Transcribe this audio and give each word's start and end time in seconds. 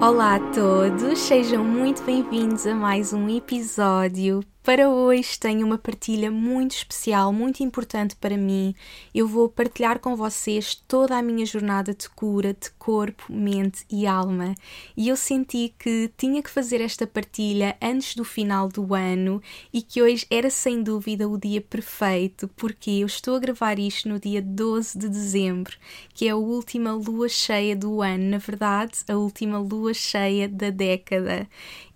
Olá 0.00 0.36
a 0.36 0.40
todos, 0.52 1.18
sejam 1.18 1.64
muito 1.64 2.04
bem-vindos 2.04 2.64
a 2.68 2.74
mais 2.74 3.12
um 3.12 3.28
episódio 3.28 4.44
para 4.68 4.90
hoje 4.90 5.38
tenho 5.40 5.66
uma 5.66 5.78
partilha 5.78 6.30
muito 6.30 6.72
especial, 6.72 7.32
muito 7.32 7.62
importante 7.62 8.14
para 8.14 8.36
mim. 8.36 8.74
Eu 9.14 9.26
vou 9.26 9.48
partilhar 9.48 9.98
com 9.98 10.14
vocês 10.14 10.74
toda 10.86 11.16
a 11.16 11.22
minha 11.22 11.46
jornada 11.46 11.94
de 11.94 12.06
cura 12.10 12.52
de 12.52 12.68
corpo, 12.72 13.32
mente 13.32 13.86
e 13.90 14.06
alma. 14.06 14.54
E 14.94 15.08
eu 15.08 15.16
senti 15.16 15.72
que 15.78 16.12
tinha 16.18 16.42
que 16.42 16.50
fazer 16.50 16.82
esta 16.82 17.06
partilha 17.06 17.78
antes 17.80 18.14
do 18.14 18.24
final 18.24 18.68
do 18.68 18.94
ano 18.94 19.40
e 19.72 19.80
que 19.80 20.02
hoje 20.02 20.26
era 20.30 20.50
sem 20.50 20.82
dúvida 20.82 21.26
o 21.26 21.38
dia 21.38 21.62
perfeito, 21.62 22.46
porque 22.54 22.90
eu 22.90 23.06
estou 23.06 23.36
a 23.36 23.40
gravar 23.40 23.78
isto 23.78 24.06
no 24.06 24.20
dia 24.20 24.42
12 24.42 24.98
de 24.98 25.08
dezembro, 25.08 25.78
que 26.12 26.28
é 26.28 26.32
a 26.32 26.36
última 26.36 26.92
lua 26.92 27.30
cheia 27.30 27.74
do 27.74 28.02
ano, 28.02 28.32
na 28.32 28.38
verdade, 28.38 28.98
a 29.08 29.16
última 29.16 29.58
lua 29.58 29.94
cheia 29.94 30.46
da 30.46 30.68
década. 30.68 31.48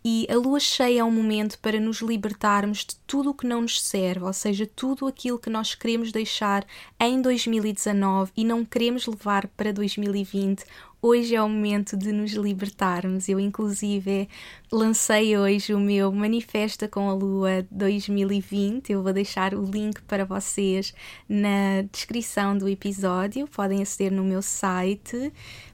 E 0.04 0.26
a 0.30 0.36
lua 0.36 0.58
cheia 0.58 1.00
é 1.00 1.04
um 1.04 1.10
momento 1.10 1.58
para 1.60 1.78
nos 1.78 2.00
libertarmos 2.00 2.78
de 2.78 2.96
tudo 3.06 3.30
o 3.30 3.34
que 3.34 3.46
não 3.46 3.62
nos 3.62 3.80
serve, 3.80 4.24
ou 4.24 4.32
seja, 4.32 4.66
tudo 4.66 5.06
aquilo 5.06 5.38
que 5.38 5.48
nós 5.48 5.74
queremos 5.74 6.10
deixar 6.10 6.66
em 6.98 7.22
2019 7.22 8.32
e 8.36 8.44
não 8.44 8.64
queremos 8.64 9.06
levar 9.06 9.46
para 9.48 9.72
2020 9.72 10.64
hoje 11.02 11.34
é 11.34 11.42
o 11.42 11.48
momento 11.48 11.96
de 11.96 12.12
nos 12.12 12.30
libertarmos. 12.32 13.28
Eu, 13.28 13.40
inclusive, 13.40 14.28
lancei 14.70 15.36
hoje 15.36 15.74
o 15.74 15.80
meu 15.80 16.12
Manifesta 16.12 16.86
com 16.86 17.10
a 17.10 17.12
Lua 17.12 17.66
2020. 17.72 18.92
Eu 18.92 19.02
vou 19.02 19.12
deixar 19.12 19.52
o 19.52 19.64
link 19.64 20.00
para 20.02 20.24
vocês 20.24 20.94
na 21.28 21.82
descrição 21.90 22.56
do 22.56 22.68
episódio. 22.68 23.48
Podem 23.48 23.82
aceder 23.82 24.12
no 24.12 24.22
meu 24.22 24.40
site 24.40 25.32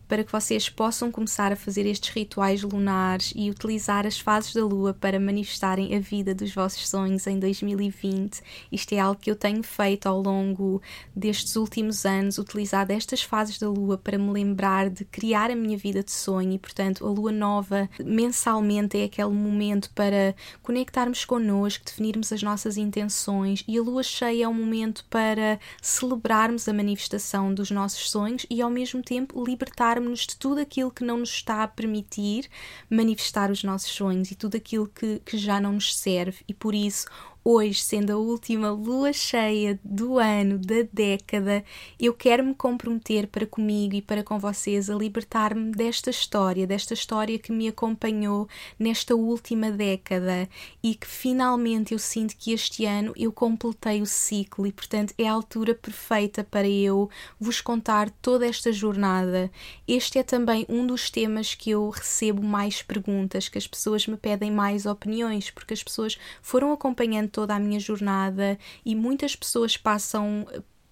para 0.09 0.25
que 0.25 0.33
vocês 0.33 0.69
possam 0.69 1.13
começar 1.13 1.53
a 1.53 1.57
fazer 1.57 1.87
estes 1.87 2.11
rituais 2.11 2.63
lunares 2.63 3.33
e 3.37 3.51
utilizar 3.51 4.07
as 4.07 4.19
fases 4.19 4.55
da 4.55 4.65
lua 4.65 4.95
para 4.95 5.21
manifestarem 5.21 5.95
a 5.95 6.01
vida 6.01 6.35
dos 6.35 6.53
vossos 6.55 6.89
sonhos 6.89 7.27
em 7.27 7.39
2020. 7.39 8.41
Isto 8.73 8.95
é 8.95 8.99
algo 8.99 9.21
que 9.21 9.31
eu 9.31 9.37
tenho 9.37 9.63
feito 9.63 10.07
ao 10.09 10.21
longo 10.21 10.81
destes 11.15 11.55
últimos 11.57 12.07
anos, 12.07 12.39
utilizado 12.39 12.93
estas 12.93 13.23
fases 13.23 13.59
da 13.59 13.69
lua 13.69 13.99
para 13.99 14.19
me 14.19 14.31
lembrar 14.33 14.89
de 14.89 15.05
criar 15.05 15.51
a 15.51 15.57
minha 15.57 15.77
vida 15.77 16.03
de 16.03 16.11
sonho 16.11 16.53
e, 16.53 16.59
portanto, 16.59 17.07
a 17.07 17.11
lua 17.11 17.31
nova 17.31 17.89
mensalmente 18.03 18.99
é 18.99 19.05
aquele 19.05 19.29
momento 19.31 19.91
para 19.95 20.35
conectarmos 20.63 21.25
connosco, 21.25 21.85
definirmos 21.85 22.33
as 22.33 22.43
nossas 22.43 22.77
intenções 22.79 23.63
e 23.69 23.77
a 23.77 23.83
lua 23.83 24.03
cheia 24.03 24.45
é 24.45 24.49
um 24.49 24.55
momento 24.55 25.05
para 25.11 25.59
celebrarmos 25.83 26.69
a 26.69 26.73
manifestação 26.73 27.53
dos 27.53 27.71
nossos 27.71 28.11
sonhos 28.11 28.47
e 28.49 28.63
ao 28.63 28.71
mesmo 28.71 29.03
tempo 29.03 29.45
libertar 29.45 29.98
libertarmos-nos 29.99 30.27
de 30.27 30.37
tudo 30.37 30.61
aquilo 30.61 30.91
que 30.91 31.05
não 31.05 31.19
nos 31.19 31.31
está 31.31 31.63
a 31.63 31.69
permitir 31.69 32.49
manifestar 32.89 33.51
os 33.51 33.63
nossos 33.63 33.91
sonhos 33.91 34.31
e 34.31 34.35
tudo 34.35 34.57
aquilo 34.57 34.89
que, 34.89 35.21
que 35.25 35.37
já 35.37 35.61
não 35.61 35.73
nos 35.73 35.97
serve. 35.97 36.39
E 36.47 36.55
por 36.55 36.75
isso, 36.75 37.07
hoje, 37.51 37.83
sendo 37.83 38.13
a 38.13 38.17
última 38.19 38.71
lua 38.71 39.11
cheia 39.11 39.81
do 39.83 40.19
ano, 40.19 40.59
da 40.59 40.87
década, 40.93 41.65
eu 41.99 42.13
quero 42.13 42.45
me 42.45 42.55
comprometer 42.55 43.27
para 43.27 43.47
comigo 43.47 43.95
e 43.95 44.03
para 44.03 44.23
com 44.23 44.39
vocês 44.39 44.91
a 44.91 44.95
libertar-me 44.95 45.71
desta 45.71 46.11
história, 46.11 46.67
desta 46.67 46.93
história 46.93 47.39
que 47.39 47.51
me 47.51 47.67
acompanhou 47.67 48.47
nesta 48.79 49.15
última 49.15 49.71
década 49.71 50.47
e 50.83 50.95
que 50.95 51.07
finalmente 51.07 51.95
eu 51.95 51.99
sinto 51.99 52.37
que 52.37 52.53
este 52.53 52.85
ano 52.85 53.15
eu 53.17 53.33
completei 53.33 54.03
o 54.03 54.07
ciclo 54.07 54.67
e, 54.67 54.73
portanto, 54.73 55.15
é 55.17 55.27
a 55.27 55.33
altura 55.33 55.75
perfeita 55.75 56.45
para 56.45 56.69
eu 56.69 57.09
vos 57.41 57.63
contar 57.63 58.11
toda 58.21 58.47
esta 58.47 58.71
jornada. 58.71 59.51
Este 59.87 60.19
é 60.19 60.23
também 60.23 60.67
um 60.69 60.87
dos 60.87 61.09
temas 61.09 61.55
que 61.55 61.71
eu 61.71 61.89
recebo 61.89 62.43
mais 62.43 62.83
perguntas, 62.83 63.49
que 63.49 63.57
as 63.57 63.67
pessoas 63.67 64.07
me 64.07 64.19
pedem 64.19 64.51
mais 64.51 64.85
opiniões, 64.85 65.51
porque 65.51 65.73
as 65.73 65.83
pessoas 65.83 66.19
foram 66.43 66.75
acompanhando 66.75 67.38
toda 67.39 67.55
a 67.55 67.61
minha 67.61 67.79
jornada 67.79 68.59
e 68.85 68.97
muitas 68.97 69.37
pessoas 69.37 69.77
passam 69.77 70.45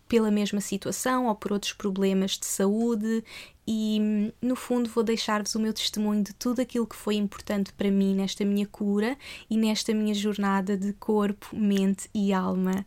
pela 0.06 0.30
mesma 0.30 0.60
situação 0.60 1.26
ou 1.26 1.34
por 1.34 1.52
outros 1.52 1.72
problemas 1.72 2.38
de 2.38 2.46
saúde 2.46 3.24
e 3.66 4.32
no 4.40 4.54
fundo 4.54 4.88
vou 4.88 5.02
deixar-vos 5.02 5.56
o 5.56 5.58
meu 5.58 5.72
testemunho 5.72 6.22
de 6.22 6.32
tudo 6.32 6.62
aquilo 6.62 6.86
que 6.86 6.94
foi 6.94 7.16
importante 7.16 7.72
para 7.72 7.90
mim 7.90 8.14
nesta 8.14 8.44
minha 8.44 8.64
cura 8.64 9.18
e 9.50 9.56
nesta 9.56 9.92
minha 9.92 10.14
jornada 10.14 10.76
de 10.76 10.92
corpo, 10.92 11.48
mente 11.52 12.08
e 12.14 12.32
alma. 12.32 12.86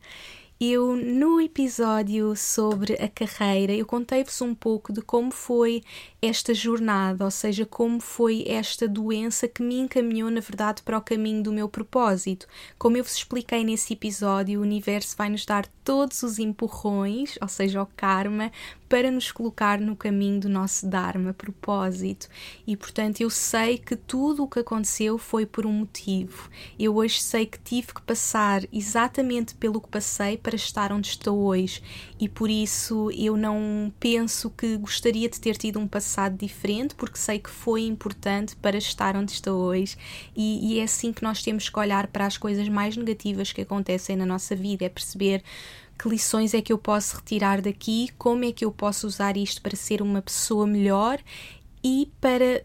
Eu, 0.62 0.94
no 0.94 1.40
episódio 1.40 2.36
sobre 2.36 2.94
a 2.96 3.08
carreira, 3.08 3.72
eu 3.72 3.86
contei-vos 3.86 4.42
um 4.42 4.54
pouco 4.54 4.92
de 4.92 5.02
como 5.02 5.32
foi 5.32 5.82
esta 6.22 6.54
jornada, 6.54 7.24
ou 7.24 7.32
seja, 7.32 7.66
como 7.66 8.02
foi 8.02 8.44
esta 8.46 8.86
doença 8.86 9.48
que 9.48 9.64
me 9.64 9.80
encaminhou, 9.80 10.30
na 10.30 10.42
verdade, 10.42 10.84
para 10.84 10.98
o 10.98 11.02
caminho 11.02 11.42
do 11.42 11.54
meu 11.54 11.70
propósito. 11.70 12.46
Como 12.78 12.98
eu 12.98 13.06
vos 13.06 13.14
expliquei 13.14 13.64
nesse 13.64 13.94
episódio, 13.94 14.60
o 14.60 14.64
universo 14.64 15.16
vai 15.16 15.30
nos 15.30 15.46
dar 15.46 15.66
todos 15.82 16.24
os 16.24 16.40
empurrões, 16.40 17.38
ou 17.42 17.48
seja, 17.48 17.82
o 17.82 17.88
karma, 17.96 18.52
para 18.90 19.12
nos 19.12 19.32
colocar 19.32 19.80
no 19.80 19.96
caminho 19.96 20.40
do 20.40 20.50
nosso 20.50 20.88
Dharma, 20.88 21.32
propósito. 21.32 22.28
E 22.66 22.76
portanto, 22.76 23.22
eu 23.22 23.30
sei 23.30 23.78
que 23.78 23.96
tudo 23.96 24.44
o 24.44 24.48
que 24.48 24.60
aconteceu 24.60 25.20
foi 25.20 25.46
por 25.46 25.68
um 25.68 25.72
motivo. 25.72 26.50
Eu 26.78 26.96
hoje 26.96 27.22
sei 27.22 27.46
que 27.46 27.60
tive 27.60 27.94
que 27.94 28.02
passar 28.02 28.64
exatamente 28.74 29.54
pelo 29.54 29.80
que 29.80 29.88
passei 29.88 30.38
para 30.38 30.56
estar 30.56 30.92
onde 30.92 31.08
estou 31.08 31.38
hoje. 31.38 31.84
E 32.20 32.28
por 32.28 32.50
isso 32.50 33.12
eu 33.12 33.38
não 33.38 33.94
penso 34.00 34.50
que 34.50 34.76
gostaria 34.78 35.30
de 35.30 35.40
ter 35.40 35.56
tido 35.56 35.80
um 35.80 35.88
passado 35.88 36.36
diferente, 36.36 36.96
porque 36.96 37.20
sei 37.20 37.38
que 37.38 37.50
foi 37.50 37.84
importante 37.84 38.56
para 38.56 38.78
estar 38.78 39.16
onde 39.16 39.34
estou 39.34 39.62
hoje. 39.62 39.96
E, 40.36 40.74
e 40.74 40.80
é 40.80 40.84
assim 40.84 41.14
que 41.14 41.22
nós 41.22 41.44
temos 41.44 41.70
que 41.70 41.80
olhar 41.80 42.08
para 42.08 42.26
as 42.26 42.38
coisas 42.38 42.68
mais 42.68 42.98
negativas 42.98 43.54
que 43.54 43.62
acontecem 43.62 44.16
na 44.16 44.26
nossa 44.26 44.56
vida, 44.56 44.84
é 44.84 44.90
perceber 44.90 45.44
que 46.00 46.08
lições 46.08 46.54
é 46.54 46.62
que 46.62 46.72
eu 46.72 46.78
posso 46.78 47.18
retirar 47.18 47.62
daqui, 47.62 48.08
como 48.18 48.46
é 48.46 48.54
que 48.54 48.64
eu 48.64 48.72
posso 48.72 49.06
usar 49.06 49.36
isto 49.36 49.62
para 49.62 49.76
ser 49.76 50.02
uma 50.02 50.22
pessoa 50.22 50.66
melhor 50.66 51.20
e 51.84 52.10
para 52.22 52.64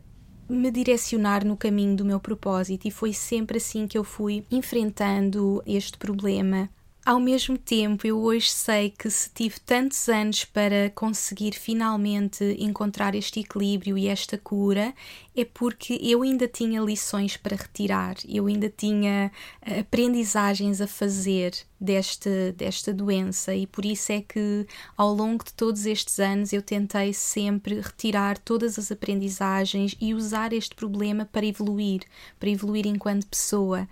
me 0.48 0.70
direcionar 0.70 1.44
no 1.44 1.56
caminho 1.56 1.96
do 1.96 2.04
meu 2.04 2.20
propósito. 2.20 2.86
E 2.86 2.92
foi 2.92 3.12
sempre 3.12 3.56
assim 3.56 3.88
que 3.88 3.98
eu 3.98 4.04
fui 4.04 4.44
enfrentando 4.50 5.60
este 5.66 5.98
problema. 5.98 6.70
Ao 7.06 7.20
mesmo 7.20 7.58
tempo, 7.58 8.06
eu 8.06 8.18
hoje 8.18 8.48
sei 8.48 8.88
que 8.88 9.10
se 9.10 9.28
tive 9.28 9.60
tantos 9.60 10.08
anos 10.08 10.46
para 10.46 10.90
conseguir 10.94 11.52
finalmente 11.52 12.56
encontrar 12.58 13.14
este 13.14 13.40
equilíbrio 13.40 13.98
e 13.98 14.08
esta 14.08 14.38
cura, 14.38 14.94
é 15.36 15.44
porque 15.44 16.00
eu 16.02 16.22
ainda 16.22 16.48
tinha 16.48 16.80
lições 16.80 17.36
para 17.36 17.56
retirar, 17.56 18.16
eu 18.26 18.46
ainda 18.46 18.72
tinha 18.74 19.30
eh, 19.60 19.80
aprendizagens 19.80 20.80
a 20.80 20.86
fazer 20.86 21.52
desta, 21.78 22.52
desta 22.52 22.90
doença, 22.90 23.54
e 23.54 23.66
por 23.66 23.84
isso 23.84 24.10
é 24.10 24.22
que 24.22 24.66
ao 24.96 25.12
longo 25.12 25.44
de 25.44 25.52
todos 25.52 25.84
estes 25.84 26.18
anos 26.18 26.54
eu 26.54 26.62
tentei 26.62 27.12
sempre 27.12 27.82
retirar 27.82 28.38
todas 28.38 28.78
as 28.78 28.90
aprendizagens 28.90 29.94
e 30.00 30.14
usar 30.14 30.54
este 30.54 30.74
problema 30.74 31.28
para 31.30 31.44
evoluir, 31.44 32.00
para 32.40 32.48
evoluir 32.48 32.86
enquanto 32.86 33.26
pessoa 33.26 33.86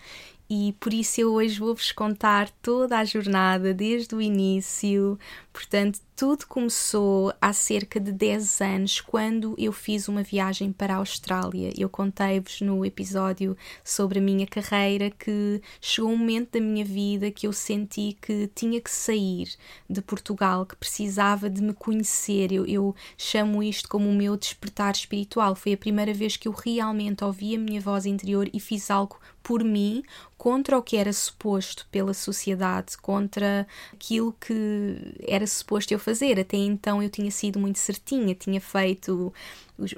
e 0.55 0.75
por 0.75 0.93
isso 0.93 1.19
eu 1.19 1.33
hoje 1.33 1.59
vou-vos 1.59 1.93
contar 1.93 2.51
toda 2.61 2.99
a 2.99 3.05
jornada 3.07 3.73
desde 3.73 4.15
o 4.15 4.21
início, 4.21 5.19
Portanto, 5.51 5.99
tudo 6.23 6.47
começou 6.47 7.35
há 7.41 7.53
cerca 7.53 7.99
de 7.99 8.13
10 8.13 8.61
anos, 8.61 9.01
quando 9.01 9.57
eu 9.59 9.73
fiz 9.73 10.07
uma 10.07 10.23
viagem 10.23 10.73
para 10.73 10.95
a 10.95 10.99
Austrália. 10.99 11.73
Eu 11.77 11.89
contei-vos 11.89 12.61
no 12.61 12.87
episódio 12.87 13.57
sobre 13.83 14.21
a 14.21 14.23
minha 14.23 14.47
carreira 14.47 15.11
que 15.11 15.61
chegou 15.81 16.13
um 16.13 16.17
momento 16.17 16.53
da 16.53 16.61
minha 16.61 16.85
vida 16.85 17.29
que 17.33 17.49
eu 17.49 17.53
senti 17.53 18.17
que 18.23 18.49
tinha 18.55 18.81
que 18.81 18.89
sair 18.89 19.49
de 19.91 20.01
Portugal, 20.01 20.65
que 20.65 20.77
precisava 20.77 21.51
de 21.51 21.61
me 21.61 21.73
conhecer. 21.73 22.53
Eu, 22.53 22.67
eu 22.67 22.95
chamo 23.19 23.61
isto 23.61 23.89
como 23.89 24.09
o 24.09 24.15
meu 24.15 24.37
despertar 24.37 24.95
espiritual. 24.95 25.57
Foi 25.57 25.73
a 25.73 25.77
primeira 25.77 26.15
vez 26.15 26.37
que 26.37 26.47
eu 26.47 26.53
realmente 26.53 27.25
ouvi 27.25 27.57
a 27.57 27.59
minha 27.59 27.81
voz 27.81 28.07
interior 28.07 28.49
e 28.53 28.61
fiz 28.61 28.93
algo 28.93 29.19
por 29.43 29.65
mim, 29.65 30.05
contra 30.39 30.79
o 30.79 30.83
que 30.83 30.97
era 30.97 31.13
suposto 31.13 31.87
pela 31.91 32.15
sociedade, 32.15 32.97
contra 32.97 33.67
aquilo 33.93 34.33
que 34.41 35.15
era 35.27 35.47
suposto 35.47 35.93
eu 35.93 35.99
fazer 35.99 36.12
fazer. 36.13 36.39
Até 36.39 36.57
então 36.57 37.03
eu 37.03 37.09
tinha 37.09 37.31
sido 37.31 37.59
muito 37.59 37.79
certinha, 37.79 38.35
tinha 38.35 38.61
feito 38.61 39.33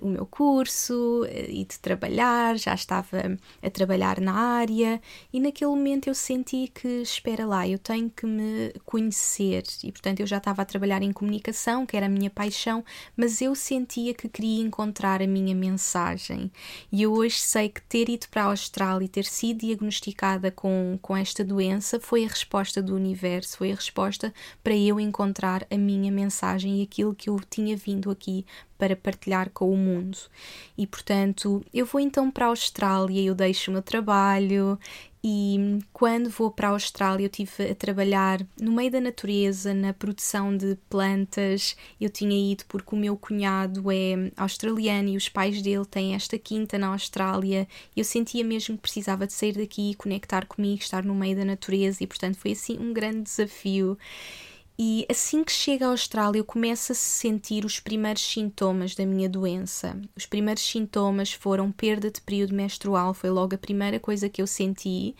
o 0.01 0.09
meu 0.09 0.27
curso 0.27 1.25
eh, 1.29 1.47
e 1.51 1.65
de 1.65 1.79
trabalhar, 1.79 2.57
já 2.59 2.75
estava 2.75 3.39
a 3.63 3.71
trabalhar 3.71 4.21
na 4.21 4.33
área 4.33 5.01
e 5.33 5.41
naquele 5.41 5.71
momento 5.71 6.09
eu 6.09 6.15
senti 6.15 6.69
que, 6.69 7.03
espera 7.03 7.47
lá, 7.47 7.67
eu 7.67 7.79
tenho 7.79 8.11
que 8.11 8.27
me 8.27 8.73
conhecer. 8.85 9.65
E 9.83 9.93
portanto 9.93 10.21
eu 10.21 10.27
já 10.27 10.39
estava 10.39 10.63
a 10.63 10.65
trabalhar 10.65 11.03
em 11.03 11.13
comunicação, 11.13 11.87
que 11.87 11.97
era 11.97 12.07
a 12.07 12.09
minha 12.09 12.31
paixão, 12.31 12.85
mas 13.17 13.41
eu 13.41 13.55
sentia 13.55 14.15
que 14.15 14.29
queria 14.29 14.63
encontrar 14.63 15.23
a 15.23 15.27
minha 15.27 15.55
mensagem. 15.55 16.51
E 16.91 17.03
eu 17.03 17.13
hoje 17.13 17.39
sei 17.39 17.69
que 17.69 17.83
ter 17.83 18.09
ido 18.09 18.29
para 18.29 18.45
a 18.45 18.47
Austrália 18.47 19.05
e 19.05 19.09
ter 19.09 19.25
sido 19.25 19.61
diagnosticada 19.61 20.51
com, 20.51 20.99
com 21.01 21.17
esta 21.17 21.45
doença 21.45 22.01
foi 22.01 22.25
a 22.25 22.29
resposta 22.29 22.83
do 22.83 22.95
universo, 22.95 23.59
foi 23.59 23.73
a 23.73 23.75
resposta 23.75 24.33
para 24.63 24.77
eu 24.77 24.99
encontrar 25.01 25.67
a 25.71 25.77
minha 25.77 26.11
mensagem 26.11 26.81
e 26.81 26.83
aquilo 26.83 27.15
que 27.15 27.31
eu 27.31 27.41
tinha 27.49 27.77
vindo 27.77 28.11
aqui 28.11 28.45
para 28.79 28.97
partilhar 28.97 29.51
com 29.51 29.71
o 29.71 29.77
mundo. 29.77 30.19
E 30.77 30.87
portanto, 30.87 31.65
eu 31.73 31.87
vou 31.87 32.01
então 32.01 32.31
para 32.31 32.47
a 32.47 32.49
Austrália, 32.49 33.23
eu 33.23 33.35
deixo 33.35 33.71
o 33.71 33.75
meu 33.75 33.83
trabalho 33.83 34.79
e 35.27 35.79
quando 35.91 36.29
vou 36.29 36.51
para 36.51 36.69
a 36.69 36.73
Austrália 36.73 37.25
eu 37.25 37.31
tive 37.31 37.71
a 37.71 37.75
trabalhar 37.75 38.47
no 38.61 38.73
meio 38.73 38.91
da 38.91 39.01
natureza, 39.01 39.73
na 39.73 39.95
produção 39.95 40.55
de 40.55 40.77
plantas. 40.91 41.75
Eu 41.99 42.11
tinha 42.11 42.53
ido 42.53 42.67
porque 42.69 42.95
o 42.95 42.99
meu 42.99 43.17
cunhado 43.17 43.91
é 43.91 44.31
australiano 44.37 45.09
e 45.09 45.17
os 45.17 45.31
pais 45.31 45.63
dele 45.63 45.87
têm 45.87 46.15
esta 46.15 46.39
quinta 46.39 46.77
na 46.77 46.89
Austrália. 46.89 47.67
Eu 47.97 48.05
sentia 48.05 48.45
mesmo 48.45 48.77
que 48.77 48.83
precisava 48.83 49.27
de 49.27 49.33
sair 49.33 49.55
daqui 49.55 49.95
conectar 49.95 50.45
comigo, 50.45 50.83
estar 50.83 51.03
no 51.03 51.15
meio 51.15 51.35
da 51.35 51.45
natureza 51.47 52.05
e 52.05 52.07
portanto 52.07 52.37
foi 52.37 52.53
assim 52.53 52.79
um 52.79 52.93
grande 52.93 53.23
desafio. 53.23 53.97
E 54.77 55.07
assim 55.09 55.45
que 55.45 55.53
chega 55.53 55.87
à 55.87 55.91
Austrália, 55.91 56.41
eu 56.41 56.45
começo 56.45 56.91
a 56.91 56.95
sentir 56.97 57.65
os 57.65 57.79
primeiros 57.79 58.23
sintomas 58.23 58.95
da 58.97 59.07
minha 59.07 59.29
doença. 59.29 59.97
Os 60.17 60.27
primeiros 60.27 60.65
sintomas 60.65 61.33
foram 61.33 61.71
perda 61.71 62.11
de 62.11 62.21
período 62.21 62.55
menstrual, 62.55 63.15
foi 63.15 63.31
logo 63.31 63.55
a 63.55 63.59
primeira 63.59 64.01
coisa 64.01 64.29
que 64.29 64.43
eu 64.43 64.49
senti, 64.49 65.15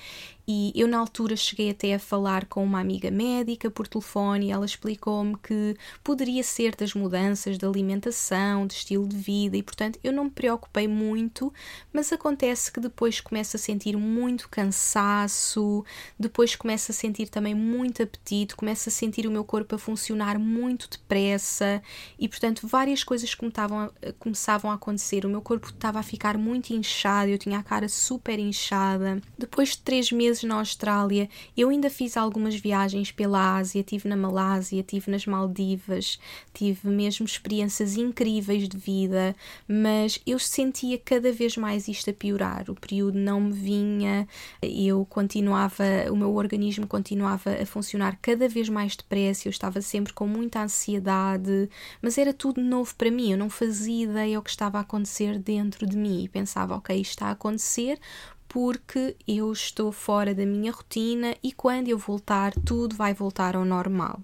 e 0.47 0.73
eu, 0.75 0.87
na 0.87 0.99
altura, 0.99 1.37
cheguei 1.37 1.71
até 1.71 1.95
a 1.95 1.99
falar 1.99 2.47
com 2.47 2.63
uma 2.63 2.81
amiga 2.81 3.11
médica 3.11 3.71
por 3.71 3.89
telefone 3.89 4.47
e 4.47 4.51
ela 4.51 4.67
explicou-me 4.67 5.37
que 5.39 5.77
poderia 6.03 6.43
ser 6.43 6.75
das 6.77 6.95
mudanças 6.95 7.57
de 7.57 7.65
alimentação, 7.65 8.67
de 8.67 8.75
estilo 8.75 9.07
de 9.07 9.17
vida, 9.17 9.57
e 9.57 9.63
portanto 9.63 9.99
eu 10.03 10.13
não 10.13 10.25
me 10.25 10.31
preocupei 10.31 10.87
muito, 10.87 11.53
mas 11.93 12.13
acontece 12.13 12.71
que 12.71 12.81
depois 12.81 13.21
começo 13.21 13.57
a 13.57 13.59
sentir 13.59 13.97
muito 13.97 14.49
cansaço, 14.49 15.85
depois 16.19 16.55
começo 16.55 16.91
a 16.91 16.95
sentir 16.95 17.29
também 17.29 17.55
muito 17.55 18.03
apetite, 18.03 18.57
começo 18.57 18.89
a 18.89 18.93
sentir 18.93 19.27
o 19.27 19.31
meu 19.31 19.45
corpo 19.45 19.75
a 19.75 19.79
funcionar 19.79 20.39
muito 20.39 20.89
depressa 20.91 21.83
e, 22.19 22.29
portanto, 22.29 22.67
várias 22.67 23.03
coisas 23.03 23.35
começavam 23.35 23.81
a, 23.81 24.13
começavam 24.19 24.71
a 24.71 24.75
acontecer. 24.75 25.25
O 25.25 25.29
meu 25.29 25.41
corpo 25.41 25.69
estava 25.69 25.99
a 25.99 26.03
ficar 26.03 26.37
muito 26.37 26.73
inchado, 26.73 27.31
eu 27.31 27.39
tinha 27.39 27.59
a 27.59 27.63
cara 27.63 27.89
super 27.89 28.39
inchada. 28.39 29.21
Depois 29.39 29.71
de 29.71 29.79
três 29.79 30.11
meses 30.13 30.34
vezes 30.35 30.45
na 30.45 30.57
Austrália, 30.57 31.29
eu 31.57 31.69
ainda 31.69 31.89
fiz 31.89 32.17
algumas 32.17 32.57
viagens 32.57 33.13
pela 33.13 33.57
Ásia, 33.57 33.83
tive 33.83 34.09
na 34.09 34.17
Malásia, 34.17 34.83
tive 34.83 35.11
nas 35.11 35.27
Maldivas, 35.27 36.19
tive 36.53 36.89
mesmo 36.89 37.25
experiências 37.25 37.97
incríveis 37.97 38.69
de 38.69 38.77
vida, 38.77 39.35
mas 39.69 40.21
eu 40.27 40.39
sentia 40.39 40.99
cada 40.99 41.33
vez 41.33 41.57
mais 41.57 41.87
isto 41.89 42.11
a 42.11 42.13
piorar. 42.13 42.65
O 42.69 42.75
período 42.75 43.19
não 43.19 43.41
me 43.41 43.53
vinha, 43.53 44.27
eu 44.61 45.07
continuava, 45.07 45.85
o 46.11 46.17
meu 46.17 46.35
organismo 46.35 46.87
continuava 46.87 47.51
a 47.63 47.67
funcionar 47.67 48.19
cada 48.21 48.49
vez 48.49 48.69
mais 48.69 48.97
depressa, 48.97 49.49
eu 49.49 49.51
estava 49.51 49.81
sempre 49.81 50.13
com 50.13 50.27
muita 50.27 50.63
ansiedade, 50.63 51.69
mas 52.03 52.19
era 52.19 52.33
tudo 52.33 52.61
novo 52.61 52.95
para 52.97 53.11
mim, 53.11 53.33
eu 53.33 53.39
não 53.39 53.49
fazia 53.49 54.05
ideia 54.05 54.39
o 54.39 54.43
que 54.43 54.51
estava 54.51 54.79
a 54.79 54.81
acontecer 54.81 55.39
dentro 55.39 55.87
de 55.87 55.97
mim 55.97 56.25
e 56.25 56.29
pensava, 56.29 56.77
ok, 56.77 56.97
isto 56.97 57.11
está 57.11 57.27
a 57.29 57.33
acontecer 57.33 57.99
porque 58.55 59.17
eu 59.27 59.53
estou 59.53 59.91
fora 59.91 60.33
da 60.33 60.47
minha 60.47 60.71
rotina 60.71 61.35
e 61.43 61.51
quando 61.51 61.89
eu 61.89 61.99
voltar, 61.99 62.53
tudo 62.65 62.95
vai 62.95 63.13
voltar 63.13 63.57
ao 63.57 63.65
normal. 63.65 64.21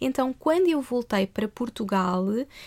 Então, 0.00 0.32
quando 0.32 0.66
eu 0.66 0.80
voltei 0.80 1.26
para 1.26 1.46
Portugal, 1.46 2.24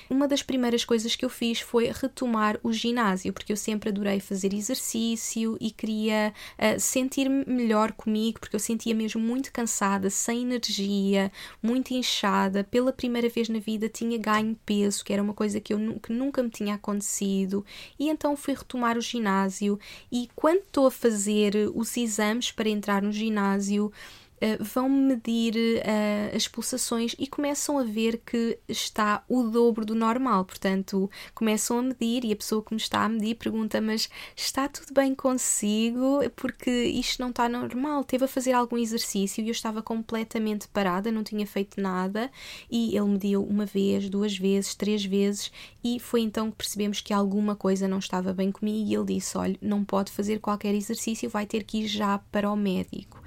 uma 0.07 0.27
das 0.27 0.43
primeiras 0.43 0.85
coisas 0.85 1.15
que 1.15 1.25
eu 1.25 1.29
fiz 1.29 1.61
foi 1.61 1.91
retomar 1.91 2.59
o 2.61 2.71
ginásio, 2.71 3.33
porque 3.33 3.51
eu 3.51 3.57
sempre 3.57 3.89
adorei 3.89 4.19
fazer 4.19 4.53
exercício 4.53 5.57
e 5.59 5.71
queria 5.71 6.31
uh, 6.59 6.79
sentir-me 6.79 7.43
melhor 7.47 7.91
comigo, 7.91 8.39
porque 8.39 8.55
eu 8.55 8.59
sentia 8.59 8.93
mesmo 8.93 9.19
muito 9.19 9.51
cansada, 9.51 10.11
sem 10.11 10.43
energia, 10.43 11.31
muito 11.59 11.91
inchada. 11.91 12.63
Pela 12.63 12.93
primeira 12.93 13.29
vez 13.29 13.49
na 13.49 13.57
vida 13.57 13.89
tinha 13.89 14.17
ganho 14.19 14.55
peso, 14.63 15.03
que 15.03 15.11
era 15.11 15.23
uma 15.23 15.33
coisa 15.33 15.59
que, 15.59 15.73
eu, 15.73 15.99
que 16.03 16.13
nunca 16.13 16.43
me 16.43 16.51
tinha 16.51 16.75
acontecido, 16.75 17.65
e 17.97 18.09
então 18.09 18.37
fui 18.37 18.53
retomar 18.53 18.95
o 18.95 19.01
ginásio. 19.01 19.79
E 20.11 20.29
quando 20.35 20.59
estou 20.59 20.85
a 20.85 20.98
fazer 20.99 21.53
os 21.73 21.95
exames 21.95 22.51
para 22.51 22.67
entrar 22.69 23.01
no 23.01 23.11
ginásio, 23.11 23.91
uh, 24.41 24.63
vão 24.63 24.89
medir 24.89 25.55
uh, 25.55 26.35
as 26.35 26.47
pulsações 26.47 27.15
e 27.17 27.27
começam 27.27 27.77
a 27.77 27.83
ver 27.83 28.21
que 28.25 28.57
está 28.67 29.23
o 29.27 29.43
dobro 29.43 29.85
do 29.85 29.95
normal. 29.95 30.45
Portanto, 30.45 31.09
começam 31.33 31.79
a 31.79 31.81
medir 31.81 32.25
e 32.25 32.31
a 32.31 32.35
pessoa 32.35 32.63
que 32.63 32.73
me 32.73 32.79
está 32.79 33.03
a 33.03 33.09
medir 33.09 33.35
pergunta: 33.35 33.79
Mas 33.81 34.09
está 34.35 34.67
tudo 34.67 34.93
bem 34.93 35.13
consigo? 35.13 36.19
Porque 36.35 36.69
isto 36.69 37.21
não 37.21 37.29
está 37.29 37.47
normal. 37.49 38.03
Teve 38.03 38.25
a 38.25 38.27
fazer 38.27 38.53
algum 38.53 38.77
exercício 38.77 39.43
e 39.43 39.47
eu 39.47 39.51
estava 39.51 39.81
completamente 39.81 40.67
parada, 40.67 41.11
não 41.11 41.23
tinha 41.23 41.45
feito 41.45 41.81
nada. 41.81 42.31
E 42.69 42.95
ele 42.95 43.07
mediu 43.07 43.43
uma 43.43 43.65
vez, 43.65 44.09
duas 44.09 44.37
vezes, 44.37 44.75
três 44.75 45.03
vezes 45.03 45.51
e 45.83 45.99
foi 45.99 46.21
então 46.21 46.51
que 46.51 46.57
percebemos 46.57 47.01
que 47.01 47.13
alguma 47.13 47.55
coisa 47.55 47.87
não 47.87 47.99
estava 47.99 48.33
bem 48.33 48.51
comigo 48.51 48.89
e 48.89 48.95
ele 48.95 49.15
disse: 49.15 49.37
Olha, 49.37 49.57
não 49.61 49.83
pode 49.83 50.11
fazer 50.11 50.39
qualquer 50.39 50.73
exercício, 50.75 51.29
vai 51.29 51.45
ter 51.45 51.63
que 51.63 51.79
ir 51.79 51.87
já 51.87 52.17
para 52.31 52.51
o 52.51 52.55
médico 52.55 53.21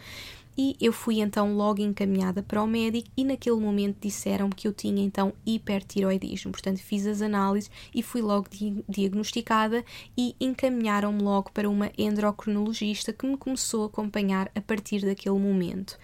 e 0.57 0.77
eu 0.81 0.93
fui 0.93 1.21
então 1.21 1.57
logo 1.57 1.81
encaminhada 1.81 2.43
para 2.43 2.63
o 2.63 2.67
médico 2.67 3.09
e 3.17 3.25
naquele 3.25 3.57
momento 3.57 3.99
disseram-me 4.01 4.55
que 4.55 4.69
eu 4.69 4.73
tinha 4.73 5.03
então 5.03 5.33
hipertiroidismo. 5.47 6.53
Portanto, 6.53 6.79
fiz 6.79 7.07
as 7.07 7.23
análises 7.23 7.71
e 7.95 8.03
fui 8.03 8.21
logo 8.21 8.49
di 8.51 8.85
diagnosticada 8.89 9.85
e 10.17 10.35
encaminharam-me 10.41 11.23
logo 11.23 11.51
para 11.53 11.69
uma 11.69 11.91
endocrinologista 11.97 13.13
que 13.13 13.27
me 13.27 13.37
começou 13.37 13.85
a 13.85 13.87
acompanhar 13.87 14.51
a 14.55 14.61
partir 14.61 15.01
daquele 15.01 15.39
momento. 15.39 15.99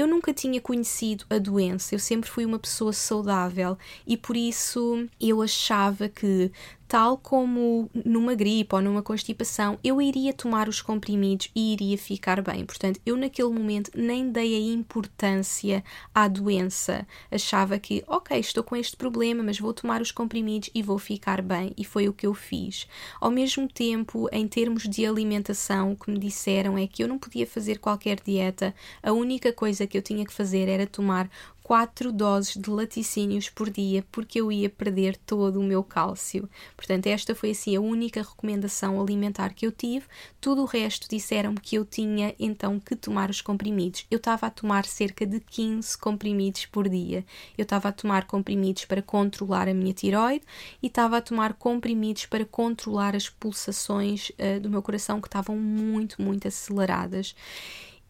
Eu 0.00 0.06
nunca 0.06 0.32
tinha 0.32 0.62
conhecido 0.62 1.26
a 1.28 1.36
doença, 1.36 1.94
eu 1.94 1.98
sempre 1.98 2.30
fui 2.30 2.46
uma 2.46 2.58
pessoa 2.58 2.90
saudável 2.90 3.76
e 4.06 4.16
por 4.16 4.34
isso 4.34 5.06
eu 5.20 5.42
achava 5.42 6.08
que 6.08 6.50
tal 6.90 7.16
como 7.16 7.88
numa 8.04 8.34
gripe 8.34 8.74
ou 8.74 8.82
numa 8.82 9.00
constipação, 9.00 9.78
eu 9.84 10.02
iria 10.02 10.32
tomar 10.32 10.68
os 10.68 10.82
comprimidos 10.82 11.48
e 11.54 11.72
iria 11.72 11.96
ficar 11.96 12.42
bem. 12.42 12.66
Portanto, 12.66 13.00
eu 13.06 13.16
naquele 13.16 13.48
momento 13.48 13.92
nem 13.94 14.28
dei 14.28 14.56
a 14.56 14.74
importância 14.74 15.84
à 16.12 16.26
doença. 16.26 17.06
Achava 17.30 17.78
que, 17.78 18.02
ok, 18.08 18.36
estou 18.40 18.64
com 18.64 18.74
este 18.74 18.96
problema, 18.96 19.40
mas 19.40 19.60
vou 19.60 19.72
tomar 19.72 20.02
os 20.02 20.10
comprimidos 20.10 20.68
e 20.74 20.82
vou 20.82 20.98
ficar 20.98 21.40
bem. 21.40 21.72
E 21.78 21.84
foi 21.84 22.08
o 22.08 22.12
que 22.12 22.26
eu 22.26 22.34
fiz. 22.34 22.88
Ao 23.20 23.30
mesmo 23.30 23.68
tempo, 23.68 24.28
em 24.32 24.48
termos 24.48 24.82
de 24.82 25.06
alimentação, 25.06 25.92
o 25.92 25.96
que 25.96 26.10
me 26.10 26.18
disseram 26.18 26.76
é 26.76 26.88
que 26.88 27.04
eu 27.04 27.08
não 27.08 27.20
podia 27.20 27.46
fazer 27.46 27.78
qualquer 27.78 28.18
dieta, 28.20 28.74
a 29.00 29.12
única 29.12 29.52
coisa 29.52 29.86
que 29.90 29.98
eu 29.98 30.02
tinha 30.02 30.24
que 30.24 30.32
fazer 30.32 30.68
era 30.68 30.86
tomar 30.86 31.28
quatro 31.70 32.10
doses 32.10 32.56
de 32.56 32.68
laticínios 32.68 33.48
por 33.48 33.70
dia 33.70 34.04
porque 34.10 34.40
eu 34.40 34.50
ia 34.50 34.68
perder 34.68 35.16
todo 35.16 35.60
o 35.60 35.62
meu 35.62 35.84
cálcio. 35.84 36.50
Portanto, 36.76 37.06
esta 37.06 37.32
foi 37.32 37.52
assim 37.52 37.76
a 37.76 37.80
única 37.80 38.22
recomendação 38.22 39.00
alimentar 39.00 39.54
que 39.54 39.64
eu 39.64 39.70
tive. 39.70 40.04
Tudo 40.40 40.62
o 40.62 40.64
resto 40.64 41.08
disseram-me 41.08 41.60
que 41.60 41.76
eu 41.76 41.84
tinha 41.84 42.34
então 42.40 42.80
que 42.80 42.96
tomar 42.96 43.30
os 43.30 43.40
comprimidos. 43.40 44.04
Eu 44.10 44.16
estava 44.16 44.48
a 44.48 44.50
tomar 44.50 44.84
cerca 44.84 45.24
de 45.24 45.38
15 45.38 45.96
comprimidos 45.96 46.66
por 46.66 46.88
dia. 46.88 47.24
Eu 47.56 47.62
estava 47.62 47.90
a 47.90 47.92
tomar 47.92 48.26
comprimidos 48.26 48.84
para 48.84 49.00
controlar 49.00 49.68
a 49.68 49.74
minha 49.74 49.92
tiroide 49.92 50.44
e 50.82 50.88
estava 50.88 51.18
a 51.18 51.22
tomar 51.22 51.54
comprimidos 51.54 52.26
para 52.26 52.44
controlar 52.44 53.14
as 53.14 53.28
pulsações 53.28 54.30
uh, 54.30 54.58
do 54.58 54.68
meu 54.68 54.82
coração 54.82 55.20
que 55.20 55.28
estavam 55.28 55.56
muito, 55.56 56.20
muito 56.20 56.48
aceleradas. 56.48 57.32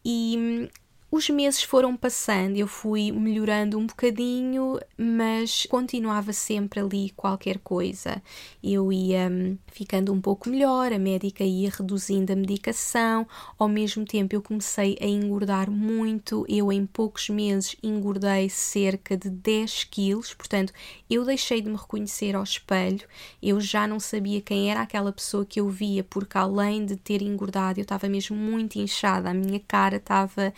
E 0.03 0.35
hum, 0.39 0.69
os 1.11 1.29
meses 1.29 1.63
foram 1.65 1.97
passando, 1.97 2.57
eu 2.57 2.69
fui 2.69 3.11
melhorando 3.11 3.77
um 3.77 3.85
bocadinho, 3.85 4.79
mas 4.97 5.67
continuava 5.69 6.33
sempre 6.33 6.79
ali 6.79 7.11
qualquer 7.17 7.59
coisa. 7.59 8.23
Eu 8.63 8.93
ia 8.93 9.29
hum, 9.29 9.59
ficando 9.67 10.13
um 10.13 10.21
pouco 10.21 10.49
melhor, 10.49 10.93
a 10.93 10.99
médica 11.01 11.43
ia 11.43 11.69
reduzindo 11.69 12.33
a 12.33 12.37
medicação, 12.37 13.27
ao 13.59 13.69
mesmo 13.69 14.05
tempo 14.05 14.37
eu 14.37 14.41
comecei 14.41 14.97
a 15.01 15.07
engordar 15.07 15.69
muito. 15.69 16.47
Eu, 16.49 16.71
em 16.71 16.87
poucos 16.87 17.29
meses, 17.29 17.75
engordei 17.83 18.49
cerca 18.49 19.17
de 19.17 19.29
10 19.29 19.85
quilos, 19.85 20.33
portanto, 20.33 20.73
eu 21.11 21.25
deixei 21.25 21.61
de 21.61 21.69
me 21.69 21.77
reconhecer 21.77 22.37
ao 22.37 22.45
espelho, 22.45 23.03
eu 23.43 23.61
já 23.61 23.85
não 23.85 23.99
sabia 23.99 24.41
quem 24.41 24.71
era 24.71 24.83
aquela 24.83 25.11
pessoa 25.11 25.45
que 25.45 25.59
eu 25.59 25.69
via, 25.69 26.05
porque 26.05 26.39
além 26.39 26.87
de 26.87 26.95
ter 26.95 27.21
engordado, 27.21 27.81
eu 27.81 27.83
estava 27.83 28.09
mesmo 28.09 28.37
muito 28.37 28.79
inchada, 28.79 29.31
a 29.31 29.35
minha 29.35 29.59
cara 29.59 29.97
estava. 29.97 30.55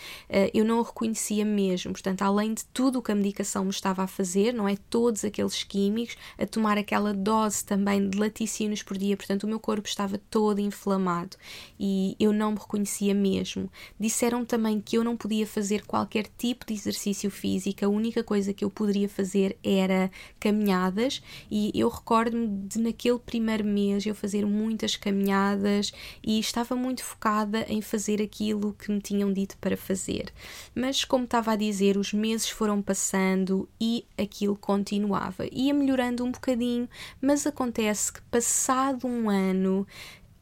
Eu 0.53 0.65
não 0.65 0.81
o 0.81 0.83
reconhecia 0.83 1.45
mesmo. 1.45 1.93
Portanto, 1.93 2.23
além 2.23 2.55
de 2.55 2.65
tudo 2.67 2.99
o 2.99 3.03
que 3.03 3.13
a 3.13 3.15
medicação 3.15 3.65
me 3.65 3.71
estava 3.71 4.03
a 4.03 4.07
fazer, 4.07 4.53
não 4.53 4.69
é? 4.69 4.77
Todos 4.91 5.25
aqueles 5.25 5.63
químicos, 5.65 6.17
a 6.39 6.47
tomar 6.47 6.79
aquela 6.79 7.13
dose 7.13 7.65
também 7.65 8.09
de 8.09 8.19
laticínios 8.19 8.83
por 8.83 8.97
dia, 8.97 9.17
portanto, 9.17 9.45
o 9.45 9.49
meu 9.49 9.61
corpo 9.61 9.89
estava 9.89 10.19
todo 10.31 10.61
inflamado 10.61 11.37
e 11.79 12.17
eu 12.19 12.33
não 12.33 12.53
me 12.53 12.59
reconhecia 12.59 13.15
mesmo. 13.15 13.71
Disseram 13.99 14.45
também 14.45 14.81
que 14.81 14.97
eu 14.97 15.05
não 15.05 15.17
podia 15.17 15.47
fazer 15.47 15.85
qualquer 15.85 16.27
tipo 16.39 16.67
de 16.67 16.75
exercício 16.75 17.31
físico, 17.31 17.85
a 17.85 17.89
única 17.89 18.23
coisa 18.23 18.53
que 18.53 18.65
eu 18.65 18.71
poderia 18.71 19.09
fazer 19.09 19.57
era 19.63 20.11
caminhadas 20.41 21.23
e 21.51 21.71
eu 21.75 21.89
recordo-me 21.89 22.49
de 22.69 22.79
naquele 22.79 23.19
primeiro 23.19 23.65
mês 23.65 24.05
eu 24.07 24.15
fazer 24.15 24.47
muitas 24.47 24.97
caminhadas 24.97 25.93
e 26.23 26.39
estava 26.39 26.75
muito 26.75 27.05
focada 27.05 27.65
em 27.69 27.81
fazer 27.81 28.21
aquilo 28.23 28.73
que 28.75 28.91
me 28.91 29.01
tinham 29.01 29.33
dito 29.33 29.57
para 29.59 29.77
fazer. 29.77 30.32
Mas, 30.75 31.05
como 31.05 31.25
estava 31.25 31.53
a 31.53 31.57
dizer, 31.57 31.97
os 31.97 32.13
meses 32.13 32.49
foram 32.49 32.81
passando 32.81 33.69
e 33.81 34.05
aquilo 34.19 34.57
continuava. 34.57 35.47
Ia 35.51 35.75
melhorando 35.75 36.25
um 36.25 36.33
bocadinho, 36.33 36.89
mas 37.21 37.47
acontece 37.47 38.13
que, 38.13 38.23
passado 38.23 39.07
um 39.07 39.29
ano, 39.29 39.87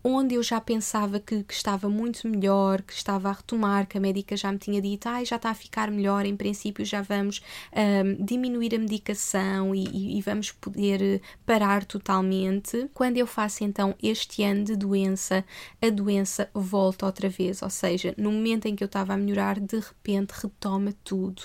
onde 0.02 0.35
eu 0.35 0.42
já 0.42 0.61
pensava 0.61 1.21
que, 1.21 1.42
que, 1.45 1.54
estava 1.54 1.88
muito 1.88 2.26
melhor, 2.26 2.83
que 2.83 2.92
estava 2.92 3.28
a 3.28 3.33
retomar, 3.33 3.87
que 3.87 3.99
a 3.99 4.00
médica 4.00 4.37
já 4.37 4.50
me 4.50 4.59
tinha 4.59 4.80
dito, 4.80 5.09
ah, 5.09 5.23
já 5.25 5.37
está 5.37 5.50
a 5.50 5.54
ficar 5.54 5.90
melhor, 5.90 6.25
em 6.25 6.37
princípio 6.37 6.85
já 6.85 7.02
vamos 7.02 7.42
um, 7.73 8.25
diminuir 8.25 8.75
a 8.75 8.78
medicação 8.78 9.75
e, 9.75 10.19
e, 10.19 10.23
vamos 10.23 10.52
poder 10.52 11.02
eh, 11.02 11.21
parar 11.45 11.85
totalmente. 11.85 12.88
Quando 12.95 13.16
eu 13.16 13.26
faço 13.26 13.64
então 13.64 13.95
este 14.02 14.42
ano 14.42 14.64
de 14.64 14.76
doença, 14.76 15.45
a 15.80 15.90
doença 15.90 16.49
volta 16.54 17.07
outra 17.07 17.28
vez, 17.28 17.62
ou 17.62 17.71
seja, 17.71 18.14
no 18.16 18.33
momento 18.33 18.66
em 18.66 18.75
que 18.75 18.83
eu 18.83 18.87
estava 18.87 19.14
a 19.14 19.16
melhorar, 19.16 19.61
de 19.61 19.78
repente 19.78 20.30
retoma 20.30 20.95
tudo 21.04 21.42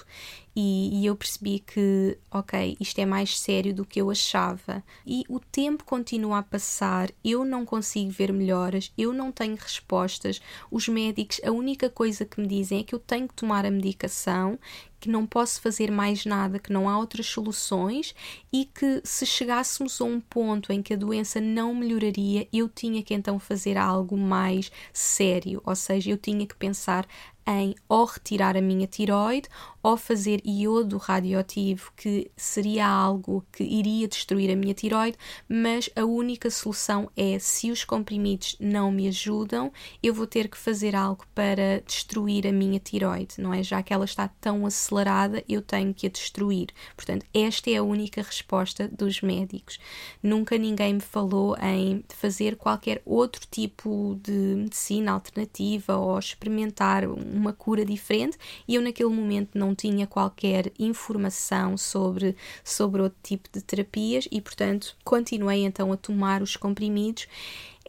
e, 0.56 1.02
e, 1.02 1.06
eu 1.06 1.16
percebi 1.16 1.60
que, 1.60 2.18
ok, 2.32 2.78
isto 2.80 3.00
é 3.00 3.06
mais 3.06 3.38
sério 3.38 3.74
do 3.74 3.86
que 3.86 4.00
eu 4.00 4.10
achava. 4.10 4.82
E 5.06 5.24
o 5.28 5.38
tempo 5.40 5.84
continua 5.84 6.40
a 6.40 6.44
passar, 6.44 7.12
eu 7.24 7.44
não 7.44 7.66
consigo 7.66 8.10
ver 8.10 8.32
melhoras, 8.32 8.92
eu 8.98 9.12
não 9.12 9.34
tenho 9.34 9.56
respostas. 9.56 10.42
Os 10.72 10.88
médicos, 10.88 11.42
a 11.44 11.52
única 11.52 11.90
coisa 11.90 12.24
que 12.24 12.40
me 12.40 12.48
dizem 12.48 12.80
é 12.80 12.84
que 12.84 12.96
eu 12.96 13.00
tenho 13.00 13.28
que 13.28 13.34
tomar 13.34 13.66
a 13.66 13.72
medicação, 13.72 14.58
que 15.06 15.10
não 15.10 15.26
posso 15.26 15.62
fazer 15.62 15.92
mais 15.92 16.26
nada, 16.26 16.58
que 16.58 16.74
não 16.74 16.90
há 16.90 16.98
outras 16.98 17.28
soluções 17.28 18.16
e 18.52 18.66
que 18.66 19.02
se 19.04 19.26
chegássemos 19.26 20.00
a 20.02 20.04
um 20.04 20.20
ponto 20.20 20.72
em 20.72 20.82
que 20.82 20.94
a 20.94 20.98
doença 20.98 21.40
não 21.40 21.76
melhoraria, 21.76 22.48
eu 22.52 22.68
tinha 22.68 23.04
que 23.04 23.14
então 23.14 23.38
fazer 23.38 23.78
algo 23.78 24.18
mais 24.18 24.72
sério, 24.92 25.62
ou 25.64 25.76
seja, 25.76 26.10
eu 26.10 26.18
tinha 26.18 26.48
que 26.48 26.56
pensar 26.56 27.06
em 27.48 27.76
ou 27.88 28.06
retirar 28.06 28.58
a 28.58 28.62
minha 28.62 28.88
tiroide 28.88 29.48
ou 29.86 29.96
fazer 29.96 30.42
iodo 30.44 30.98
radioativo, 30.98 31.92
que 31.96 32.32
seria 32.36 32.88
algo 32.88 33.46
que 33.52 33.64
iria 33.64 34.08
destruir 34.08 34.50
a 34.52 34.56
minha 34.56 34.74
tiroide, 34.74 35.16
mas 35.48 35.92
a 35.96 36.04
única 36.04 36.50
solução 36.50 37.08
é 37.16 37.38
se 37.38 37.70
os 37.70 37.86
comprimidos 37.86 38.56
não 38.60 38.92
me 38.92 39.08
ajudam, 39.08 39.72
eu 40.02 40.12
vou 40.12 40.26
ter 40.26 40.48
que 40.48 40.58
fazer 40.58 40.96
algo 40.96 41.24
para 41.36 41.84
destruir 41.86 42.48
a 42.48 42.52
minha 42.52 42.80
tiroide, 42.80 43.36
não 43.38 43.54
é? 43.54 43.62
Já 43.62 43.84
que 43.84 43.94
ela 43.94 44.06
está 44.06 44.28
tão 44.28 44.66
acelerada, 44.66 45.44
eu 45.48 45.62
tenho 45.62 45.94
que 45.94 46.08
a 46.08 46.10
destruir. 46.10 46.70
Portanto, 46.96 47.24
esta 47.32 47.70
é 47.70 47.76
a 47.76 47.84
única 47.84 48.24
resposta 48.24 48.88
dos 48.88 49.22
médicos. 49.22 49.78
Nunca 50.22 50.58
ninguém 50.58 50.96
me 50.96 51.00
falou 51.00 51.56
em 51.62 52.04
fazer 52.10 52.56
qualquer 52.56 53.04
outro 53.06 53.46
tipo 53.52 54.20
de 54.24 54.32
medicina 54.32 55.12
alternativa 55.12 55.96
ou 55.96 56.18
experimentar 56.18 57.08
uma 57.36 57.54
cura 57.54 57.86
diferente 57.86 58.38
e 58.68 58.76
eu 58.76 58.82
naquele 58.82 59.10
momento 59.10 59.58
não 59.58 59.76
tinha 59.76 60.08
qualquer 60.08 60.72
informação 60.80 61.78
sobre, 61.78 62.36
sobre 62.64 63.02
outro 63.02 63.18
tipo 63.22 63.50
de 63.52 63.62
terapias 63.62 64.28
e, 64.32 64.42
portanto, 64.42 64.96
continuei 65.04 65.64
então 65.64 65.92
a 65.92 65.98
tomar 65.98 66.42
os 66.42 66.56
comprimidos. 66.56 67.28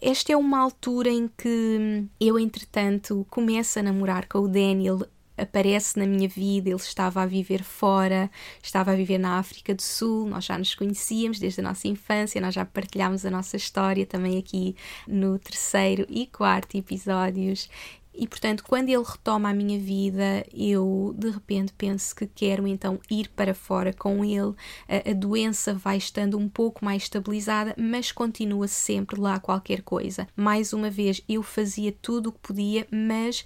Esta 0.00 0.33
é 0.33 0.37
uma 0.37 0.61
altura 0.61 1.09
em 1.09 1.29
que 1.29 2.07
eu, 2.21 2.38
entretanto, 2.38 3.26
começo 3.31 3.79
a 3.79 3.83
namorar 3.83 4.29
com 4.29 4.41
o 4.41 4.49
Daniel 4.49 5.00
aparece 5.37 5.99
na 5.99 6.07
minha 6.07 6.29
vida, 6.29 6.71
ele 6.71 6.76
estava 6.76 7.23
a 7.23 7.26
viver 7.26 7.62
fora, 7.62 8.31
estava 8.62 8.93
a 8.93 8.97
viver 8.97 9.19
na 9.19 9.38
África 9.38 9.75
do 9.75 9.83
Sul, 9.83 10.26
nós 10.26 10.45
já 10.45 10.57
nos 10.57 10.75
conhecíamos 10.75 11.38
desde 11.38 11.61
a 11.61 11.65
nossa 11.65 11.87
infância, 11.87 12.41
nós 12.41 12.55
já 12.55 12.65
partilhámos 12.65 13.26
a 13.26 13.31
nossa 13.31 13.57
história 13.57 14.07
também 14.07 14.38
aqui 14.38 14.75
no 15.07 15.38
terceiro 15.38 16.07
e 16.09 16.26
quarto 16.26 16.76
episódios 16.76 17.69
e 18.17 18.27
portanto, 18.27 18.65
quando 18.67 18.89
ele 18.89 19.03
retoma 19.03 19.51
a 19.51 19.55
minha 19.55 19.79
vida, 19.79 20.45
eu 20.55 21.15
de 21.19 21.29
repente 21.29 21.73
penso 21.77 22.17
que 22.17 22.27
quero 22.27 22.67
então 22.67 22.99
ir 23.11 23.29
para 23.29 23.53
fora 23.53 23.93
com 23.93 24.25
ele. 24.25 24.55
A, 24.89 25.11
a 25.11 25.13
doença 25.13 25.75
vai 25.75 25.99
estando 25.99 26.39
um 26.39 26.49
pouco 26.49 26.85
mais 26.85 27.03
estabilizada, 27.03 27.75
mas 27.77 28.11
continua 28.11 28.67
sempre 28.69 29.21
lá 29.21 29.39
qualquer 29.39 29.83
coisa. 29.83 30.27
Mais 30.35 30.73
uma 30.73 30.89
vez, 30.89 31.21
eu 31.29 31.43
fazia 31.43 31.93
tudo 31.93 32.31
o 32.31 32.33
que 32.33 32.39
podia, 32.41 32.87
mas 32.91 33.45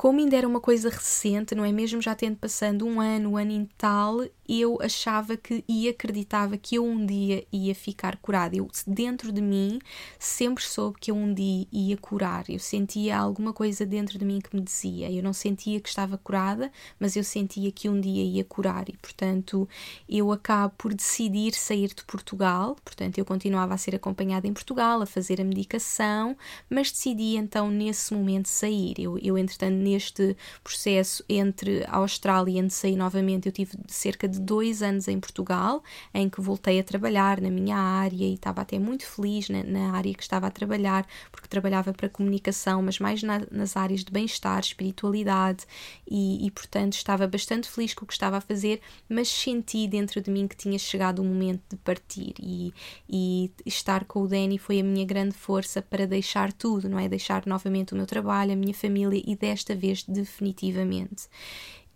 como 0.00 0.18
ainda 0.18 0.34
era 0.34 0.48
uma 0.48 0.60
coisa 0.60 0.88
recente, 0.88 1.54
não 1.54 1.62
é 1.62 1.70
mesmo? 1.70 2.00
Já 2.00 2.14
tendo 2.14 2.36
passando 2.36 2.86
um 2.86 3.02
ano, 3.02 3.32
um 3.32 3.36
ano 3.36 3.52
e 3.52 3.68
tal, 3.76 4.24
eu 4.50 4.78
achava 4.82 5.36
que 5.36 5.64
e 5.68 5.88
acreditava 5.88 6.56
que 6.56 6.74
eu 6.74 6.84
um 6.84 7.06
dia 7.06 7.46
ia 7.52 7.72
ficar 7.72 8.16
curada. 8.16 8.56
Eu, 8.56 8.68
dentro 8.84 9.30
de 9.30 9.40
mim, 9.40 9.78
sempre 10.18 10.64
soube 10.64 10.98
que 10.98 11.12
eu 11.12 11.14
um 11.14 11.32
dia 11.32 11.68
ia 11.70 11.96
curar. 11.96 12.44
Eu 12.48 12.58
sentia 12.58 13.16
alguma 13.16 13.52
coisa 13.52 13.86
dentro 13.86 14.18
de 14.18 14.24
mim 14.24 14.40
que 14.40 14.56
me 14.56 14.60
dizia. 14.60 15.08
Eu 15.08 15.22
não 15.22 15.32
sentia 15.32 15.80
que 15.80 15.88
estava 15.88 16.18
curada, 16.18 16.72
mas 16.98 17.14
eu 17.14 17.22
sentia 17.22 17.70
que 17.70 17.88
um 17.88 18.00
dia 18.00 18.24
ia 18.24 18.42
curar. 18.42 18.88
E, 18.88 18.96
portanto, 18.96 19.68
eu 20.08 20.32
acabo 20.32 20.74
por 20.76 20.92
decidir 20.92 21.54
sair 21.54 21.94
de 21.94 22.02
Portugal. 22.02 22.76
Portanto, 22.84 23.18
eu 23.18 23.24
continuava 23.24 23.74
a 23.74 23.78
ser 23.78 23.94
acompanhada 23.94 24.48
em 24.48 24.52
Portugal, 24.52 25.00
a 25.00 25.06
fazer 25.06 25.40
a 25.40 25.44
medicação, 25.44 26.36
mas 26.68 26.90
decidi 26.90 27.36
então, 27.36 27.70
nesse 27.70 28.12
momento, 28.12 28.48
sair. 28.48 28.94
Eu, 28.98 29.16
eu 29.18 29.38
entretanto, 29.38 29.76
neste 29.76 30.36
processo 30.64 31.24
entre 31.28 31.84
a 31.84 31.98
Austrália 31.98 32.58
e 32.58 32.60
onde 32.60 32.72
saí 32.72 32.96
novamente, 32.96 33.46
eu 33.46 33.52
tive 33.52 33.78
cerca 33.86 34.26
de 34.26 34.39
dois 34.40 34.82
anos 34.82 35.06
em 35.08 35.20
Portugal, 35.20 35.82
em 36.12 36.28
que 36.28 36.40
voltei 36.40 36.80
a 36.80 36.84
trabalhar 36.84 37.40
na 37.40 37.50
minha 37.50 37.76
área 37.76 38.24
e 38.24 38.34
estava 38.34 38.62
até 38.62 38.78
muito 38.78 39.06
feliz 39.06 39.48
na, 39.48 39.62
na 39.62 39.92
área 39.92 40.12
que 40.14 40.22
estava 40.22 40.46
a 40.46 40.50
trabalhar, 40.50 41.06
porque 41.30 41.48
trabalhava 41.48 41.92
para 41.92 42.08
comunicação, 42.08 42.82
mas 42.82 42.98
mais 42.98 43.22
na, 43.22 43.42
nas 43.50 43.76
áreas 43.76 44.04
de 44.04 44.10
bem-estar, 44.10 44.60
espiritualidade 44.60 45.66
e, 46.08 46.46
e, 46.46 46.50
portanto, 46.50 46.94
estava 46.94 47.26
bastante 47.26 47.68
feliz 47.68 47.94
com 47.94 48.04
o 48.04 48.08
que 48.08 48.12
estava 48.12 48.38
a 48.38 48.40
fazer, 48.40 48.80
mas 49.08 49.28
senti 49.28 49.86
dentro 49.86 50.20
de 50.20 50.30
mim 50.30 50.48
que 50.48 50.56
tinha 50.56 50.78
chegado 50.78 51.20
o 51.20 51.24
momento 51.24 51.62
de 51.70 51.76
partir 51.76 52.34
e, 52.40 52.72
e 53.08 53.50
estar 53.66 54.04
com 54.04 54.22
o 54.22 54.28
Danny 54.28 54.58
foi 54.58 54.80
a 54.80 54.84
minha 54.84 55.04
grande 55.04 55.34
força 55.34 55.82
para 55.82 56.06
deixar 56.06 56.52
tudo, 56.52 56.88
não 56.88 56.98
é? 56.98 57.08
Deixar 57.08 57.44
novamente 57.46 57.92
o 57.92 57.96
meu 57.96 58.06
trabalho, 58.06 58.52
a 58.52 58.56
minha 58.56 58.74
família 58.74 59.22
e 59.26 59.36
desta 59.36 59.74
vez 59.74 60.02
definitivamente. 60.04 61.28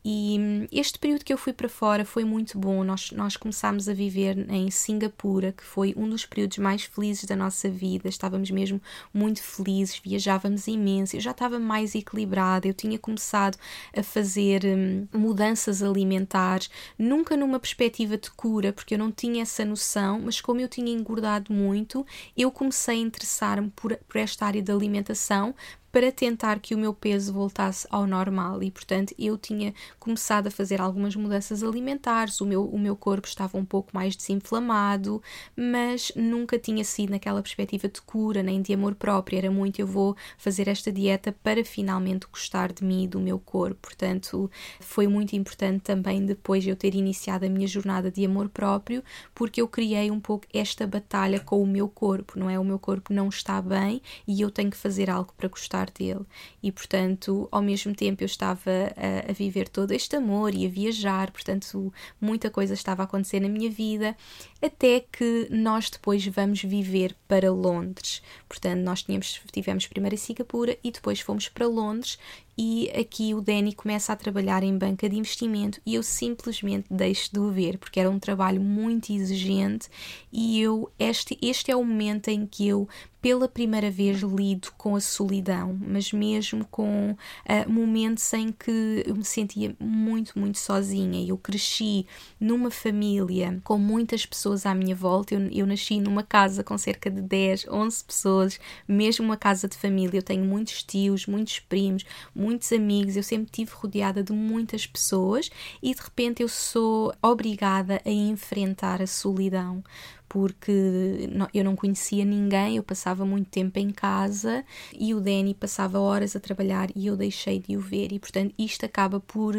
E 0.04 0.36
hum, 0.38 0.66
este 0.70 0.98
período 0.98 1.24
que 1.24 1.32
eu 1.32 1.38
fui 1.38 1.54
para 1.54 1.68
fora 1.68 2.04
foi 2.04 2.24
muito 2.24 2.58
bom. 2.58 2.84
Nós, 2.84 3.10
nós 3.12 3.38
começámos 3.38 3.88
a 3.88 3.94
viver 3.94 4.36
em 4.50 4.70
Singapura, 4.70 5.52
que 5.52 5.64
foi 5.64 5.94
um 5.96 6.06
dos 6.06 6.26
períodos 6.26 6.58
mais 6.58 6.82
felizes 6.82 7.24
da 7.24 7.34
nossa 7.34 7.70
vida. 7.70 8.06
Estávamos 8.06 8.50
mesmo 8.50 8.82
muito 9.14 9.42
felizes, 9.42 9.98
viajávamos 10.04 10.68
imenso. 10.68 11.16
Eu 11.16 11.20
já 11.20 11.30
estava 11.30 11.58
mais 11.58 11.94
equilibrada, 11.94 12.68
eu 12.68 12.74
tinha 12.74 12.98
começado 12.98 13.56
a 13.96 14.02
fazer 14.02 14.62
hum, 14.66 15.08
mudanças 15.10 15.82
alimentares, 15.82 16.68
nunca 16.98 17.34
numa 17.34 17.58
perspectiva 17.58 18.18
de 18.18 18.30
cura, 18.30 18.74
porque 18.74 18.94
eu 18.94 18.98
não 18.98 19.10
tinha 19.10 19.40
essa 19.40 19.64
noção, 19.64 20.20
mas 20.20 20.38
como 20.38 20.60
eu 20.60 20.68
tinha 20.68 20.92
engordado 20.92 21.50
muito, 21.50 22.06
eu 22.36 22.50
comecei 22.50 22.98
a 22.98 23.00
interessar-me 23.00 23.70
por, 23.70 23.96
por 24.06 24.18
esta 24.18 24.44
área 24.44 24.62
da 24.62 24.74
alimentação 24.74 25.54
para 25.94 26.10
tentar 26.10 26.58
que 26.58 26.74
o 26.74 26.78
meu 26.78 26.92
peso 26.92 27.32
voltasse 27.32 27.86
ao 27.88 28.04
normal 28.04 28.60
e, 28.64 28.68
portanto, 28.68 29.14
eu 29.16 29.38
tinha 29.38 29.72
começado 30.00 30.48
a 30.48 30.50
fazer 30.50 30.80
algumas 30.80 31.14
mudanças 31.14 31.62
alimentares, 31.62 32.40
o 32.40 32.44
meu, 32.44 32.68
o 32.68 32.76
meu 32.76 32.96
corpo 32.96 33.28
estava 33.28 33.56
um 33.56 33.64
pouco 33.64 33.90
mais 33.94 34.16
desinflamado, 34.16 35.22
mas 35.56 36.10
nunca 36.16 36.58
tinha 36.58 36.82
sido 36.82 37.10
naquela 37.10 37.40
perspectiva 37.40 37.86
de 37.86 38.02
cura 38.02 38.42
nem 38.42 38.60
de 38.60 38.74
amor 38.74 38.96
próprio, 38.96 39.38
era 39.38 39.52
muito 39.52 39.78
eu 39.78 39.86
vou 39.86 40.16
fazer 40.36 40.66
esta 40.66 40.90
dieta 40.90 41.30
para 41.44 41.64
finalmente 41.64 42.26
gostar 42.26 42.72
de 42.72 42.82
mim 42.82 43.04
e 43.04 43.08
do 43.08 43.20
meu 43.20 43.38
corpo. 43.38 43.82
Portanto, 43.82 44.50
foi 44.80 45.06
muito 45.06 45.36
importante 45.36 45.82
também 45.82 46.26
depois 46.26 46.66
eu 46.66 46.74
ter 46.74 46.96
iniciado 46.96 47.46
a 47.46 47.48
minha 47.48 47.68
jornada 47.68 48.10
de 48.10 48.26
amor 48.26 48.48
próprio, 48.48 49.00
porque 49.32 49.62
eu 49.62 49.68
criei 49.68 50.10
um 50.10 50.18
pouco 50.18 50.44
esta 50.52 50.88
batalha 50.88 51.38
com 51.38 51.62
o 51.62 51.66
meu 51.68 51.88
corpo, 51.88 52.36
não 52.36 52.50
é? 52.50 52.58
O 52.58 52.64
meu 52.64 52.80
corpo 52.80 53.12
não 53.12 53.28
está 53.28 53.62
bem 53.62 54.02
e 54.26 54.40
eu 54.40 54.50
tenho 54.50 54.72
que 54.72 54.76
fazer 54.76 55.08
algo 55.08 55.32
para 55.36 55.48
gostar 55.48 55.83
dele. 55.90 56.24
E, 56.62 56.70
portanto, 56.70 57.48
ao 57.50 57.62
mesmo 57.62 57.94
tempo 57.94 58.22
eu 58.22 58.26
estava 58.26 58.70
a, 58.96 59.30
a, 59.30 59.32
viver 59.32 59.68
todo 59.68 59.92
este 59.92 60.16
amor 60.16 60.54
e 60.54 60.66
a 60.66 60.68
viajar, 60.68 61.30
portanto, 61.30 61.92
muita 62.20 62.50
coisa 62.50 62.74
estava 62.74 63.02
a 63.02 63.04
acontecer 63.04 63.40
na 63.40 63.48
minha 63.48 63.70
vida, 63.70 64.16
até 64.62 65.00
que 65.00 65.48
nós 65.50 65.90
depois 65.90 66.26
vamos 66.26 66.62
viver 66.62 67.14
para 67.28 67.50
Londres. 67.52 68.22
Portanto, 68.48 68.80
nós 68.80 69.02
tínhamos, 69.02 69.40
tivemos 69.52 69.86
primeiro 69.86 70.14
em 70.14 70.18
Singapura 70.18 70.78
e 70.82 70.90
depois 70.90 71.20
fomos 71.20 71.48
para 71.48 71.66
Londres 71.66 72.18
e 72.56 72.90
aqui 72.90 73.34
o 73.34 73.40
Danny 73.40 73.72
começa 73.72 74.12
a 74.12 74.16
trabalhar 74.16 74.62
em 74.62 74.76
banca 74.76 75.08
de 75.08 75.16
investimento 75.16 75.80
e 75.84 75.94
eu 75.94 76.02
simplesmente 76.02 76.86
deixo 76.90 77.32
de 77.32 77.38
o 77.38 77.50
ver 77.50 77.78
porque 77.78 77.98
era 77.98 78.10
um 78.10 78.18
trabalho 78.18 78.60
muito 78.60 79.12
exigente 79.12 79.88
e 80.32 80.60
eu 80.60 80.90
este 80.98 81.38
este 81.42 81.70
é 81.70 81.76
o 81.76 81.84
momento 81.84 82.28
em 82.28 82.46
que 82.46 82.68
eu 82.68 82.88
pela 83.24 83.48
primeira 83.48 83.90
vez 83.90 84.20
lido 84.20 84.70
com 84.76 84.94
a 84.94 85.00
solidão, 85.00 85.80
mas 85.80 86.12
mesmo 86.12 86.62
com 86.66 87.12
uh, 87.12 87.72
momentos 87.72 88.30
em 88.34 88.52
que 88.52 89.02
eu 89.06 89.16
me 89.16 89.24
sentia 89.24 89.74
muito, 89.80 90.38
muito 90.38 90.58
sozinha. 90.58 91.26
Eu 91.26 91.38
cresci 91.38 92.04
numa 92.38 92.70
família 92.70 93.62
com 93.64 93.78
muitas 93.78 94.26
pessoas 94.26 94.66
à 94.66 94.74
minha 94.74 94.94
volta. 94.94 95.34
Eu, 95.34 95.40
eu 95.50 95.66
nasci 95.66 96.00
numa 96.00 96.22
casa 96.22 96.62
com 96.62 96.76
cerca 96.76 97.10
de 97.10 97.22
10, 97.22 97.66
11 97.66 98.04
pessoas, 98.04 98.60
mesmo 98.86 99.24
uma 99.24 99.38
casa 99.38 99.66
de 99.66 99.78
família. 99.78 100.18
Eu 100.18 100.22
tenho 100.22 100.44
muitos 100.44 100.82
tios, 100.82 101.26
muitos 101.26 101.60
primos, 101.60 102.04
muitos 102.44 102.70
amigos. 102.72 103.16
Eu 103.16 103.22
sempre 103.22 103.50
tive 103.50 103.70
rodeada 103.72 104.22
de 104.22 104.32
muitas 104.32 104.86
pessoas 104.86 105.50
e 105.82 105.94
de 105.94 106.00
repente 106.02 106.42
eu 106.42 106.48
sou 106.48 107.14
obrigada 107.22 108.02
a 108.04 108.10
enfrentar 108.10 109.00
a 109.00 109.06
solidão 109.06 109.82
porque 110.28 111.30
eu 111.52 111.62
não 111.62 111.76
conhecia 111.76 112.24
ninguém, 112.24 112.76
eu 112.76 112.82
passava 112.82 113.24
muito 113.24 113.48
tempo 113.50 113.78
em 113.78 113.90
casa 113.90 114.64
e 114.92 115.14
o 115.14 115.20
Danny 115.20 115.54
passava 115.54 116.00
horas 116.00 116.34
a 116.34 116.40
trabalhar 116.40 116.88
e 116.96 117.06
eu 117.06 117.16
deixei 117.16 117.58
de 117.58 117.76
o 117.76 117.80
ver. 117.80 118.12
E 118.12 118.18
portanto 118.18 118.54
isto 118.58 118.84
acaba 118.84 119.20
por 119.20 119.54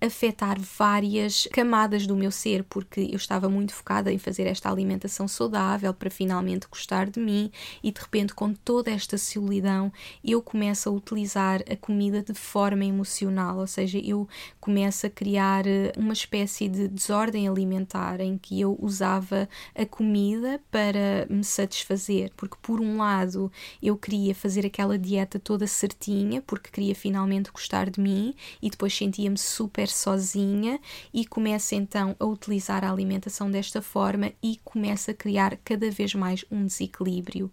afetar 0.00 0.58
várias 0.60 1.48
camadas 1.52 2.06
do 2.06 2.16
meu 2.16 2.30
ser 2.30 2.64
porque 2.64 3.00
eu 3.00 3.16
estava 3.16 3.48
muito 3.48 3.74
focada 3.74 4.12
em 4.12 4.18
fazer 4.18 4.46
esta 4.46 4.70
alimentação 4.70 5.26
saudável 5.26 5.92
para 5.94 6.10
finalmente 6.10 6.68
gostar 6.68 7.08
de 7.08 7.18
mim 7.18 7.50
e 7.82 7.90
de 7.90 8.00
repente 8.00 8.34
com 8.34 8.52
toda 8.52 8.90
esta 8.90 9.16
solidão 9.18 9.92
eu 10.24 10.42
começo 10.42 10.88
a 10.88 10.92
utilizar 10.92 11.62
a 11.70 11.76
comida 11.76 12.22
de 12.22 12.34
forma 12.34 12.84
emocional, 12.84 13.58
ou 13.58 13.66
seja, 13.66 13.98
eu 13.98 14.28
começo 14.60 15.06
a 15.06 15.10
criar 15.10 15.64
uma 15.96 16.12
espécie 16.12 16.68
de 16.68 16.86
desordem 16.86 17.48
alimentar 17.48 18.20
em 18.20 18.36
que 18.38 18.60
eu 18.60 18.76
usava 18.80 19.48
a 19.74 19.86
comida 19.86 20.09
comida 20.10 20.60
para 20.72 21.24
me 21.30 21.44
satisfazer, 21.44 22.32
porque 22.36 22.56
por 22.60 22.80
um 22.80 22.96
lado 22.96 23.50
eu 23.80 23.96
queria 23.96 24.34
fazer 24.34 24.66
aquela 24.66 24.98
dieta 24.98 25.38
toda 25.38 25.68
certinha, 25.68 26.42
porque 26.42 26.68
queria 26.68 26.96
finalmente 26.96 27.52
gostar 27.52 27.88
de 27.88 28.00
mim 28.00 28.34
e 28.60 28.68
depois 28.68 28.92
sentia-me 28.92 29.38
super 29.38 29.86
sozinha 29.86 30.80
e 31.14 31.24
começo 31.24 31.76
então 31.76 32.16
a 32.18 32.24
utilizar 32.24 32.82
a 32.82 32.90
alimentação 32.90 33.48
desta 33.48 33.80
forma 33.80 34.32
e 34.42 34.58
começo 34.64 35.12
a 35.12 35.14
criar 35.14 35.56
cada 35.64 35.88
vez 35.92 36.12
mais 36.12 36.44
um 36.50 36.66
desequilíbrio. 36.66 37.48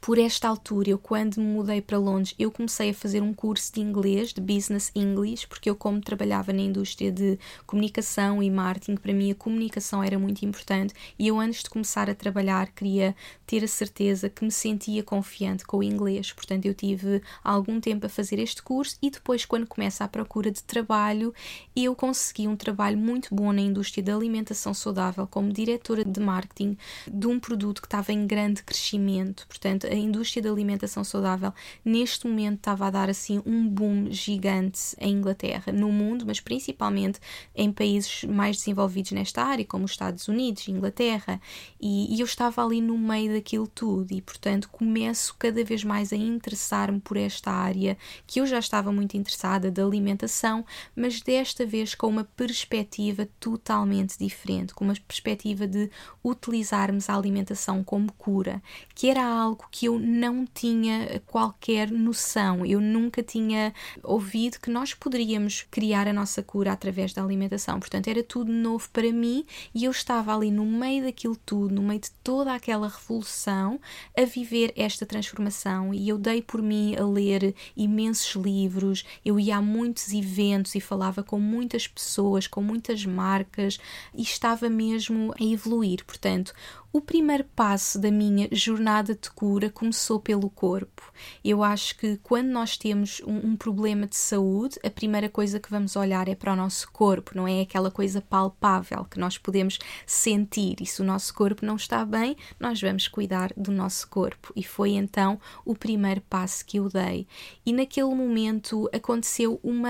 Por 0.00 0.18
esta 0.18 0.48
altura, 0.48 0.90
eu 0.90 0.98
quando 0.98 1.36
me 1.36 1.46
mudei 1.46 1.80
para 1.80 1.96
Londres, 1.96 2.34
eu 2.36 2.50
comecei 2.50 2.90
a 2.90 2.94
fazer 2.94 3.22
um 3.22 3.32
curso 3.32 3.72
de 3.72 3.80
inglês, 3.80 4.32
de 4.32 4.40
Business 4.40 4.90
English, 4.96 5.46
porque 5.46 5.70
eu 5.70 5.76
como 5.76 6.00
trabalhava 6.00 6.52
na 6.52 6.62
indústria 6.62 7.12
de 7.12 7.38
comunicação 7.68 8.42
e 8.42 8.50
marketing, 8.50 8.96
para 8.96 9.12
mim 9.12 9.30
a 9.30 9.34
comunicação 9.36 10.02
era 10.02 10.18
muito 10.18 10.44
importante 10.44 10.92
e 11.16 11.28
eu 11.28 11.38
antes 11.38 11.62
de 11.62 11.70
começar 11.70 11.99
a 12.08 12.14
trabalhar, 12.14 12.70
queria 12.72 13.14
ter 13.46 13.64
a 13.64 13.68
certeza 13.68 14.30
que 14.30 14.44
me 14.44 14.50
sentia 14.50 15.02
confiante 15.02 15.64
com 15.66 15.78
o 15.78 15.82
inglês. 15.82 16.32
Portanto, 16.32 16.66
eu 16.66 16.74
tive 16.74 17.20
algum 17.42 17.80
tempo 17.80 18.06
a 18.06 18.08
fazer 18.08 18.38
este 18.38 18.62
curso 18.62 18.96
e 19.02 19.10
depois, 19.10 19.44
quando 19.44 19.66
começa 19.66 20.04
a 20.04 20.08
procura 20.08 20.50
de 20.50 20.62
trabalho, 20.62 21.34
eu 21.74 21.94
consegui 21.94 22.46
um 22.46 22.56
trabalho 22.56 22.96
muito 22.96 23.34
bom 23.34 23.52
na 23.52 23.60
indústria 23.60 24.02
da 24.02 24.14
alimentação 24.14 24.72
saudável 24.72 25.26
como 25.26 25.52
diretora 25.52 26.04
de 26.04 26.20
marketing 26.20 26.76
de 27.12 27.26
um 27.26 27.40
produto 27.40 27.82
que 27.82 27.88
estava 27.88 28.12
em 28.12 28.26
grande 28.26 28.62
crescimento. 28.62 29.46
Portanto, 29.48 29.86
a 29.86 29.94
indústria 29.94 30.42
da 30.42 30.50
alimentação 30.50 31.02
saudável 31.02 31.52
neste 31.84 32.26
momento 32.26 32.58
estava 32.58 32.86
a 32.86 32.90
dar 32.90 33.10
assim 33.10 33.42
um 33.44 33.68
boom 33.68 34.10
gigante 34.10 34.94
em 34.98 35.14
Inglaterra, 35.14 35.72
no 35.72 35.90
mundo, 35.90 36.24
mas 36.26 36.38
principalmente 36.40 37.18
em 37.54 37.72
países 37.72 38.24
mais 38.24 38.58
desenvolvidos 38.58 39.12
nesta 39.12 39.42
área, 39.42 39.64
como 39.64 39.84
os 39.84 39.90
Estados 39.90 40.28
Unidos, 40.28 40.68
Inglaterra 40.68 41.40
e 41.80 41.89
e, 41.90 42.20
eu 42.20 42.24
estava 42.24 42.64
ali 42.64 42.80
no 42.80 42.96
meio 42.96 43.32
daquilo 43.32 43.66
tudo. 43.66 44.12
E 44.12 44.20
portanto 44.20 44.68
começo 44.70 45.34
cada 45.38 45.64
vez 45.64 45.82
mais 45.82 46.12
a 46.12 46.16
interessar-me 46.16 47.00
por 47.00 47.16
esta 47.16 47.50
área 47.50 47.96
que 48.26 48.40
eu 48.40 48.46
já 48.46 48.58
estava 48.58 48.92
muito 48.92 49.16
interessada 49.16 49.70
da 49.70 49.84
alimentação, 49.84 50.64
mas 50.94 51.20
desta 51.20 51.66
vez 51.66 51.94
com 51.94 52.06
uma 52.06 52.24
perspectiva 52.24 53.28
totalmente 53.38 54.18
diferente, 54.18 54.74
com 54.74 54.84
uma 54.84 54.94
perspectiva 55.06 55.66
de 55.66 55.90
utilizarmos 56.24 57.08
a 57.08 57.16
alimentação 57.16 57.82
como 57.82 58.12
cura, 58.12 58.62
que 58.94 59.08
era 59.08 59.24
algo 59.24 59.66
que 59.70 59.86
eu 59.86 59.98
não 59.98 60.46
tinha 60.46 61.20
qualquer 61.26 61.90
noção, 61.90 62.64
eu 62.64 62.80
nunca 62.80 63.22
tinha 63.22 63.72
ouvido 64.02 64.60
que 64.60 64.70
nós 64.70 64.94
poderíamos 64.94 65.66
criar 65.70 66.06
a 66.06 66.12
nossa 66.12 66.42
cura 66.42 66.72
através 66.72 67.12
da 67.12 67.22
alimentação, 67.22 67.80
portanto 67.80 68.08
era 68.08 68.22
tudo 68.22 68.52
novo 68.52 68.88
para 68.92 69.10
mim 69.12 69.44
e 69.74 69.84
eu 69.84 69.90
estava 69.90 70.34
ali 70.34 70.50
no 70.50 70.64
meio 70.64 71.04
daquilo 71.04 71.36
tudo, 71.36 71.79
no 71.80 71.88
meio 71.88 72.00
de 72.00 72.10
toda 72.22 72.54
aquela 72.54 72.88
revolução, 72.88 73.80
a 74.16 74.24
viver 74.24 74.72
esta 74.76 75.06
transformação. 75.06 75.94
E 75.94 76.08
eu 76.08 76.18
dei 76.18 76.42
por 76.42 76.60
mim 76.60 76.94
a 76.96 77.04
ler 77.04 77.54
imensos 77.76 78.34
livros, 78.36 79.04
eu 79.24 79.40
ia 79.40 79.56
a 79.56 79.62
muitos 79.62 80.12
eventos 80.12 80.74
e 80.74 80.80
falava 80.80 81.22
com 81.22 81.40
muitas 81.40 81.88
pessoas, 81.88 82.46
com 82.46 82.62
muitas 82.62 83.04
marcas 83.04 83.78
e 84.14 84.22
estava 84.22 84.68
mesmo 84.68 85.34
a 85.40 85.42
evoluir. 85.42 86.04
Portanto, 86.04 86.52
o 86.92 87.00
primeiro 87.00 87.44
passo 87.54 88.00
da 88.00 88.10
minha 88.10 88.48
jornada 88.50 89.14
de 89.14 89.30
cura 89.30 89.70
começou 89.70 90.18
pelo 90.18 90.50
corpo. 90.50 91.12
Eu 91.44 91.62
acho 91.62 91.96
que 91.96 92.16
quando 92.16 92.48
nós 92.48 92.76
temos 92.76 93.22
um, 93.24 93.50
um, 93.50 93.56
problema 93.56 94.06
de 94.08 94.16
saúde, 94.16 94.78
a 94.84 94.90
primeira 94.90 95.28
coisa 95.28 95.60
que 95.60 95.70
vamos 95.70 95.94
olhar 95.94 96.26
é 96.26 96.34
para 96.34 96.52
o 96.52 96.56
nosso 96.56 96.90
corpo, 96.90 97.32
não 97.36 97.46
é 97.46 97.60
aquela 97.60 97.90
coisa 97.92 98.20
palpável 98.20 99.04
que 99.04 99.20
nós 99.20 99.38
podemos 99.38 99.78
sentir. 100.04 100.76
E 100.80 100.86
se 100.86 101.00
o 101.00 101.04
nosso 101.04 101.32
corpo 101.32 101.64
não 101.64 101.76
está 101.76 102.04
bem, 102.04 102.36
nós 102.58 102.80
vamos 102.80 103.06
cuidar 103.06 103.52
do 103.56 103.70
nosso 103.70 104.08
corpo. 104.08 104.52
E 104.56 104.64
foi 104.64 104.90
então 104.90 105.40
o 105.64 105.76
primeiro 105.76 106.22
passo 106.22 106.66
que 106.66 106.78
eu 106.78 106.88
dei. 106.88 107.26
E 107.64 107.72
naquele 107.72 108.12
momento 108.12 108.90
aconteceu 108.92 109.60
uma, 109.62 109.84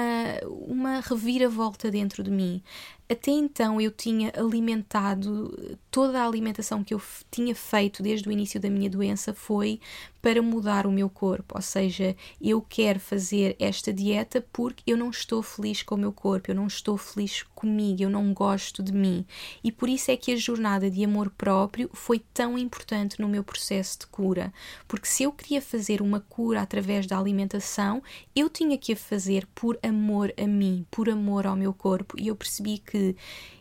uma 0.47 1.01
reviravolta 1.01 1.91
dentro 1.91 2.23
de 2.23 2.31
mim 2.31 2.63
até 3.11 3.33
então 3.33 3.81
eu 3.81 3.91
tinha 3.91 4.33
alimentado, 4.37 5.79
toda 5.91 6.21
a 6.21 6.27
alimentação 6.27 6.85
que 6.85 6.95
eu 6.95 7.03
tinha 7.31 7.55
feito 7.55 8.03
desde 8.03 8.29
o 8.29 8.33
início 8.33 8.61
da 8.61 8.71
minha 8.71 8.89
doença 8.89 9.35
foi 9.35 9.81
para 10.23 10.43
mudar 10.43 10.87
o 10.87 10.93
meu 10.93 11.09
corpo, 11.09 11.55
ou 11.57 11.63
seja, 11.63 12.15
eu 12.41 12.61
quero 12.61 13.01
fazer 13.01 13.57
esta 13.59 13.91
dieta 13.93 14.45
porque 14.53 14.83
eu 14.87 14.97
não 14.97 15.09
estou 15.11 15.43
feliz 15.43 15.83
com 15.83 15.95
o 15.95 15.99
meu 15.99 16.13
corpo, 16.13 16.51
eu 16.51 16.55
não 16.55 16.67
estou 16.67 16.99
feliz 16.99 17.43
comigo, 17.55 18.03
eu 18.03 18.11
não 18.11 18.35
gosto 18.35 18.83
de 18.83 18.93
mim. 18.93 19.25
E 19.65 19.73
por 19.73 19.89
isso 19.89 20.11
é 20.11 20.17
que 20.17 20.33
a 20.33 20.37
jornada 20.37 20.91
de 20.91 21.03
amor 21.03 21.31
próprio 21.31 21.89
foi 21.95 22.19
tão 22.35 22.59
importante 22.59 23.19
no 23.19 23.29
meu 23.29 23.43
processo 23.43 24.01
de 24.01 24.07
cura, 24.09 24.53
porque 24.87 25.09
se 25.09 25.23
eu 25.23 25.33
queria 25.33 25.63
fazer 25.63 26.03
uma 26.03 26.21
cura 26.21 26.61
através 26.61 27.07
da 27.07 27.19
alimentação, 27.19 28.03
eu 28.37 28.51
tinha 28.51 28.77
que 28.77 28.93
a 28.93 28.97
fazer 28.97 29.47
por 29.55 29.79
amor 29.83 30.33
a 30.37 30.47
mim, 30.47 30.85
por 30.91 31.09
amor 31.09 31.47
ao 31.47 31.57
meu 31.57 31.73
corpo, 31.73 32.21
e 32.21 32.29
eu 32.29 32.37
percebi 32.37 32.79
que 32.79 33.17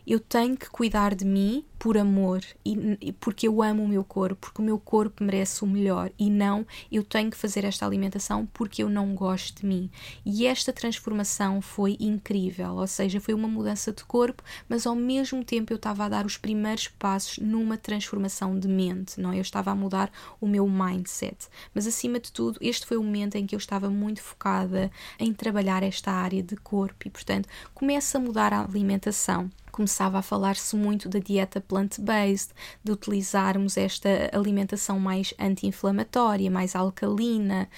eu 0.06 0.20
tenho 0.20 0.56
que 0.56 0.68
cuidar 0.68 1.14
de 1.14 1.24
mim 1.24 1.64
por 1.80 1.96
amor 1.96 2.44
e, 2.62 2.98
e, 3.00 3.10
porque 3.10 3.48
eu 3.48 3.62
amo 3.62 3.82
o 3.82 3.88
meu 3.88 4.04
corpo, 4.04 4.36
porque 4.36 4.60
o 4.60 4.64
meu 4.64 4.78
corpo 4.78 5.24
merece 5.24 5.64
o 5.64 5.66
melhor 5.66 6.12
e 6.18 6.28
não 6.28 6.66
eu 6.92 7.02
tenho 7.02 7.30
que 7.30 7.36
fazer 7.38 7.64
esta 7.64 7.86
alimentação 7.86 8.46
porque 8.52 8.82
eu 8.82 8.90
não 8.90 9.14
gosto 9.14 9.62
de 9.62 9.66
mim. 9.66 9.90
E 10.22 10.46
esta 10.46 10.74
transformação 10.74 11.62
foi 11.62 11.96
incrível, 11.98 12.74
ou 12.74 12.86
seja, 12.86 13.18
foi 13.18 13.32
uma 13.32 13.48
mudança 13.48 13.92
de 13.92 14.04
corpo, 14.04 14.42
mas 14.68 14.86
ao 14.86 14.94
mesmo 14.94 15.42
tempo 15.42 15.72
eu 15.72 15.76
estava 15.76 16.04
a 16.04 16.08
dar 16.10 16.26
os 16.26 16.36
primeiros 16.36 16.86
passos 16.86 17.38
numa 17.38 17.78
transformação 17.78 18.58
de 18.58 18.68
mente, 18.68 19.18
não? 19.18 19.32
É? 19.32 19.38
Eu 19.38 19.40
estava 19.40 19.70
a 19.70 19.74
mudar 19.74 20.12
o 20.38 20.46
meu 20.46 20.68
mindset. 20.68 21.48
Mas 21.74 21.86
acima 21.86 22.20
de 22.20 22.30
tudo, 22.30 22.58
este 22.60 22.84
foi 22.84 22.98
o 22.98 23.02
momento 23.02 23.36
em 23.36 23.46
que 23.46 23.54
eu 23.54 23.58
estava 23.58 23.88
muito 23.88 24.22
focada 24.22 24.90
em 25.18 25.32
trabalhar 25.32 25.82
esta 25.82 26.12
área 26.12 26.42
de 26.42 26.56
corpo 26.56 27.08
e, 27.08 27.10
portanto, 27.10 27.48
começa 27.72 28.18
a 28.18 28.20
mudar 28.20 28.52
a 28.52 28.62
alimentação 28.62 29.50
começava 29.70 30.18
a 30.18 30.22
falar-se 30.22 30.76
muito 30.76 31.08
da 31.08 31.18
dieta 31.18 31.60
plant-based, 31.60 32.52
de 32.82 32.92
utilizarmos 32.92 33.76
esta 33.76 34.08
alimentação 34.32 34.98
mais 34.98 35.32
anti-inflamatória, 35.38 36.50
mais 36.50 36.74
alcalina, 36.74 37.68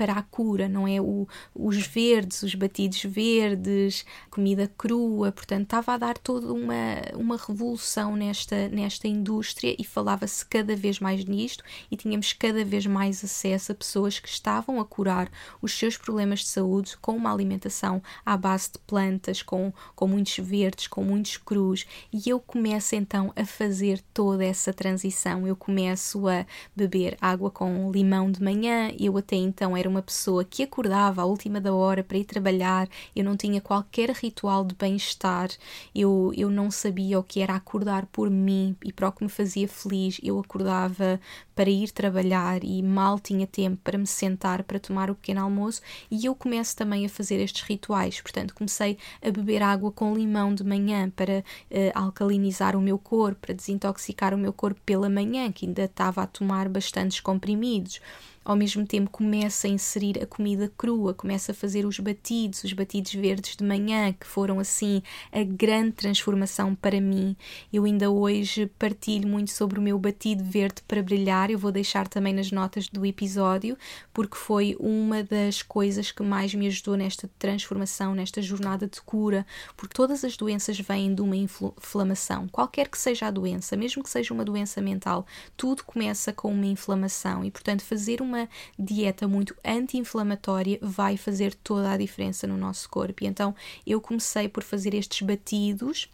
para 0.00 0.14
a 0.14 0.22
cura, 0.22 0.66
não 0.66 0.88
é? 0.88 0.98
O, 0.98 1.28
os 1.54 1.76
verdes, 1.86 2.42
os 2.42 2.54
batidos 2.54 3.02
verdes, 3.04 4.06
comida 4.30 4.66
crua, 4.78 5.30
portanto, 5.30 5.64
estava 5.64 5.92
a 5.92 5.98
dar 5.98 6.16
toda 6.16 6.54
uma, 6.54 7.02
uma 7.14 7.36
revolução 7.36 8.16
nesta, 8.16 8.66
nesta 8.70 9.06
indústria 9.06 9.76
e 9.78 9.84
falava-se 9.84 10.46
cada 10.46 10.74
vez 10.74 11.00
mais 11.00 11.22
nisto 11.26 11.62
e 11.90 11.98
tínhamos 11.98 12.32
cada 12.32 12.64
vez 12.64 12.86
mais 12.86 13.22
acesso 13.22 13.72
a 13.72 13.74
pessoas 13.74 14.18
que 14.18 14.26
estavam 14.26 14.80
a 14.80 14.86
curar 14.86 15.30
os 15.60 15.78
seus 15.78 15.98
problemas 15.98 16.38
de 16.40 16.48
saúde 16.48 16.96
com 16.96 17.14
uma 17.14 17.30
alimentação 17.30 18.02
à 18.24 18.38
base 18.38 18.72
de 18.72 18.78
plantas, 18.78 19.42
com, 19.42 19.70
com 19.94 20.08
muitos 20.08 20.38
verdes, 20.38 20.86
com 20.86 21.04
muitos 21.04 21.36
crus, 21.36 21.84
e 22.10 22.30
eu 22.30 22.40
começo 22.40 22.94
então 22.94 23.34
a 23.36 23.44
fazer 23.44 24.00
toda 24.14 24.42
essa 24.42 24.72
transição. 24.72 25.46
Eu 25.46 25.54
começo 25.54 26.26
a 26.26 26.46
beber 26.74 27.18
água 27.20 27.50
com 27.50 27.92
limão 27.92 28.32
de 28.32 28.42
manhã, 28.42 28.90
eu 28.98 29.18
até 29.18 29.36
então 29.36 29.76
era 29.76 29.89
uma 29.90 30.02
pessoa 30.02 30.44
que 30.44 30.62
acordava 30.62 31.22
à 31.22 31.24
última 31.24 31.60
da 31.60 31.74
hora 31.74 32.02
para 32.02 32.16
ir 32.16 32.24
trabalhar, 32.24 32.88
eu 33.14 33.24
não 33.24 33.36
tinha 33.36 33.60
qualquer 33.60 34.10
ritual 34.10 34.64
de 34.64 34.74
bem-estar, 34.74 35.50
eu, 35.94 36.32
eu 36.36 36.48
não 36.50 36.70
sabia 36.70 37.18
o 37.18 37.22
que 37.22 37.40
era 37.40 37.54
acordar 37.54 38.06
por 38.06 38.30
mim 38.30 38.76
e 38.84 38.92
para 38.92 39.08
o 39.08 39.12
que 39.12 39.24
me 39.24 39.28
fazia 39.28 39.68
feliz. 39.68 40.20
Eu 40.22 40.38
acordava 40.38 41.20
para 41.54 41.68
ir 41.68 41.90
trabalhar 41.90 42.64
e 42.64 42.82
mal 42.82 43.18
tinha 43.18 43.46
tempo 43.46 43.78
para 43.84 43.98
me 43.98 44.06
sentar 44.06 44.62
para 44.62 44.78
tomar 44.78 45.10
o 45.10 45.14
pequeno 45.14 45.42
almoço 45.42 45.82
e 46.10 46.24
eu 46.24 46.34
começo 46.34 46.74
também 46.76 47.04
a 47.04 47.08
fazer 47.08 47.40
estes 47.40 47.62
rituais. 47.62 48.20
Portanto, 48.20 48.54
comecei 48.54 48.96
a 49.22 49.30
beber 49.30 49.62
água 49.62 49.92
com 49.92 50.14
limão 50.14 50.54
de 50.54 50.64
manhã 50.64 51.10
para 51.10 51.40
uh, 51.40 51.90
alcalinizar 51.94 52.76
o 52.76 52.80
meu 52.80 52.98
corpo, 52.98 53.40
para 53.42 53.54
desintoxicar 53.54 54.32
o 54.34 54.38
meu 54.38 54.52
corpo 54.52 54.80
pela 54.86 55.10
manhã, 55.10 55.52
que 55.52 55.66
ainda 55.66 55.84
estava 55.84 56.22
a 56.22 56.26
tomar 56.26 56.68
bastantes 56.68 57.20
comprimidos 57.20 58.00
ao 58.44 58.56
mesmo 58.56 58.86
tempo 58.86 59.10
começa 59.10 59.66
a 59.66 59.70
inserir 59.70 60.22
a 60.22 60.26
comida 60.26 60.72
crua, 60.76 61.12
começa 61.12 61.52
a 61.52 61.54
fazer 61.54 61.84
os 61.84 61.98
batidos, 61.98 62.64
os 62.64 62.72
batidos 62.72 63.12
verdes 63.12 63.56
de 63.56 63.64
manhã, 63.64 64.12
que 64.12 64.26
foram 64.26 64.58
assim 64.58 65.02
a 65.30 65.42
grande 65.42 65.92
transformação 65.92 66.74
para 66.74 67.00
mim. 67.00 67.36
Eu 67.72 67.84
ainda 67.84 68.10
hoje 68.10 68.66
partilho 68.78 69.28
muito 69.28 69.50
sobre 69.50 69.78
o 69.78 69.82
meu 69.82 69.98
batido 69.98 70.42
verde 70.42 70.82
para 70.88 71.02
brilhar, 71.02 71.50
eu 71.50 71.58
vou 71.58 71.70
deixar 71.70 72.08
também 72.08 72.32
nas 72.32 72.50
notas 72.50 72.88
do 72.88 73.04
episódio, 73.04 73.76
porque 74.12 74.36
foi 74.36 74.76
uma 74.80 75.22
das 75.22 75.62
coisas 75.62 76.10
que 76.10 76.22
mais 76.22 76.54
me 76.54 76.66
ajudou 76.66 76.96
nesta 76.96 77.28
transformação, 77.38 78.14
nesta 78.14 78.40
jornada 78.40 78.86
de 78.86 79.00
cura, 79.02 79.46
porque 79.76 79.94
todas 79.94 80.24
as 80.24 80.36
doenças 80.36 80.78
vêm 80.80 81.14
de 81.14 81.20
uma 81.20 81.36
inflamação, 81.36 82.48
qualquer 82.48 82.88
que 82.88 82.98
seja 82.98 83.26
a 83.26 83.30
doença, 83.30 83.76
mesmo 83.76 84.02
que 84.02 84.08
seja 84.08 84.32
uma 84.32 84.44
doença 84.44 84.80
mental, 84.80 85.26
tudo 85.56 85.84
começa 85.84 86.32
com 86.32 86.50
uma 86.52 86.66
inflamação. 86.66 87.44
E, 87.44 87.50
portanto, 87.50 87.82
fazer 87.82 88.22
um 88.22 88.30
uma 88.40 88.48
dieta 88.78 89.28
muito 89.28 89.54
anti-inflamatória 89.64 90.78
vai 90.80 91.16
fazer 91.16 91.54
toda 91.54 91.92
a 91.92 91.96
diferença 91.96 92.46
no 92.46 92.56
nosso 92.56 92.88
corpo. 92.88 93.24
E 93.24 93.26
então 93.26 93.54
eu 93.86 94.00
comecei 94.00 94.48
por 94.48 94.62
fazer 94.62 94.94
estes 94.94 95.26
batidos 95.26 96.08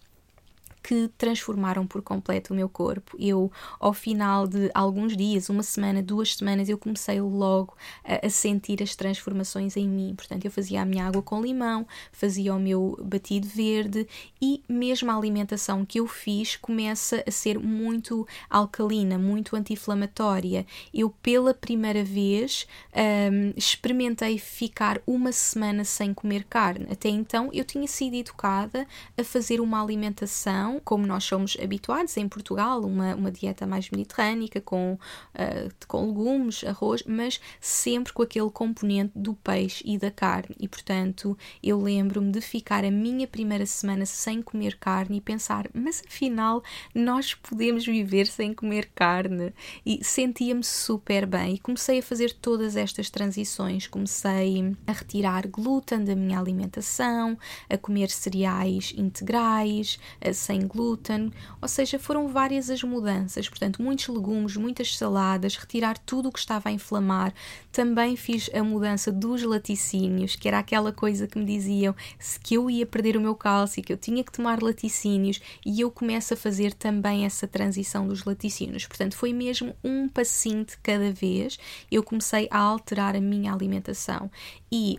que 0.86 1.08
transformaram 1.18 1.84
por 1.84 2.00
completo 2.00 2.52
o 2.52 2.56
meu 2.56 2.68
corpo. 2.68 3.16
Eu, 3.18 3.50
ao 3.80 3.92
final 3.92 4.46
de 4.46 4.70
alguns 4.72 5.16
dias, 5.16 5.48
uma 5.48 5.64
semana, 5.64 6.00
duas 6.00 6.36
semanas, 6.36 6.68
eu 6.68 6.78
comecei 6.78 7.20
logo 7.20 7.76
a, 8.04 8.24
a, 8.24 8.30
sentir 8.30 8.80
as 8.80 8.94
transformações 8.94 9.76
em 9.76 9.88
mim. 9.88 10.14
Portanto, 10.16 10.44
eu 10.44 10.50
fazia 10.50 10.82
a 10.82 10.84
minha 10.84 11.04
água 11.04 11.20
com 11.22 11.42
limão, 11.42 11.88
fazia 12.12 12.54
o 12.54 12.60
meu 12.60 12.96
batido 13.02 13.48
verde 13.48 14.06
e 14.40 14.62
mesmo 14.68 15.10
a 15.10 15.16
alimentação 15.16 15.84
que 15.84 15.98
eu 15.98 16.06
fiz 16.06 16.54
começa 16.54 17.20
a 17.26 17.30
ser 17.32 17.58
muito 17.58 18.24
alcalina, 18.48 19.18
muito 19.18 19.56
anti-inflamatória. 19.56 20.64
Eu, 20.94 21.10
pela 21.10 21.52
primeira 21.52 22.04
vez, 22.04 22.64
um, 22.94 23.52
experimentei 23.56 24.38
ficar 24.38 25.02
uma 25.04 25.32
semana 25.32 25.82
sem 25.82 26.14
comer 26.14 26.44
carne. 26.44 26.86
Até 26.92 27.08
então, 27.08 27.50
eu 27.52 27.64
tinha 27.64 27.88
sido 27.88 28.14
educada 28.14 28.86
a 29.18 29.24
fazer 29.24 29.60
uma 29.60 29.82
alimentação 29.82 30.75
como 30.84 31.06
nós 31.06 31.24
somos 31.24 31.56
habituados 31.62 32.16
em 32.16 32.28
Portugal, 32.28 32.80
uma, 32.82 33.14
uma 33.14 33.30
dieta 33.30 33.66
mais 33.66 33.90
mediterrânica, 33.90 34.60
com, 34.60 34.94
uh, 35.34 35.86
com 35.86 36.06
legumes, 36.06 36.64
arroz, 36.64 37.02
mas 37.06 37.40
sempre 37.60 38.12
com 38.12 38.22
aquele 38.22 38.50
componente 38.50 39.12
do 39.14 39.34
peixe 39.34 39.82
e 39.86 39.98
da 39.98 40.10
carne. 40.10 40.54
E 40.58 40.68
portanto, 40.68 41.36
eu 41.62 41.80
lembro-me 41.80 42.30
de 42.32 42.40
ficar 42.40 42.84
a 42.84 42.90
minha 42.90 43.26
primeira 43.26 43.66
semana 43.66 44.06
sem 44.06 44.42
comer 44.42 44.76
carne 44.78 45.18
e 45.18 45.20
pensar, 45.20 45.68
mas 45.74 46.02
afinal 46.06 46.62
nós 46.94 47.34
podemos 47.34 47.84
viver 47.84 48.26
sem 48.26 48.54
comer 48.54 48.90
carne. 48.94 49.52
E 49.84 50.02
sentia-me 50.04 50.64
super 50.64 51.26
bem 51.26 51.54
e 51.54 51.58
comecei 51.58 51.98
a 51.98 52.02
fazer 52.02 52.32
todas 52.32 52.76
estas 52.76 53.10
transições. 53.10 53.86
Comecei 53.86 54.76
a 54.86 54.92
retirar 54.92 55.46
glúten 55.46 56.04
da 56.04 56.14
minha 56.14 56.38
alimentação, 56.38 57.38
a 57.68 57.76
comer 57.76 58.10
cereais 58.10 58.92
integrais, 58.96 59.98
sem 60.34 60.65
glúten, 60.66 61.32
ou 61.60 61.68
seja, 61.68 61.98
foram 61.98 62.28
várias 62.28 62.70
as 62.70 62.82
mudanças, 62.82 63.48
portanto, 63.48 63.82
muitos 63.82 64.08
legumes, 64.08 64.56
muitas 64.56 64.96
saladas, 64.96 65.56
retirar 65.56 65.98
tudo 65.98 66.28
o 66.28 66.32
que 66.32 66.38
estava 66.38 66.68
a 66.68 66.72
inflamar. 66.72 67.32
Também 67.72 68.16
fiz 68.16 68.50
a 68.54 68.62
mudança 68.62 69.12
dos 69.12 69.42
laticínios, 69.42 70.36
que 70.36 70.48
era 70.48 70.58
aquela 70.58 70.92
coisa 70.92 71.26
que 71.26 71.38
me 71.38 71.44
diziam 71.44 71.94
que 72.42 72.54
eu 72.54 72.70
ia 72.70 72.86
perder 72.86 73.16
o 73.16 73.20
meu 73.20 73.34
cálcio, 73.34 73.82
que 73.82 73.92
eu 73.92 73.96
tinha 73.96 74.24
que 74.24 74.32
tomar 74.32 74.62
laticínios, 74.62 75.40
e 75.64 75.80
eu 75.80 75.90
começo 75.90 76.34
a 76.34 76.36
fazer 76.36 76.72
também 76.74 77.24
essa 77.24 77.46
transição 77.46 78.06
dos 78.06 78.24
laticínios. 78.24 78.86
Portanto, 78.86 79.16
foi 79.16 79.32
mesmo 79.32 79.74
um 79.84 80.08
passinho 80.08 80.64
de 80.64 80.76
cada 80.78 81.12
vez, 81.12 81.58
eu 81.90 82.02
comecei 82.02 82.48
a 82.50 82.58
alterar 82.58 83.14
a 83.14 83.20
minha 83.20 83.52
alimentação. 83.52 84.30
E 84.70 84.98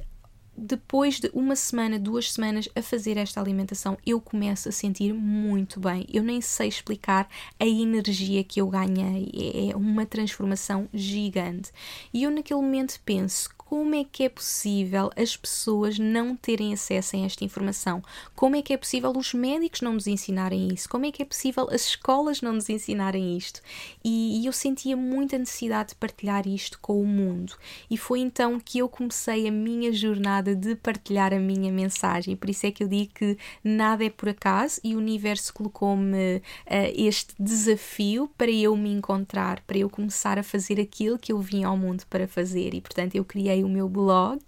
depois 0.58 1.20
de 1.20 1.30
uma 1.34 1.56
semana, 1.56 2.00
duas 2.00 2.32
semanas 2.32 2.68
a 2.76 2.82
fazer 2.82 3.16
esta 3.18 3.40
alimentação, 3.40 3.98
eu 4.06 4.20
começo 4.20 4.68
a 4.68 4.72
sentir 4.72 5.14
muito 5.14 5.80
bem. 5.80 6.06
Eu 6.12 6.24
nem 6.24 6.42
sei 6.42 6.68
explicar 6.68 7.30
a 7.60 7.66
energia 7.66 8.44
que 8.44 8.60
eu 8.60 8.68
ganhei. 8.68 9.30
É, 9.34 9.70
é 9.72 9.76
uma 9.76 10.06
transformação 10.06 10.90
gigante. 10.92 11.72
E 12.12 12.24
eu, 12.24 12.32
naquele 12.32 12.60
momento, 12.60 13.00
penso: 13.06 13.50
como 13.70 13.96
é 13.96 14.06
que 14.06 14.24
é 14.24 14.30
possível 14.30 15.10
as 15.14 15.36
pessoas 15.36 16.00
não 16.00 16.38
terem 16.38 16.74
acesso 16.74 17.18
a 17.18 17.20
esta 17.20 17.44
informação? 17.44 18.02
Como 18.34 18.56
é 18.56 18.62
que 18.62 18.72
é 18.72 18.78
possível 18.78 19.12
os 19.12 19.34
médicos 19.34 19.82
não 19.82 19.92
nos 19.92 20.08
ensinarem 20.08 20.70
isso? 20.74 20.88
Como 20.88 21.06
é 21.06 21.12
que 21.12 21.22
é 21.22 21.26
possível 21.26 21.68
as 21.70 21.86
escolas 21.88 22.42
não 22.42 22.54
nos 22.54 22.70
ensinarem 22.70 23.36
isto? 23.36 23.62
E, 24.06 24.42
e 24.42 24.46
eu 24.46 24.54
sentia 24.54 24.96
muita 24.96 25.38
necessidade 25.38 25.90
de 25.90 25.96
partilhar 25.96 26.48
isto 26.48 26.80
com 26.80 27.02
o 27.02 27.06
mundo. 27.06 27.56
E 27.92 27.98
foi 27.98 28.22
então 28.22 28.58
que 28.58 28.80
eu 28.80 28.88
comecei 28.88 29.50
a 29.50 29.52
minha 29.52 29.92
jornada 29.92 30.56
de 30.56 30.74
partilhar 30.78 31.34
a 31.34 31.40
minha 31.40 31.70
mensagem. 31.70 32.38
Por 32.38 32.50
isso 32.50 32.66
é 32.66 32.72
que 32.72 32.82
eu 32.82 32.88
digo 32.88 33.12
que 33.16 33.38
nada 33.62 34.06
é 34.06 34.10
por 34.10 34.30
acaso 34.30 34.80
e 34.82 34.96
o 34.96 34.98
universo 34.98 35.54
colocou-me 35.54 36.38
uh, 36.38 36.42
este 36.96 37.36
desafio 37.38 38.32
para 38.38 38.50
eu 38.50 38.78
me 38.78 38.94
encontrar, 38.94 39.60
para 39.68 39.78
eu 39.78 39.90
começar 39.90 40.40
a 40.40 40.44
fazer 40.44 40.80
aquilo 40.80 41.20
que 41.20 41.34
eu 41.34 41.42
vim 41.42 41.66
ao 41.66 41.76
mundo 41.76 42.06
para 42.10 42.30
fazer. 42.30 42.74
E 42.74 42.80
portanto 42.80 43.16
eu 43.16 43.26
criei 43.26 43.57
criei 43.58 43.64
o 43.64 43.70
meu 43.70 43.90
blog 43.90 44.40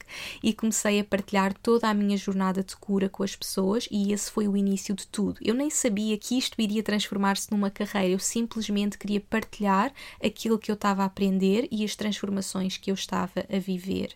e 0.44 0.54
comecei 0.54 1.00
a 1.00 1.04
partilhar 1.04 1.54
toda 1.54 1.90
a 1.90 1.94
minha 1.94 2.18
jornada 2.18 2.64
de 2.64 2.76
cura 2.76 3.10
com 3.10 3.24
as 3.24 3.36
pessoas 3.36 3.88
e 3.92 4.12
esse 4.14 4.32
foi 4.32 4.48
o 4.48 4.56
início 4.56 4.96
de 4.96 5.08
tudo. 5.08 5.40
Eu 5.42 5.56
nem 5.56 5.70
sabia 5.70 6.18
que 6.18 6.38
isto 6.38 6.62
iria 6.62 6.84
transformar-se 6.84 7.52
numa 7.52 7.70
carreira, 7.70 8.14
eu 8.14 8.20
simplesmente 8.20 8.98
queria 8.98 9.20
partilhar 9.20 9.92
aquilo 10.24 10.60
que 10.60 10.72
eu 10.72 10.76
estava 10.76 11.04
a 11.04 11.06
aprender 11.06 11.68
e 11.72 11.84
as 11.84 11.96
transformações 11.96 12.78
que 12.78 12.92
eu 12.92 12.96
estava 12.96 13.46
a 13.52 13.60
viver. 13.60 14.16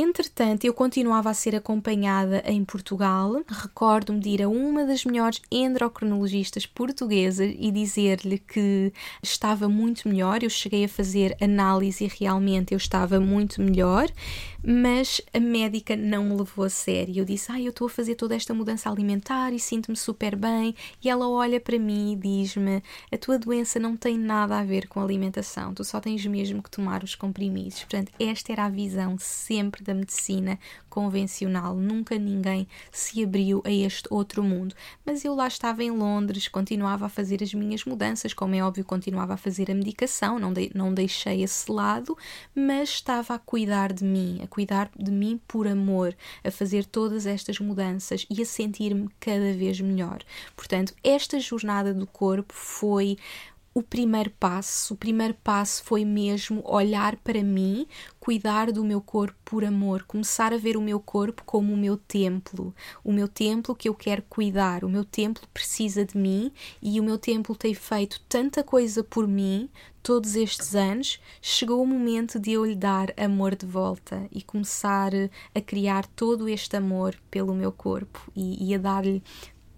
Entretanto, 0.00 0.64
eu 0.64 0.72
continuava 0.72 1.28
a 1.28 1.34
ser 1.34 1.56
acompanhada 1.56 2.40
em 2.46 2.64
Portugal. 2.64 3.42
Recordo-me 3.48 4.20
de 4.20 4.28
ir 4.28 4.42
a 4.44 4.48
uma 4.48 4.86
das 4.86 5.04
melhores 5.04 5.42
endocrinologistas 5.50 6.64
portuguesas 6.64 7.52
e 7.58 7.72
dizer-lhe 7.72 8.38
que 8.38 8.92
estava 9.20 9.68
muito 9.68 10.08
melhor. 10.08 10.44
Eu 10.44 10.50
cheguei 10.50 10.84
a 10.84 10.88
fazer 10.88 11.36
análise 11.40 12.04
e 12.04 12.06
realmente 12.06 12.72
eu 12.72 12.76
estava 12.76 13.18
muito 13.18 13.60
melhor, 13.60 14.08
mas 14.62 15.20
a 15.32 15.38
médica 15.38 15.96
não 15.96 16.24
me 16.24 16.36
levou 16.36 16.64
a 16.64 16.70
sério. 16.70 17.18
Eu 17.18 17.24
disse: 17.24 17.50
Ah, 17.52 17.60
eu 17.60 17.70
estou 17.70 17.86
a 17.86 17.90
fazer 17.90 18.14
toda 18.14 18.34
esta 18.34 18.52
mudança 18.52 18.90
alimentar 18.90 19.52
e 19.52 19.58
sinto-me 19.58 19.96
super 19.96 20.34
bem. 20.34 20.74
E 21.02 21.08
ela 21.08 21.28
olha 21.28 21.60
para 21.60 21.78
mim 21.78 22.12
e 22.12 22.16
diz-me: 22.16 22.82
A 23.12 23.16
tua 23.16 23.38
doença 23.38 23.78
não 23.78 23.96
tem 23.96 24.18
nada 24.18 24.58
a 24.58 24.64
ver 24.64 24.88
com 24.88 25.00
a 25.00 25.04
alimentação, 25.04 25.72
tu 25.72 25.84
só 25.84 26.00
tens 26.00 26.24
mesmo 26.26 26.62
que 26.62 26.70
tomar 26.70 27.04
os 27.04 27.14
comprimidos. 27.14 27.80
Portanto, 27.80 28.12
esta 28.18 28.52
era 28.52 28.64
a 28.64 28.70
visão 28.70 29.16
sempre 29.18 29.82
da 29.82 29.94
medicina 29.94 30.58
convencional. 30.98 31.76
Nunca 31.76 32.18
ninguém 32.18 32.66
se 32.90 33.22
abriu 33.22 33.62
a 33.64 33.70
este 33.70 34.08
outro 34.10 34.42
mundo. 34.42 34.74
Mas 35.06 35.24
eu 35.24 35.32
lá 35.32 35.46
estava 35.46 35.84
em 35.84 35.92
Londres, 35.92 36.48
continuava 36.48 37.06
a 37.06 37.08
fazer 37.08 37.40
as 37.40 37.54
minhas 37.54 37.84
mudanças, 37.84 38.34
como 38.34 38.56
é 38.56 38.64
óbvio, 38.64 38.84
continuava 38.84 39.34
a 39.34 39.36
fazer 39.36 39.70
a 39.70 39.74
medicação, 39.76 40.40
não, 40.40 40.52
de, 40.52 40.72
não 40.74 40.92
deixei 40.92 41.44
esse 41.44 41.70
lado, 41.70 42.18
mas 42.52 42.88
estava 42.88 43.34
a 43.34 43.38
cuidar 43.38 43.92
de 43.92 44.02
mim, 44.02 44.40
a 44.42 44.48
cuidar 44.48 44.90
de 44.98 45.12
mim 45.12 45.40
por 45.46 45.68
amor, 45.68 46.16
a 46.42 46.50
fazer 46.50 46.84
todas 46.84 47.26
estas 47.26 47.60
mudanças 47.60 48.26
e 48.28 48.42
a 48.42 48.44
sentir-me 48.44 49.08
cada 49.20 49.52
vez 49.52 49.80
melhor. 49.80 50.18
Portanto, 50.56 50.92
esta 51.04 51.38
jornada 51.38 51.94
do 51.94 52.08
corpo 52.08 52.52
foi 52.52 53.16
o 53.74 53.82
primeiro 53.82 54.30
passo. 54.30 54.94
O 54.94 54.96
primeiro 54.96 55.34
passo 55.34 55.84
foi 55.84 56.04
mesmo 56.04 56.62
olhar 56.64 57.16
para 57.16 57.42
mim, 57.42 57.86
cuidar 58.18 58.72
do 58.72 58.84
meu 58.84 59.00
corpo 59.00 59.36
por 59.44 59.64
amor, 59.64 60.02
começar 60.02 60.52
a 60.52 60.58
ver 60.58 60.76
o 60.76 60.82
meu 60.82 61.00
corpo 61.00 61.42
como 61.44 61.72
o 61.72 61.76
meu 61.76 61.96
templo, 61.96 62.74
o 63.04 63.12
meu 63.12 63.28
templo 63.28 63.74
que 63.74 63.88
eu 63.88 63.94
quero 63.94 64.22
cuidar. 64.28 64.84
O 64.84 64.88
meu 64.88 65.04
templo 65.04 65.46
precisa 65.54 66.04
de 66.04 66.16
mim 66.16 66.52
e 66.82 67.00
o 67.00 67.04
meu 67.04 67.18
templo 67.18 67.54
tem 67.54 67.74
feito 67.74 68.20
tanta 68.28 68.62
coisa 68.62 69.04
por 69.04 69.26
mim 69.26 69.70
todos 70.02 70.36
estes 70.36 70.74
anos. 70.74 71.20
Chegou 71.40 71.82
o 71.82 71.86
momento 71.86 72.38
de 72.38 72.52
eu 72.52 72.64
lhe 72.64 72.74
dar 72.74 73.12
amor 73.16 73.54
de 73.54 73.66
volta 73.66 74.26
e 74.32 74.42
começar 74.42 75.12
a 75.54 75.60
criar 75.60 76.06
todo 76.06 76.48
este 76.48 76.76
amor 76.76 77.16
pelo 77.30 77.54
meu 77.54 77.70
corpo 77.70 78.30
e, 78.34 78.68
e 78.70 78.74
a 78.74 78.78
dar-lhe 78.78 79.22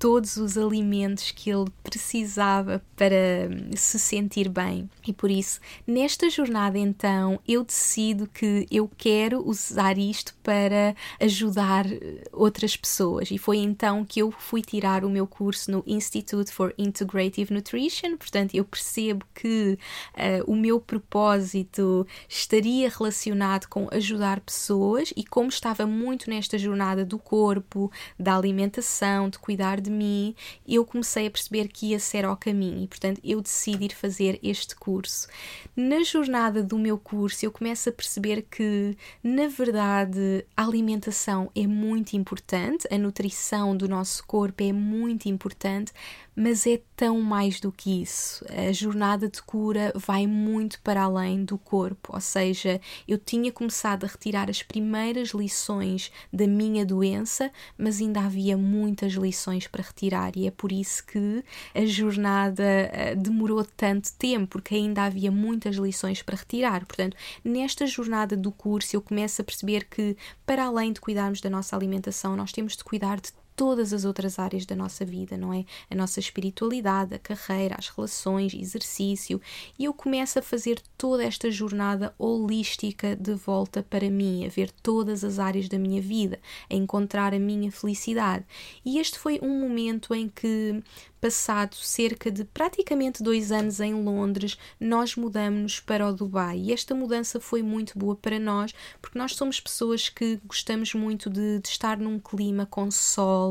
todos 0.01 0.39
os 0.39 0.57
alimentos 0.57 1.31
que 1.31 1.51
ele 1.51 1.71
precisava 1.85 2.83
para 2.97 3.51
hum, 3.51 3.71
se 3.77 3.99
sentir 3.99 4.49
bem. 4.49 4.89
E 5.07 5.13
por 5.13 5.31
isso, 5.31 5.61
nesta 5.87 6.31
jornada, 6.31 6.79
então, 6.79 7.39
eu 7.47 7.63
decido 7.63 8.27
que 8.27 8.67
eu 8.71 8.91
quero 8.97 9.47
usar 9.47 9.99
isto 9.99 10.35
para 10.43 10.97
ajudar 11.21 11.85
eh, 11.87 12.25
outras 12.33 12.75
pessoas. 12.75 13.31
E 13.31 13.37
foi 13.37 13.59
então 13.59 14.03
que 14.03 14.23
eu 14.23 14.31
fui 14.31 14.63
tirar 14.63 15.05
o 15.05 15.11
meu 15.11 15.27
curso 15.27 15.71
no 15.71 15.85
Institute 15.87 16.51
for 16.51 16.73
Integrative 16.79 17.53
Nutrition. 17.53 18.17
Portanto, 18.17 18.55
eu 18.55 18.65
percebo 18.65 19.27
que 19.35 19.79
uh, 20.15 20.51
o 20.51 20.57
meu 20.57 20.81
propósito 20.81 22.07
estaria 22.27 22.89
relacionado 22.89 23.67
com 23.67 23.87
ajudar 23.91 24.41
pessoas 24.41 25.13
e 25.15 25.25
como 25.25 25.51
estava 25.51 25.85
muito 25.87 26.31
nesta 26.31 26.57
jornada 26.57 27.05
do 27.05 27.19
corpo, 27.19 27.93
da 28.19 28.35
alimentação, 28.35 29.29
de 29.29 29.39
cuidar 29.39 29.79
de 29.79 29.90
de 29.91 29.97
mim, 29.97 30.35
eu 30.67 30.85
comecei 30.85 31.27
a 31.27 31.31
perceber 31.31 31.69
que 31.69 31.87
ia 31.87 31.99
ser 31.99 32.25
ao 32.25 32.37
caminho 32.37 32.85
e, 32.85 32.87
portanto, 32.87 33.21
eu 33.25 33.41
decidi 33.41 33.87
ir 33.87 33.95
fazer 33.95 34.39
este 34.43 34.77
curso. 34.77 35.29
Na 35.77 36.03
jornada 36.03 36.63
do 36.63 36.79
meu 36.79 36.97
curso, 36.97 37.45
eu 37.45 37.51
começo 37.51 37.89
a 37.89 37.93
perceber 37.93 38.43
que, 38.43 38.97
na 39.23 39.49
verdade, 39.49 40.47
a 40.57 40.65
alimentação 40.65 41.51
é 41.55 41.67
muito 41.67 42.15
importante, 42.15 42.87
a 42.91 42.97
nutrição 42.97 43.77
do 43.77 43.89
nosso 43.89 44.25
corpo 44.27 44.63
é 44.63 44.73
muito 44.73 45.29
importante, 45.29 45.93
mas 46.35 46.67
é 46.67 46.81
tão 46.97 47.21
mais 47.21 47.61
do 47.61 47.71
que 47.71 48.03
isso. 48.03 48.45
A 48.49 48.73
jornada 48.73 49.29
de 49.29 49.43
cura 49.43 49.93
vai 49.95 50.27
muito 50.27 50.81
para 50.81 51.03
além 51.03 51.45
do 51.45 51.59
corpo, 51.59 52.15
ou 52.15 52.21
seja, 52.21 52.81
eu 53.07 53.19
tinha 53.19 53.53
começado 53.53 54.05
a 54.05 54.07
retirar 54.07 54.49
as 54.49 54.63
primeiras 54.63 55.31
lições 55.31 56.11
da 56.33 56.47
minha 56.47 56.85
doença, 56.87 57.51
mas 57.77 58.01
ainda 58.01 58.21
havia 58.21 58.57
muitas 58.57 59.13
lições 59.13 59.67
para 59.67 59.80
retirar, 59.83 60.37
e 60.37 60.47
é 60.47 60.51
por 60.51 60.73
isso 60.73 61.05
que 61.07 61.45
a 61.75 61.85
jornada 61.85 62.63
eh, 62.63 63.15
demorou 63.15 63.65
tanto 63.65 64.13
tempo, 64.15 64.47
porque 64.49 64.75
ainda 64.75 65.05
havia 65.05 65.31
muitas 65.31 65.77
lições 65.77 66.23
para 66.23 66.37
retirar. 66.37 66.85
Portanto, 66.87 67.17
nesta 67.45 67.87
jornada 67.87 68.37
do 68.37 68.53
curso, 68.53 68.97
eu 68.97 69.03
começo 69.03 69.41
a 69.41 69.45
perceber 69.45 69.85
que, 69.85 70.17
para 70.47 70.65
além 70.65 70.93
de 70.93 71.01
cuidarmos 71.01 71.41
da 71.41 71.51
nossa 71.51 71.77
alimentação, 71.77 72.37
nós 72.37 72.53
temos 72.53 72.77
de 72.77 72.85
cuidar 72.85 73.21
de 73.21 73.33
todas 73.61 73.93
as 73.93 74.07
outras 74.07 74.39
áreas 74.39 74.65
da 74.65 74.75
nossa 74.75 75.05
vida, 75.05 75.37
não 75.37 75.53
é? 75.53 75.67
A 75.91 75.95
nossa 75.95 76.19
espiritualidade, 76.19 77.15
a 77.15 77.19
carreira, 77.19 77.77
as 77.79 77.91
relações, 77.91 78.55
exercício. 78.55 79.39
E 79.79 79.85
eu 79.85 79.93
começo 79.93 80.39
a 80.39 80.43
fazer 80.43 80.81
toda 80.97 81.23
esta 81.23 81.51
jornada 81.51 82.15
holística 82.19 83.15
de 83.15 83.35
volta 83.35 83.83
para 83.83 84.09
mim, 84.09 84.47
a 84.47 84.49
ver 84.49 84.71
todas 84.83 85.23
as 85.23 85.39
áreas 85.39 85.69
da 85.69 85.79
minha 85.79 86.01
vida, 86.01 86.41
a 86.71 86.75
encontrar 86.75 87.35
a 87.35 87.39
minha 87.39 87.71
felicidade. 87.71 88.47
E 88.83 88.99
este 88.99 89.19
foi 89.19 89.39
um 89.43 89.61
momento 89.61 90.15
em 90.15 90.27
que 90.27 90.83
passado 91.21 91.77
cerca 91.77 92.31
de 92.31 92.45
praticamente 92.45 93.23
dois 93.23 93.53
anos 93.53 93.79
em 93.79 93.93
Londres, 93.93 94.57
nós 94.81 95.15
mudamos 95.15 95.79
para 95.79 96.09
o 96.09 96.13
Dubai. 96.13 96.59
E 96.59 96.73
esta 96.73 96.95
mudança 96.95 97.39
foi 97.39 97.63
muito 97.63 97.99
boa 97.99 98.17
para 98.17 98.39
nós, 98.39 98.73
porque 99.03 99.19
nós 99.19 99.35
somos 99.35 99.61
pessoas 99.61 100.09
que 100.09 100.41
gostamos 100.47 100.95
muito 100.95 101.29
de, 101.29 101.59
de 101.59 101.69
estar 101.69 101.99
num 101.99 102.19
clima 102.19 102.65
com 102.65 102.91
sol 102.91 103.50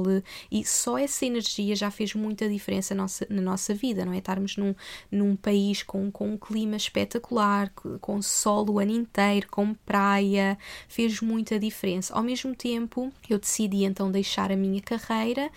e 0.52 0.66
só 0.66 0.98
essa 0.98 1.26
energia 1.26 1.76
já 1.76 1.92
fez 1.92 2.14
muita 2.14 2.48
diferença 2.48 2.96
na 2.96 3.04
nossa, 3.04 3.28
na 3.30 3.42
nossa 3.42 3.74
vida, 3.74 4.06
não 4.06 4.14
é? 4.14 4.18
Estarmos 4.18 4.58
num, 4.58 4.76
num 5.12 5.36
país 5.36 5.84
com, 5.84 6.12
com 6.12 6.30
um 6.30 6.38
clima 6.38 6.76
espetacular, 6.76 7.72
com 8.02 8.22
sol 8.22 8.70
o 8.70 8.80
ano 8.80 8.92
inteiro, 8.92 9.48
com 9.50 9.74
praia, 9.74 10.58
fez 10.88 11.22
muita 11.22 11.60
diferença. 11.60 12.14
Ao 12.14 12.24
mesmo 12.24 12.56
tempo, 12.56 13.12
eu 13.30 13.40
decidi 13.40 13.84
então 13.84 14.12
deixar 14.12 14.52
a 14.52 14.56
minha 14.56 14.82
carreira 14.82 15.50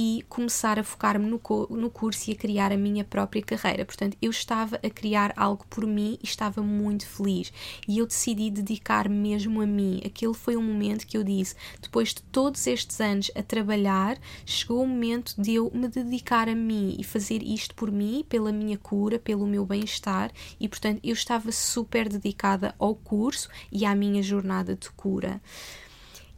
e 0.00 0.24
começar 0.28 0.78
a 0.78 0.84
focar-me 0.84 1.26
no, 1.26 1.40
no 1.70 1.90
curso 1.90 2.30
e 2.30 2.32
a 2.32 2.36
criar 2.36 2.70
a 2.70 2.76
minha 2.76 3.02
própria 3.02 3.42
carreira. 3.42 3.84
Portanto, 3.84 4.16
eu 4.22 4.30
estava 4.30 4.76
a 4.76 4.88
criar 4.88 5.34
algo 5.36 5.66
por 5.68 5.84
mim 5.84 6.16
e 6.22 6.24
estava 6.24 6.62
muito 6.62 7.04
feliz. 7.04 7.52
E 7.88 7.98
eu 7.98 8.06
decidi 8.06 8.48
dedicar 8.48 9.08
mesmo 9.08 9.60
a 9.60 9.66
mim. 9.66 10.00
Aquele 10.06 10.34
foi 10.34 10.56
um 10.56 10.62
momento 10.62 11.04
que 11.04 11.18
eu 11.18 11.24
disse, 11.24 11.56
depois 11.82 12.14
de 12.14 12.22
todos 12.22 12.64
estes 12.68 13.00
anos 13.00 13.28
a 13.34 13.42
trabalhar, 13.42 14.16
chegou 14.46 14.84
o 14.84 14.86
momento 14.86 15.34
de 15.36 15.54
eu 15.54 15.68
me 15.74 15.88
dedicar 15.88 16.48
a 16.48 16.54
mim 16.54 16.94
e 16.96 17.02
fazer 17.02 17.42
isto 17.42 17.74
por 17.74 17.90
mim, 17.90 18.24
pela 18.28 18.52
minha 18.52 18.78
cura, 18.78 19.18
pelo 19.18 19.48
meu 19.48 19.66
bem-estar. 19.66 20.30
E, 20.60 20.68
portanto, 20.68 21.00
eu 21.02 21.12
estava 21.12 21.50
super 21.50 22.08
dedicada 22.08 22.72
ao 22.78 22.94
curso 22.94 23.48
e 23.72 23.84
à 23.84 23.96
minha 23.96 24.22
jornada 24.22 24.76
de 24.76 24.92
cura. 24.92 25.42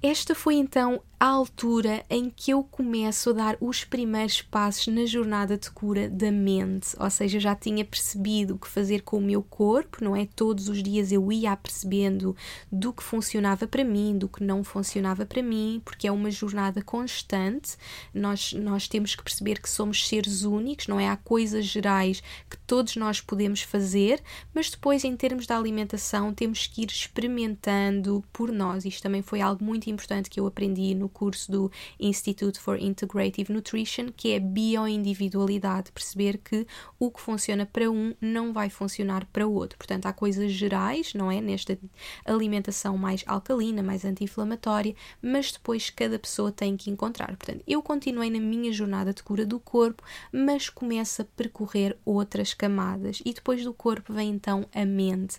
Esta 0.03 0.35
foi 0.35 0.55
então 0.55 1.03
a 1.23 1.27
altura 1.27 2.03
em 2.09 2.31
que 2.31 2.51
eu 2.51 2.65
começo 2.65 3.29
a 3.29 3.33
dar 3.35 3.59
os 3.61 3.85
primeiros 3.85 4.41
passos 4.41 4.87
na 4.87 5.05
jornada 5.05 5.59
de 5.59 5.71
cura 5.71 6.09
da 6.09 6.33
mente, 6.33 6.97
ou 6.99 7.11
seja, 7.11 7.39
já 7.39 7.55
tinha 7.55 7.85
percebido 7.85 8.55
o 8.55 8.59
que 8.59 8.67
fazer 8.67 9.03
com 9.03 9.19
o 9.19 9.21
meu 9.21 9.43
corpo, 9.43 10.03
não 10.03 10.17
é? 10.17 10.27
Todos 10.35 10.71
os 10.71 10.83
dias 10.83 11.13
eu 11.13 11.31
ia 11.31 11.55
percebendo 11.55 12.35
do 12.73 12.91
que 12.91 13.03
funcionava 13.03 13.67
para 13.67 13.85
mim, 13.85 14.17
do 14.17 14.31
que 14.31 14.43
não 14.43 14.65
funcionava 14.65 15.27
para 15.27 15.43
mim, 15.43 15.83
porque 15.85 16.09
é 16.09 16.13
uma 16.13 16.31
jornada 16.31 16.81
constante. 16.81 17.77
Nós, 18.15 18.55
nós 18.55 18.89
temos 18.89 19.15
que 19.15 19.23
perceber 19.23 19.61
que 19.61 19.69
somos 19.69 20.09
seres 20.09 20.45
únicos, 20.45 20.87
não 20.87 20.99
é? 20.99 21.07
Há 21.07 21.19
coisas 21.19 21.67
gerais 21.67 22.23
que 22.49 22.57
todos 22.67 22.97
nós 22.97 23.21
podemos 23.21 23.61
fazer, 23.61 24.23
mas 24.55 24.71
depois, 24.71 25.05
em 25.05 25.15
termos 25.15 25.47
da 25.47 25.59
alimentação, 25.59 26.33
temos 26.33 26.67
que 26.67 26.81
ir 26.81 26.89
experimentando 26.89 28.25
por 28.33 28.51
nós. 28.51 28.87
Isto 28.87 29.03
também 29.03 29.21
foi 29.21 29.43
algo 29.43 29.63
muito 29.63 29.91
importante 29.91 30.31
que 30.31 30.41
eu 30.41 30.47
aprendi 30.47 30.95
no 30.95 31.10
curso 31.11 31.53
do 31.53 31.73
Institute 31.99 32.59
for 32.59 32.81
Integrative 32.81 33.53
Nutrition, 33.53 34.07
que 34.17 34.33
é 34.33 34.41
bioindividualidade, 34.41 35.93
perceber 35.93 36.39
que 36.39 36.67
o 36.99 37.11
que 37.11 37.21
funciona 37.21 37.67
para 37.67 37.91
um 37.91 38.15
não 38.21 38.53
vai 38.53 38.71
funcionar 38.71 39.27
para 39.27 39.47
o 39.47 39.53
outro. 39.53 39.77
Portanto, 39.77 40.07
há 40.07 40.13
coisas 40.13 40.53
gerais, 40.53 41.13
não 41.15 41.31
é? 41.31 41.41
Nesta 41.41 41.79
alimentação 42.25 42.97
mais 42.97 43.23
alcalina, 43.27 43.83
mais 43.83 44.05
anti-inflamatória, 44.05 44.95
mas 45.21 45.53
depois 45.53 45.91
cada 45.91 46.19
pessoa 46.19 46.51
tem 46.53 46.77
que 46.77 46.91
encontrar. 46.91 47.37
Portanto, 47.37 47.63
eu 47.67 47.83
continuei 47.83 48.31
na 48.31 48.41
minha 48.41 48.73
jornada 48.73 49.13
de 49.13 49.23
cura 49.23 49.45
do 49.45 49.61
corpo, 49.61 50.03
mas 50.33 50.69
começo 50.69 51.23
a 51.23 51.25
percorrer 51.25 51.97
outras 52.05 52.55
camadas 52.55 53.21
e 53.25 53.33
depois 53.33 53.65
do 53.65 53.75
corpo 53.75 54.13
vem 54.13 54.31
então 54.31 54.67
a 54.75 54.85
mente 54.85 55.39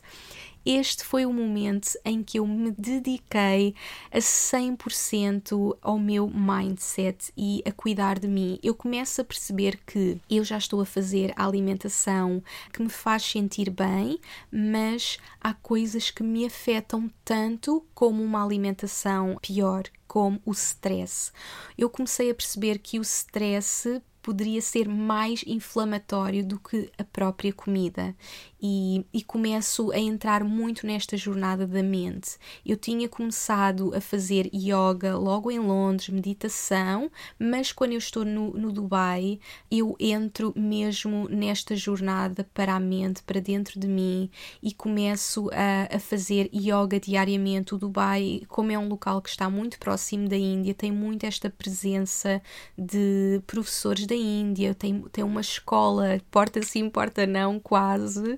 este 0.66 1.04
foi 1.04 1.26
o 1.26 1.34
momento 1.34 1.98
em 2.06 2.24
que 2.24 2.40
eu 2.40 2.46
me 2.46 2.72
dediquei 2.72 3.74
a 4.12 4.20
100% 4.20 5.78
ao 5.82 5.98
meu 5.98 6.28
mindset 6.28 7.32
e 7.36 7.64
a 7.66 7.72
cuidar 7.72 8.20
de 8.20 8.28
mim. 8.28 8.60
Eu 8.62 8.76
começo 8.76 9.22
a 9.22 9.24
perceber 9.24 9.80
que 9.86 10.20
eu 10.30 10.44
já 10.44 10.58
estou 10.58 10.82
a 10.82 10.86
fazer 10.86 11.34
a 11.36 11.46
alimentação 11.46 12.44
que 12.72 12.82
me 12.82 12.90
faz 12.90 13.24
sentir 13.24 13.70
bem, 13.70 14.20
mas 14.52 15.18
há 15.40 15.54
coisas 15.54 16.12
que 16.12 16.24
me 16.24 16.46
afetam 16.46 17.10
tanto 17.26 17.86
como 17.94 18.24
uma 18.24 18.44
alimentação 18.44 19.38
pior, 19.42 19.84
como 20.08 20.42
o 20.46 20.52
stress. 20.52 21.32
Eu 21.78 21.90
comecei 21.90 22.30
a 22.30 22.36
perceber 22.36 22.80
que 22.80 23.00
o 23.00 23.02
stress 23.02 24.02
poderia 24.22 24.62
ser 24.62 24.88
mais 24.88 25.44
inflamatório 25.46 26.46
do 26.46 26.60
que 26.60 26.90
a 26.98 27.04
própria 27.04 27.52
comida 27.52 28.16
e, 28.62 29.04
e, 29.12 29.24
começo 29.24 29.92
a 29.92 29.98
entrar 29.98 30.44
muito 30.44 30.86
nesta 30.86 31.18
jornada 31.18 31.66
da 31.66 31.82
mente. 31.82 32.38
Eu 32.64 32.78
tinha 32.78 33.10
começado 33.10 33.92
a 33.96 34.00
fazer 34.00 34.50
yoga 34.54 35.18
logo 35.18 35.50
em 35.50 35.58
Londres, 35.58 36.10
meditação, 36.10 37.10
mas 37.40 37.72
quando 37.72 37.94
eu 37.94 37.98
estou 37.98 38.24
no, 38.24 38.52
no 38.52 38.72
Dubai, 38.72 39.40
eu 39.72 39.96
entro 40.00 40.54
mesmo 40.56 41.28
nesta 41.28 41.76
jornada 41.76 42.48
para 42.54 42.76
a 42.76 42.80
mente, 42.80 43.24
para 43.24 43.40
dentro 43.40 43.80
de 43.80 43.88
mim 43.88 44.30
e 44.62 44.72
começo 44.72 45.50
a, 45.52 45.96
a 45.96 46.00
fazer 46.00 46.48
yoga 46.54 47.00
diariamente. 47.00 47.74
O 47.74 47.80
Dubai, 47.80 48.44
como 48.48 48.72
é 48.72 48.78
um 48.78 48.88
local 48.88 49.22
que 49.24 49.30
está 49.30 49.50
muito 49.50 49.80
próximo 49.80 50.30
da 50.30 50.38
Índia, 50.38 50.76
tem 50.76 50.92
muito 50.92 51.26
esta 51.26 51.50
presença 51.50 52.40
de 52.78 53.42
professores 53.48 54.06
da 54.12 54.16
Índia, 54.16 54.76
tem, 54.76 55.02
tem 55.12 55.24
uma 55.24 55.40
escola, 55.40 56.20
porta 56.30 56.62
sim, 56.62 56.90
porta 56.90 57.26
não, 57.26 57.60
quase 57.60 58.38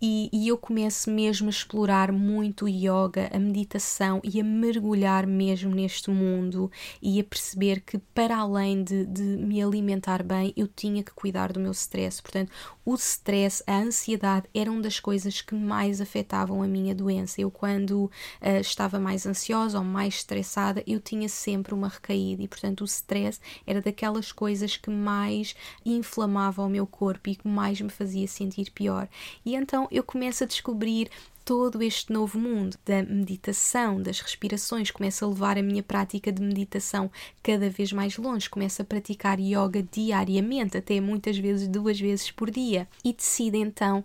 e, 0.00 0.28
e, 0.30 0.48
eu 0.48 0.58
começo 0.58 1.10
mesmo 1.10 1.46
a 1.46 1.50
explorar 1.50 2.12
muito 2.12 2.66
o 2.66 2.68
yoga, 2.68 3.30
a 3.32 3.38
meditação 3.38 4.20
e 4.22 4.38
a 4.38 4.44
mergulhar 4.44 5.26
mesmo 5.26 5.74
neste 5.74 6.10
mundo 6.10 6.70
e 7.00 7.18
a 7.18 7.24
perceber 7.24 7.80
que, 7.80 7.96
para 7.96 8.36
além 8.36 8.84
de, 8.84 9.06
de 9.06 9.22
me 9.22 9.62
alimentar 9.62 10.22
bem, 10.22 10.52
eu 10.54 10.68
tinha 10.68 11.02
que 11.02 11.12
cuidar 11.12 11.50
do 11.50 11.58
meu 11.58 11.72
stress. 11.72 12.20
Portanto, 12.20 12.52
o 12.84 12.94
stress, 12.94 13.64
a 13.66 13.78
ansiedade 13.78 14.46
eram 14.54 14.80
das 14.80 15.00
coisas 15.00 15.40
que 15.40 15.54
mais 15.54 16.00
afetavam 16.00 16.62
a 16.62 16.68
minha 16.68 16.94
doença. 16.94 17.40
Eu, 17.40 17.50
quando 17.50 18.04
uh, 18.04 18.60
estava 18.60 19.00
mais 19.00 19.24
ansiosa 19.26 19.78
ou 19.78 19.84
mais 19.84 20.16
estressada, 20.16 20.84
eu 20.86 21.00
tinha 21.00 21.28
sempre 21.28 21.72
uma 21.72 21.88
recaída 21.88 22.42
e, 22.42 22.48
portanto, 22.48 22.82
o 22.82 22.84
stress 22.84 23.40
era 23.66 23.80
daquelas 23.80 24.30
coisas 24.30 24.76
que 24.76 24.90
mais 24.90 25.56
inflamava 25.84 26.62
o 26.62 26.68
meu 26.68 26.86
corpo 26.86 27.30
e 27.30 27.34
que 27.34 27.48
mais 27.48 27.80
me 27.80 27.90
fazia 27.90 28.28
sentir 28.28 28.70
pior. 28.70 29.08
E 29.44 29.56
então 29.56 29.88
eu 29.96 30.02
começo 30.04 30.44
a 30.44 30.46
descobrir 30.46 31.10
todo 31.44 31.80
este 31.80 32.12
novo 32.12 32.38
mundo 32.38 32.76
da 32.84 33.04
meditação, 33.04 34.02
das 34.02 34.18
respirações, 34.20 34.90
começo 34.90 35.24
a 35.24 35.28
levar 35.28 35.56
a 35.56 35.62
minha 35.62 35.82
prática 35.82 36.32
de 36.32 36.42
meditação 36.42 37.10
cada 37.40 37.70
vez 37.70 37.92
mais 37.92 38.16
longe, 38.16 38.50
começo 38.50 38.82
a 38.82 38.84
praticar 38.84 39.38
yoga 39.38 39.82
diariamente, 39.92 40.76
até 40.76 41.00
muitas 41.00 41.38
vezes 41.38 41.68
duas 41.68 42.00
vezes 42.00 42.32
por 42.32 42.50
dia, 42.50 42.88
e 43.04 43.12
decido 43.12 43.56
então 43.56 44.04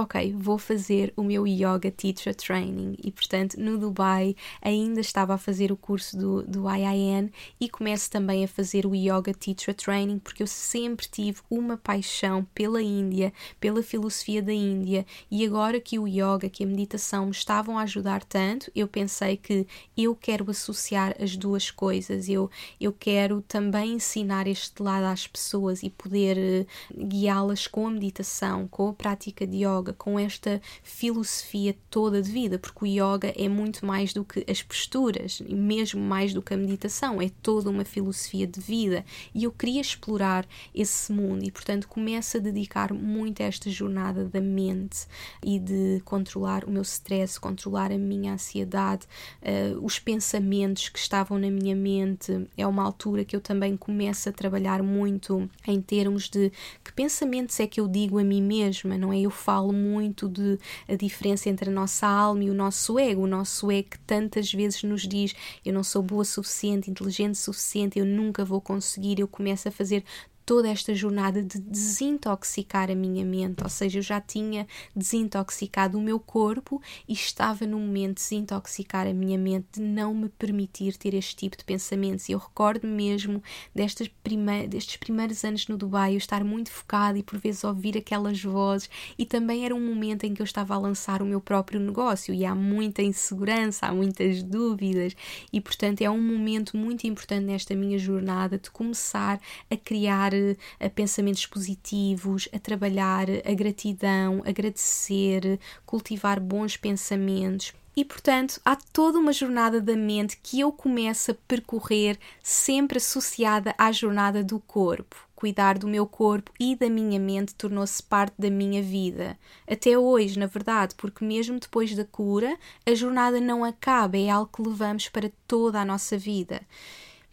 ok, 0.00 0.32
vou 0.32 0.58
fazer 0.58 1.12
o 1.16 1.22
meu 1.22 1.46
Yoga 1.46 1.90
Teacher 1.90 2.34
Training. 2.34 2.96
E 3.02 3.10
portanto, 3.10 3.58
no 3.58 3.78
Dubai 3.78 4.36
ainda 4.62 5.00
estava 5.00 5.34
a 5.34 5.38
fazer 5.38 5.72
o 5.72 5.76
curso 5.76 6.16
do, 6.16 6.42
do 6.42 6.70
IIN 6.70 7.30
e 7.60 7.68
começo 7.68 8.10
também 8.10 8.44
a 8.44 8.48
fazer 8.48 8.86
o 8.86 8.94
Yoga 8.94 9.34
Teacher 9.34 9.74
Training 9.74 10.18
porque 10.18 10.42
eu 10.42 10.46
sempre 10.46 11.06
tive 11.08 11.40
uma 11.50 11.76
paixão 11.76 12.46
pela 12.54 12.80
Índia, 12.80 13.32
pela 13.58 13.82
filosofia 13.82 14.42
da 14.42 14.52
Índia 14.52 15.04
e 15.30 15.44
agora 15.44 15.80
que 15.80 15.98
o 15.98 16.06
yoga, 16.06 16.48
que 16.48 16.64
a 16.64 16.66
meditação 16.66 17.26
me 17.26 17.32
estavam 17.32 17.78
a 17.78 17.82
ajudar 17.82 18.22
tanto, 18.22 18.70
eu 18.74 18.86
pensei 18.86 19.36
que 19.36 19.66
eu 19.96 20.14
quero 20.14 20.50
associar 20.50 21.14
as 21.20 21.36
duas 21.36 21.70
coisas. 21.70 22.28
Eu, 22.28 22.50
eu 22.80 22.92
quero 22.92 23.42
também 23.42 23.94
ensinar 23.94 24.46
este 24.46 24.82
lado 24.82 25.04
às 25.04 25.26
pessoas 25.26 25.82
e 25.82 25.90
poder 25.90 26.36
uh, 26.36 27.06
guiá-las 27.06 27.66
com 27.66 27.86
a 27.86 27.90
meditação, 27.90 28.68
com 28.68 28.88
a 28.88 28.92
prática 28.92 29.46
de 29.46 29.64
yoga 29.64 29.87
yoga, 29.88 29.94
com 29.94 30.18
esta 30.18 30.60
filosofia 30.82 31.74
toda 31.90 32.20
de 32.20 32.30
vida, 32.30 32.58
porque 32.58 32.84
o 32.84 32.86
yoga 32.86 33.32
é 33.36 33.48
muito 33.48 33.84
mais 33.86 34.12
do 34.12 34.24
que 34.24 34.44
as 34.50 34.62
posturas, 34.62 35.42
e 35.46 35.54
mesmo 35.54 36.00
mais 36.00 36.34
do 36.34 36.42
que 36.42 36.54
a 36.54 36.56
meditação, 36.56 37.20
é 37.20 37.30
toda 37.42 37.70
uma 37.70 37.84
filosofia 37.84 38.46
de 38.46 38.60
vida. 38.60 39.04
E 39.34 39.44
eu 39.44 39.52
queria 39.52 39.80
explorar 39.80 40.46
esse 40.74 41.12
mundo 41.12 41.44
e, 41.44 41.50
portanto, 41.50 41.88
começo 41.88 42.36
a 42.36 42.40
dedicar 42.40 42.92
muito 42.92 43.42
a 43.42 43.46
esta 43.46 43.70
jornada 43.70 44.24
da 44.24 44.40
mente 44.40 45.06
e 45.42 45.58
de 45.58 46.02
controlar 46.04 46.64
o 46.64 46.70
meu 46.70 46.82
stress, 46.82 47.38
controlar 47.38 47.90
a 47.92 47.98
minha 47.98 48.34
ansiedade, 48.34 49.06
uh, 49.42 49.84
os 49.84 49.98
pensamentos 49.98 50.88
que 50.88 50.98
estavam 50.98 51.38
na 51.38 51.50
minha 51.50 51.74
mente. 51.74 52.46
É 52.56 52.66
uma 52.66 52.82
altura 52.82 53.24
que 53.24 53.34
eu 53.34 53.40
também 53.40 53.76
começo 53.76 54.28
a 54.28 54.32
trabalhar 54.32 54.82
muito 54.82 55.48
em 55.66 55.80
termos 55.80 56.28
de 56.28 56.52
que 56.84 56.92
pensamentos 56.92 57.58
é 57.60 57.66
que 57.66 57.80
eu 57.80 57.88
digo 57.88 58.18
a 58.18 58.24
mim 58.24 58.42
mesma, 58.42 58.98
não 58.98 59.12
é? 59.12 59.20
Eu 59.20 59.30
falo 59.30 59.72
muito 59.78 60.28
de 60.28 60.58
a 60.88 60.94
diferença 60.94 61.48
entre 61.48 61.70
a 61.70 61.72
nossa 61.72 62.06
alma 62.06 62.44
e 62.44 62.50
o 62.50 62.54
nosso 62.54 62.98
ego. 62.98 63.22
O 63.22 63.26
nosso 63.26 63.70
ego 63.70 63.90
que 63.90 63.98
tantas 64.00 64.52
vezes 64.52 64.82
nos 64.82 65.06
diz 65.06 65.34
eu 65.64 65.72
não 65.72 65.84
sou 65.84 66.02
boa 66.02 66.22
o 66.22 66.24
suficiente, 66.24 66.90
inteligente 66.90 67.34
o 67.34 67.36
suficiente, 67.36 67.98
eu 67.98 68.04
nunca 68.04 68.44
vou 68.44 68.60
conseguir. 68.60 69.20
Eu 69.20 69.28
começo 69.28 69.68
a 69.68 69.70
fazer 69.70 70.04
toda 70.48 70.66
esta 70.70 70.94
jornada 70.94 71.42
de 71.42 71.58
desintoxicar 71.58 72.90
a 72.90 72.94
minha 72.94 73.22
mente, 73.22 73.62
ou 73.62 73.68
seja, 73.68 73.98
eu 73.98 74.02
já 74.02 74.18
tinha 74.18 74.66
desintoxicado 74.96 75.98
o 75.98 76.00
meu 76.00 76.18
corpo 76.18 76.80
e 77.06 77.12
estava 77.12 77.66
no 77.66 77.78
momento 77.78 78.16
de 78.16 78.22
desintoxicar 78.22 79.06
a 79.06 79.12
minha 79.12 79.36
mente, 79.36 79.66
de 79.74 79.82
não 79.82 80.14
me 80.14 80.30
permitir 80.30 80.96
ter 80.96 81.12
este 81.12 81.36
tipo 81.36 81.54
de 81.54 81.66
pensamentos. 81.66 82.30
E 82.30 82.32
eu 82.32 82.38
recordo 82.38 82.88
mesmo 82.88 83.42
destes, 83.74 84.08
prime 84.24 84.66
destes 84.66 84.96
primeiros 84.96 85.44
anos 85.44 85.68
no 85.68 85.76
Dubai, 85.76 86.14
eu 86.14 86.16
estar 86.16 86.42
muito 86.42 86.70
focada 86.70 87.18
e 87.18 87.22
por 87.22 87.38
vezes 87.38 87.62
ouvir 87.62 87.98
aquelas 87.98 88.42
vozes, 88.42 88.88
e 89.18 89.26
também 89.26 89.66
era 89.66 89.74
um 89.74 89.86
momento 89.86 90.24
em 90.24 90.32
que 90.32 90.40
eu 90.40 90.44
estava 90.44 90.74
a 90.74 90.78
lançar 90.78 91.20
o 91.20 91.26
meu 91.26 91.42
próprio 91.42 91.78
negócio. 91.78 92.32
E 92.32 92.46
há 92.46 92.54
muita 92.54 93.02
insegurança, 93.02 93.84
há 93.84 93.92
muitas 93.92 94.42
dúvidas, 94.42 95.14
e 95.52 95.60
portanto 95.60 96.00
é 96.00 96.08
um 96.08 96.22
momento 96.22 96.74
muito 96.74 97.06
importante 97.06 97.44
nesta 97.44 97.74
minha 97.74 97.98
jornada 97.98 98.56
de 98.56 98.70
começar 98.70 99.38
a 99.70 99.76
criar 99.76 100.37
a 100.80 100.88
pensamentos 100.88 101.46
positivos, 101.46 102.48
a 102.52 102.58
trabalhar 102.58 103.26
a 103.44 103.54
gratidão, 103.54 104.42
agradecer, 104.44 105.58
cultivar 105.84 106.40
bons 106.40 106.76
pensamentos. 106.76 107.72
E 107.98 108.04
portanto, 108.04 108.60
há 108.64 108.76
toda 108.76 109.18
uma 109.18 109.32
jornada 109.32 109.80
da 109.80 109.96
mente 109.96 110.38
que 110.40 110.60
eu 110.60 110.70
começo 110.70 111.32
a 111.32 111.36
percorrer, 111.48 112.16
sempre 112.40 112.98
associada 112.98 113.74
à 113.76 113.90
jornada 113.90 114.44
do 114.44 114.60
corpo. 114.60 115.16
Cuidar 115.34 115.76
do 115.76 115.88
meu 115.88 116.06
corpo 116.06 116.52
e 116.60 116.76
da 116.76 116.88
minha 116.88 117.18
mente 117.18 117.56
tornou-se 117.56 118.00
parte 118.00 118.34
da 118.38 118.50
minha 118.50 118.80
vida. 118.80 119.36
Até 119.68 119.98
hoje, 119.98 120.38
na 120.38 120.46
verdade, 120.46 120.94
porque 120.96 121.24
mesmo 121.24 121.58
depois 121.58 121.92
da 121.94 122.04
cura, 122.04 122.56
a 122.86 122.94
jornada 122.94 123.40
não 123.40 123.64
acaba, 123.64 124.16
é 124.16 124.30
algo 124.30 124.50
que 124.52 124.62
levamos 124.62 125.08
para 125.08 125.32
toda 125.48 125.80
a 125.80 125.84
nossa 125.84 126.16
vida. 126.16 126.60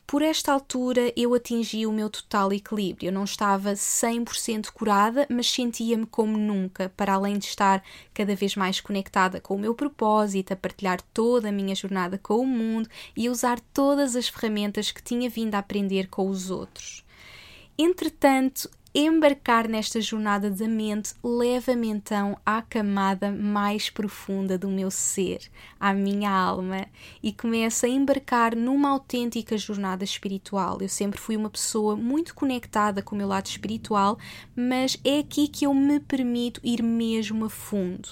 Por 0.07 0.21
esta 0.21 0.53
altura 0.53 1.11
eu 1.15 1.33
atingi 1.33 1.83
o 1.87 1.91
meu 1.91 2.11
total 2.11 2.53
equilíbrio. 2.53 3.07
Eu 3.07 3.11
não 3.11 3.23
estava 3.23 3.73
100% 3.73 4.71
curada, 4.71 5.25
mas 5.29 5.49
sentia-me 5.49 6.05
como 6.05 6.37
nunca, 6.37 6.93
para 6.95 7.13
além 7.15 7.39
de 7.39 7.45
estar 7.45 7.83
cada 8.13 8.35
vez 8.35 8.55
mais 8.55 8.79
conectada 8.79 9.41
com 9.41 9.55
o 9.55 9.59
meu 9.59 9.73
propósito, 9.73 10.53
a 10.53 10.55
partilhar 10.55 11.01
toda 11.11 11.49
a 11.49 11.51
minha 11.51 11.73
jornada 11.73 12.19
com 12.19 12.35
o 12.35 12.45
mundo 12.45 12.87
e 13.17 13.27
a 13.27 13.31
usar 13.31 13.59
todas 13.73 14.15
as 14.15 14.27
ferramentas 14.27 14.91
que 14.91 15.01
tinha 15.01 15.27
vindo 15.27 15.55
a 15.55 15.59
aprender 15.59 16.07
com 16.07 16.29
os 16.29 16.51
outros. 16.51 17.03
Entretanto, 17.75 18.69
embarcar 18.97 19.67
nesta 19.67 19.99
jornada 19.99 20.49
da 20.49 20.69
mente 20.69 21.13
leva-me 21.21 21.89
então 21.89 22.37
à 22.45 22.61
camada 22.61 23.29
mais 23.29 23.89
profunda 23.89 24.57
do 24.57 24.69
meu 24.69 24.89
ser, 24.89 25.41
à 25.77 25.93
minha 25.93 26.31
alma, 26.31 26.87
e 27.21 27.33
começo 27.33 27.85
a 27.85 27.89
embarcar 27.89 28.55
numa 28.55 28.89
autêntica 28.89 29.57
jornada 29.57 30.05
espiritual. 30.05 30.77
Eu 30.79 30.87
sempre 30.87 31.19
fui 31.19 31.35
uma 31.35 31.49
pessoa 31.49 31.97
muito 31.97 32.33
conectada 32.33 33.01
com 33.01 33.15
o 33.15 33.17
meu 33.17 33.27
lado 33.27 33.47
espiritual, 33.47 34.17
mas 34.55 34.97
é 35.03 35.19
aqui 35.19 35.49
que 35.49 35.65
eu 35.65 35.73
me 35.73 35.99
permito 35.99 36.61
ir 36.63 36.81
mesmo 36.81 37.43
a 37.43 37.49
fundo. 37.49 38.07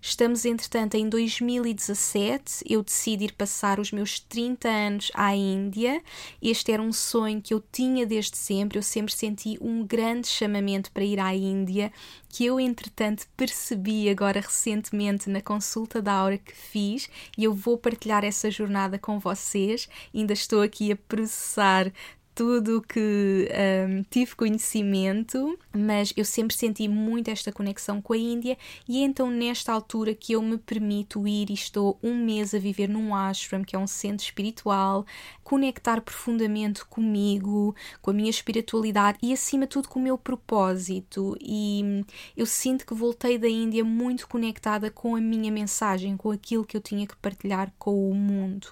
Estamos, 0.00 0.44
entretanto, 0.44 0.94
em 0.94 1.08
2017. 1.08 2.64
Eu 2.68 2.82
decidi 2.82 3.24
ir 3.24 3.32
passar 3.32 3.80
os 3.80 3.90
meus 3.90 4.20
30 4.20 4.68
anos 4.68 5.10
à 5.12 5.34
Índia. 5.34 6.00
Este 6.40 6.70
era 6.70 6.80
um 6.80 6.92
sonho 6.92 7.42
que 7.42 7.52
eu 7.52 7.62
tinha 7.72 8.06
desde 8.06 8.36
sempre. 8.36 8.78
Eu 8.78 8.82
sempre 8.82 9.12
senti 9.12 9.58
um 9.60 9.84
grande 9.84 10.28
chamamento 10.28 10.92
para 10.92 11.04
ir 11.04 11.18
à 11.18 11.34
Índia, 11.34 11.92
que 12.28 12.46
eu, 12.46 12.60
entretanto, 12.60 13.26
percebi 13.36 14.08
agora 14.08 14.40
recentemente 14.40 15.28
na 15.28 15.40
consulta 15.40 16.00
da 16.00 16.12
aura 16.12 16.38
que 16.38 16.54
fiz 16.54 17.10
e 17.36 17.44
eu 17.44 17.52
vou 17.52 17.76
partilhar 17.76 18.24
essa 18.24 18.50
jornada 18.50 18.98
com 18.98 19.18
vocês. 19.18 19.88
Ainda 20.14 20.32
estou 20.32 20.62
aqui 20.62 20.92
a 20.92 20.96
processar 20.96 21.92
tudo 22.38 22.80
que 22.80 23.48
um, 23.90 24.04
tive 24.04 24.36
conhecimento, 24.36 25.58
mas 25.76 26.12
eu 26.16 26.24
sempre 26.24 26.56
senti 26.56 26.86
muito 26.86 27.32
esta 27.32 27.50
conexão 27.50 28.00
com 28.00 28.12
a 28.12 28.16
Índia 28.16 28.56
e 28.88 29.02
é 29.02 29.04
então 29.04 29.28
nesta 29.28 29.72
altura 29.72 30.14
que 30.14 30.34
eu 30.34 30.40
me 30.40 30.56
permito 30.56 31.26
ir 31.26 31.50
e 31.50 31.54
estou 31.54 31.98
um 32.00 32.14
mês 32.14 32.54
a 32.54 32.58
viver 32.60 32.88
num 32.88 33.12
ashram, 33.12 33.64
que 33.64 33.74
é 33.74 33.78
um 33.78 33.88
centro 33.88 34.24
espiritual, 34.24 35.04
conectar 35.42 36.00
profundamente 36.00 36.84
comigo, 36.84 37.74
com 38.00 38.12
a 38.12 38.14
minha 38.14 38.30
espiritualidade 38.30 39.18
e 39.20 39.32
acima 39.32 39.64
de 39.64 39.70
tudo 39.70 39.88
com 39.88 39.98
o 39.98 40.02
meu 40.02 40.16
propósito. 40.16 41.36
E 41.40 41.82
hum, 41.84 42.04
eu 42.36 42.46
sinto 42.46 42.86
que 42.86 42.94
voltei 42.94 43.36
da 43.36 43.48
Índia 43.48 43.84
muito 43.84 44.28
conectada 44.28 44.92
com 44.92 45.16
a 45.16 45.20
minha 45.20 45.50
mensagem, 45.50 46.16
com 46.16 46.30
aquilo 46.30 46.64
que 46.64 46.76
eu 46.76 46.80
tinha 46.80 47.04
que 47.04 47.16
partilhar 47.16 47.72
com 47.80 48.08
o 48.08 48.14
mundo 48.14 48.68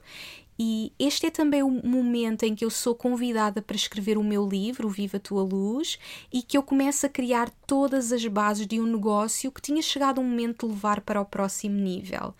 e 0.58 0.92
este 0.98 1.26
é 1.26 1.30
também 1.30 1.62
o 1.62 1.70
momento 1.70 2.44
em 2.44 2.54
que 2.54 2.64
eu 2.64 2.70
sou 2.70 2.94
convidada 2.94 3.60
para 3.60 3.76
escrever 3.76 4.16
o 4.16 4.24
meu 4.24 4.48
livro, 4.48 4.88
Viva 4.88 5.18
a 5.18 5.20
Tua 5.20 5.42
Luz, 5.42 5.98
e 6.32 6.42
que 6.42 6.56
eu 6.56 6.62
começo 6.62 7.04
a 7.04 7.08
criar 7.08 7.50
todas 7.66 8.12
as 8.12 8.24
bases 8.26 8.66
de 8.66 8.80
um 8.80 8.86
negócio 8.86 9.52
que 9.52 9.60
tinha 9.60 9.82
chegado 9.82 10.18
o 10.18 10.24
momento 10.24 10.66
de 10.66 10.72
levar 10.72 11.00
para 11.02 11.20
o 11.20 11.26
próximo 11.26 11.76
nível. 11.78 12.34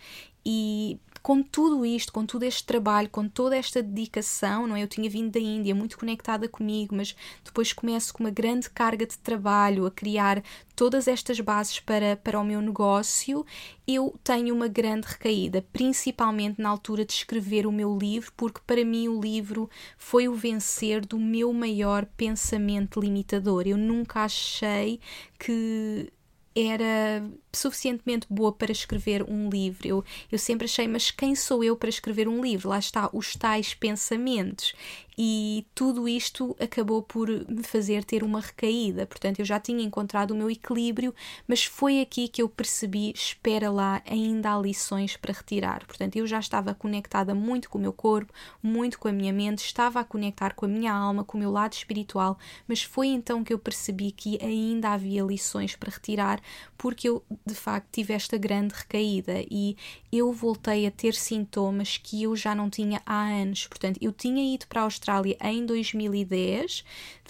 E 0.44 0.98
com 1.26 1.42
tudo 1.42 1.84
isto, 1.84 2.12
com 2.12 2.24
todo 2.24 2.44
este 2.44 2.62
trabalho, 2.62 3.10
com 3.10 3.28
toda 3.28 3.56
esta 3.56 3.82
dedicação, 3.82 4.64
não 4.64 4.76
é? 4.76 4.84
Eu 4.84 4.86
tinha 4.86 5.10
vindo 5.10 5.32
da 5.32 5.40
Índia 5.40 5.74
muito 5.74 5.98
conectada 5.98 6.48
comigo, 6.48 6.94
mas 6.94 7.16
depois 7.44 7.72
começo 7.72 8.14
com 8.14 8.22
uma 8.22 8.30
grande 8.30 8.70
carga 8.70 9.04
de 9.04 9.18
trabalho 9.18 9.86
a 9.86 9.90
criar 9.90 10.40
todas 10.76 11.08
estas 11.08 11.40
bases 11.40 11.80
para, 11.80 12.14
para 12.16 12.38
o 12.38 12.44
meu 12.44 12.60
negócio, 12.60 13.44
eu 13.88 14.14
tenho 14.22 14.54
uma 14.54 14.68
grande 14.68 15.08
recaída, 15.08 15.66
principalmente 15.72 16.62
na 16.62 16.68
altura 16.68 17.04
de 17.04 17.14
escrever 17.14 17.66
o 17.66 17.72
meu 17.72 17.98
livro, 17.98 18.30
porque 18.36 18.60
para 18.64 18.84
mim 18.84 19.08
o 19.08 19.20
livro 19.20 19.68
foi 19.98 20.28
o 20.28 20.34
vencer 20.34 21.04
do 21.04 21.18
meu 21.18 21.52
maior 21.52 22.06
pensamento 22.16 23.00
limitador. 23.00 23.66
Eu 23.66 23.76
nunca 23.76 24.20
achei 24.20 25.00
que 25.40 26.12
era 26.56 27.22
suficientemente 27.52 28.26
boa 28.30 28.50
para 28.50 28.72
escrever 28.72 29.22
um 29.28 29.50
livro. 29.50 29.86
Eu, 29.86 30.04
eu 30.32 30.38
sempre 30.38 30.64
achei, 30.64 30.88
mas 30.88 31.10
quem 31.10 31.34
sou 31.34 31.62
eu 31.62 31.76
para 31.76 31.90
escrever 31.90 32.26
um 32.26 32.40
livro? 32.40 32.70
Lá 32.70 32.78
está, 32.78 33.10
os 33.12 33.36
tais 33.36 33.74
pensamentos. 33.74 34.74
E 35.18 35.66
tudo 35.74 36.06
isto 36.06 36.54
acabou 36.60 37.02
por 37.02 37.28
me 37.28 37.62
fazer 37.62 38.04
ter 38.04 38.22
uma 38.22 38.40
recaída. 38.40 39.06
Portanto, 39.06 39.38
eu 39.38 39.46
já 39.46 39.58
tinha 39.58 39.82
encontrado 39.82 40.32
o 40.32 40.36
meu 40.36 40.50
equilíbrio, 40.50 41.14
mas 41.48 41.64
foi 41.64 42.02
aqui 42.02 42.28
que 42.28 42.42
eu 42.42 42.48
percebi: 42.48 43.12
espera 43.14 43.70
lá, 43.70 44.02
ainda 44.06 44.54
há 44.54 44.58
lições 44.58 45.16
para 45.16 45.32
retirar. 45.32 45.86
Portanto, 45.86 46.16
eu 46.16 46.26
já 46.26 46.38
estava 46.38 46.74
conectada 46.74 47.34
muito 47.34 47.70
com 47.70 47.78
o 47.78 47.80
meu 47.80 47.94
corpo, 47.94 48.32
muito 48.62 48.98
com 48.98 49.08
a 49.08 49.12
minha 49.12 49.32
mente, 49.32 49.64
estava 49.64 50.00
a 50.00 50.04
conectar 50.04 50.54
com 50.54 50.66
a 50.66 50.68
minha 50.68 50.92
alma, 50.92 51.24
com 51.24 51.38
o 51.38 51.40
meu 51.40 51.50
lado 51.50 51.72
espiritual, 51.72 52.38
mas 52.68 52.82
foi 52.82 53.08
então 53.08 53.42
que 53.42 53.54
eu 53.54 53.58
percebi 53.58 54.12
que 54.12 54.38
ainda 54.42 54.90
havia 54.90 55.22
lições 55.22 55.74
para 55.74 55.90
retirar, 55.90 56.42
porque 56.76 57.08
eu 57.08 57.24
de 57.46 57.54
facto 57.54 57.88
tive 57.90 58.12
esta 58.12 58.36
grande 58.36 58.74
recaída 58.74 59.42
e 59.50 59.76
eu 60.12 60.30
voltei 60.32 60.86
a 60.86 60.90
ter 60.90 61.14
sintomas 61.14 61.96
que 61.96 62.22
eu 62.22 62.36
já 62.36 62.54
não 62.54 62.68
tinha 62.68 63.00
há 63.06 63.24
anos. 63.24 63.66
Portanto, 63.66 63.98
eu 64.00 64.12
tinha 64.12 64.54
ido 64.54 64.66
para 64.66 64.82
a 64.82 64.84
Austrália 64.84 65.05
em 65.40 65.64
2010, 65.64 66.84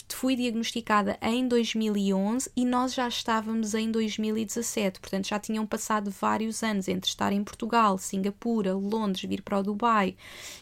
fui 0.08 0.36
diagnosticada 0.36 1.18
em 1.20 1.46
2011 1.46 2.50
e 2.56 2.64
nós 2.64 2.94
já 2.94 3.08
estávamos 3.08 3.74
em 3.74 3.90
2017. 3.90 5.00
Portanto, 5.00 5.28
já 5.28 5.38
tinham 5.38 5.66
passado 5.66 6.10
vários 6.10 6.62
anos 6.62 6.88
entre 6.88 7.08
estar 7.08 7.32
em 7.32 7.42
Portugal, 7.42 7.98
Singapura, 7.98 8.74
Londres, 8.74 9.28
vir 9.28 9.42
para 9.42 9.58
o 9.58 9.62
Dubai. 9.62 10.16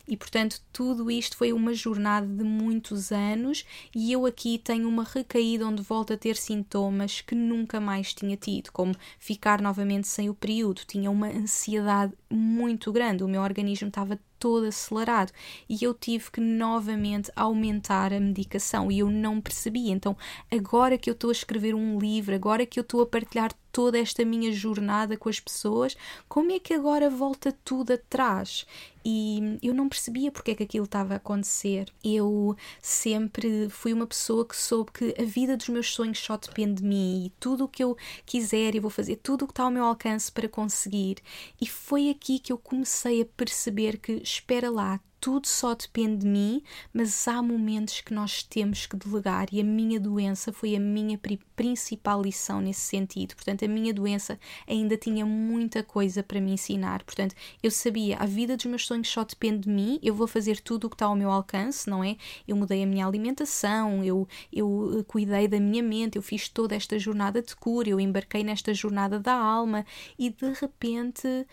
E, 0.09 0.17
portanto, 0.17 0.61
tudo 0.73 1.11
isto 1.11 1.37
foi 1.37 1.53
uma 1.53 1.75
jornada 1.75 2.27
de 2.27 2.45
muitos 2.45 3.13
anos 3.13 3.65
e 3.95 4.13
eu 4.13 4.27
aqui 4.27 4.59
tenho 4.59 4.89
uma 4.89 5.05
recaída 5.05 5.67
onde 5.67 5.83
volto 5.83 6.13
a 6.13 6.17
ter 6.17 6.37
sintomas 6.37 7.21
que 7.21 7.35
nunca 7.35 7.81
mais 7.81 8.13
tinha 8.13 8.37
tido, 8.37 8.71
como 8.73 8.95
ficar 9.19 9.61
novamente 9.61 10.09
sem 10.09 10.29
o 10.29 10.35
período, 10.35 10.83
tinha 10.87 11.11
uma 11.11 11.29
ansiedade 11.29 12.13
muito 12.31 12.93
grande, 12.93 13.25
o 13.25 13.29
meu 13.29 13.43
organismo 13.43 13.89
estava 13.89 14.19
todo 14.45 14.67
acelerado 14.67 15.33
e 15.67 15.83
eu 15.83 15.95
tive 15.95 16.31
que 16.31 16.39
novamente 16.39 17.33
aumentar 17.35 18.13
a 18.13 18.21
medicação 18.21 18.93
e 18.93 18.99
eu 18.99 19.09
não 19.09 19.41
percebi. 19.41 19.91
Então, 19.91 20.15
agora 20.53 20.99
que 20.99 21.09
eu 21.09 21.15
estou 21.15 21.31
a 21.31 21.33
escrever 21.33 21.75
um 21.75 21.99
livro, 21.99 22.35
agora 22.35 22.67
que 22.67 22.79
eu 22.79 22.83
estou 22.83 23.01
a 23.01 23.07
partilhar 23.07 23.55
toda 23.75 23.99
esta 23.99 24.25
minha 24.25 24.53
jornada 24.53 25.17
com 25.17 25.29
as 25.29 25.41
pessoas, 25.41 25.97
como 26.29 26.53
é 26.53 26.61
que 26.61 26.73
agora 26.73 27.11
volta 27.11 27.53
tudo 27.65 27.93
atrás? 27.95 28.65
E 29.05 29.59
eu 29.61 29.75
não 29.75 29.89
percebia 29.89 30.31
porque 30.31 30.53
é 30.53 30.55
que 30.55 30.63
aquilo 30.63 30.85
estava 30.85 31.15
a 31.15 31.17
acontecer. 31.17 31.93
Eu 32.03 32.57
sempre 32.81 33.69
fui 33.69 33.93
uma 33.93 34.07
pessoa 34.07 34.47
que 34.47 34.57
soube 34.57 34.93
que 34.93 35.15
a 35.21 35.25
vida 35.25 35.57
dos 35.57 35.69
meus 35.69 35.93
sonhos 35.93 36.21
só 36.21 36.37
depende 36.37 36.83
de 36.83 36.89
mim 36.89 37.27
e 37.27 37.31
tudo 37.41 37.65
o 37.65 37.69
que 37.69 37.83
eu 37.83 37.97
quiser 38.25 38.77
eu 38.77 38.81
vou 38.81 38.91
fazer 38.91 39.17
tudo 39.17 39.43
o 39.43 39.47
que 39.49 39.53
está 39.53 39.65
ao 39.65 39.73
meu 39.73 39.85
alcance 39.85 40.31
para 40.31 40.49
conseguir. 40.49 41.17
E 41.61 41.67
foi 41.67 42.09
aqui 42.09 42.39
que 42.39 42.53
eu 42.53 42.57
comecei 42.57 43.23
a 43.23 43.27
perceber 43.27 43.99
que, 43.99 44.13
espera 44.23 44.71
lá, 44.71 45.01
tudo 45.25 45.47
só 45.47 45.75
depende 45.75 46.19
de 46.19 46.27
mim, 46.27 46.63
mas 46.93 47.27
há 47.27 47.43
momentos 47.43 48.03
que 48.03 48.13
nós 48.13 48.43
temos 48.43 48.85
que 48.85 48.95
delegar 48.95 49.47
e 49.51 49.59
a 49.59 49.65
minha 49.65 49.99
doença 49.99 50.53
foi 50.53 50.77
a 50.77 50.79
minha 50.79 51.19
principal 51.57 52.21
lição 52.21 52.61
nesse 52.61 52.83
sentido. 52.83 53.35
Portanto, 53.35 53.65
a 53.65 53.69
minha 53.69 53.95
doença 53.95 54.39
ainda 54.69 54.99
tinha 54.99 55.25
muita 55.25 55.83
coisa 55.83 56.23
para 56.23 56.39
me 56.43 56.53
ensinar. 56.53 57.03
Portanto, 57.05 57.35
eu 57.63 57.71
sabia, 57.71 58.19
a 58.19 58.27
vida 58.27 58.55
dos 58.55 58.67
meus 58.67 58.85
sonhos 58.85 59.09
só 59.09 59.25
depende 59.25 59.61
de 59.61 59.71
mim, 59.71 59.99
eu 60.03 60.15
vou 60.15 60.27
fazer 60.27 60.61
tudo 60.61 60.89
o 60.89 60.91
que 60.91 60.95
está 60.95 61.07
ao 61.07 61.17
meu 61.17 61.31
alcance, 61.31 61.89
não 61.89 62.05
é? 62.05 62.19
Eu 62.47 62.55
mudei 62.55 62.83
a 62.83 62.87
minha 62.87 63.07
alimentação, 63.07 64.05
eu, 64.05 64.29
eu 64.53 64.99
eh, 64.99 65.05
cuidei 65.05 65.49
da 65.49 65.59
minha 65.59 65.83
mente, 65.83 66.17
eu 66.17 66.23
fiz 66.23 66.51
toda 66.51 66.75
esta 66.75 66.99
jornada 66.99 67.41
de 67.41 67.57
cura, 67.57 67.89
eu 67.89 67.99
embarquei 67.99 68.45
nesta 68.45 68.75
jornada 68.75 69.19
da 69.19 69.33
alma 69.33 69.87
e 70.19 70.29
de 70.29 70.53
repente 70.61 71.47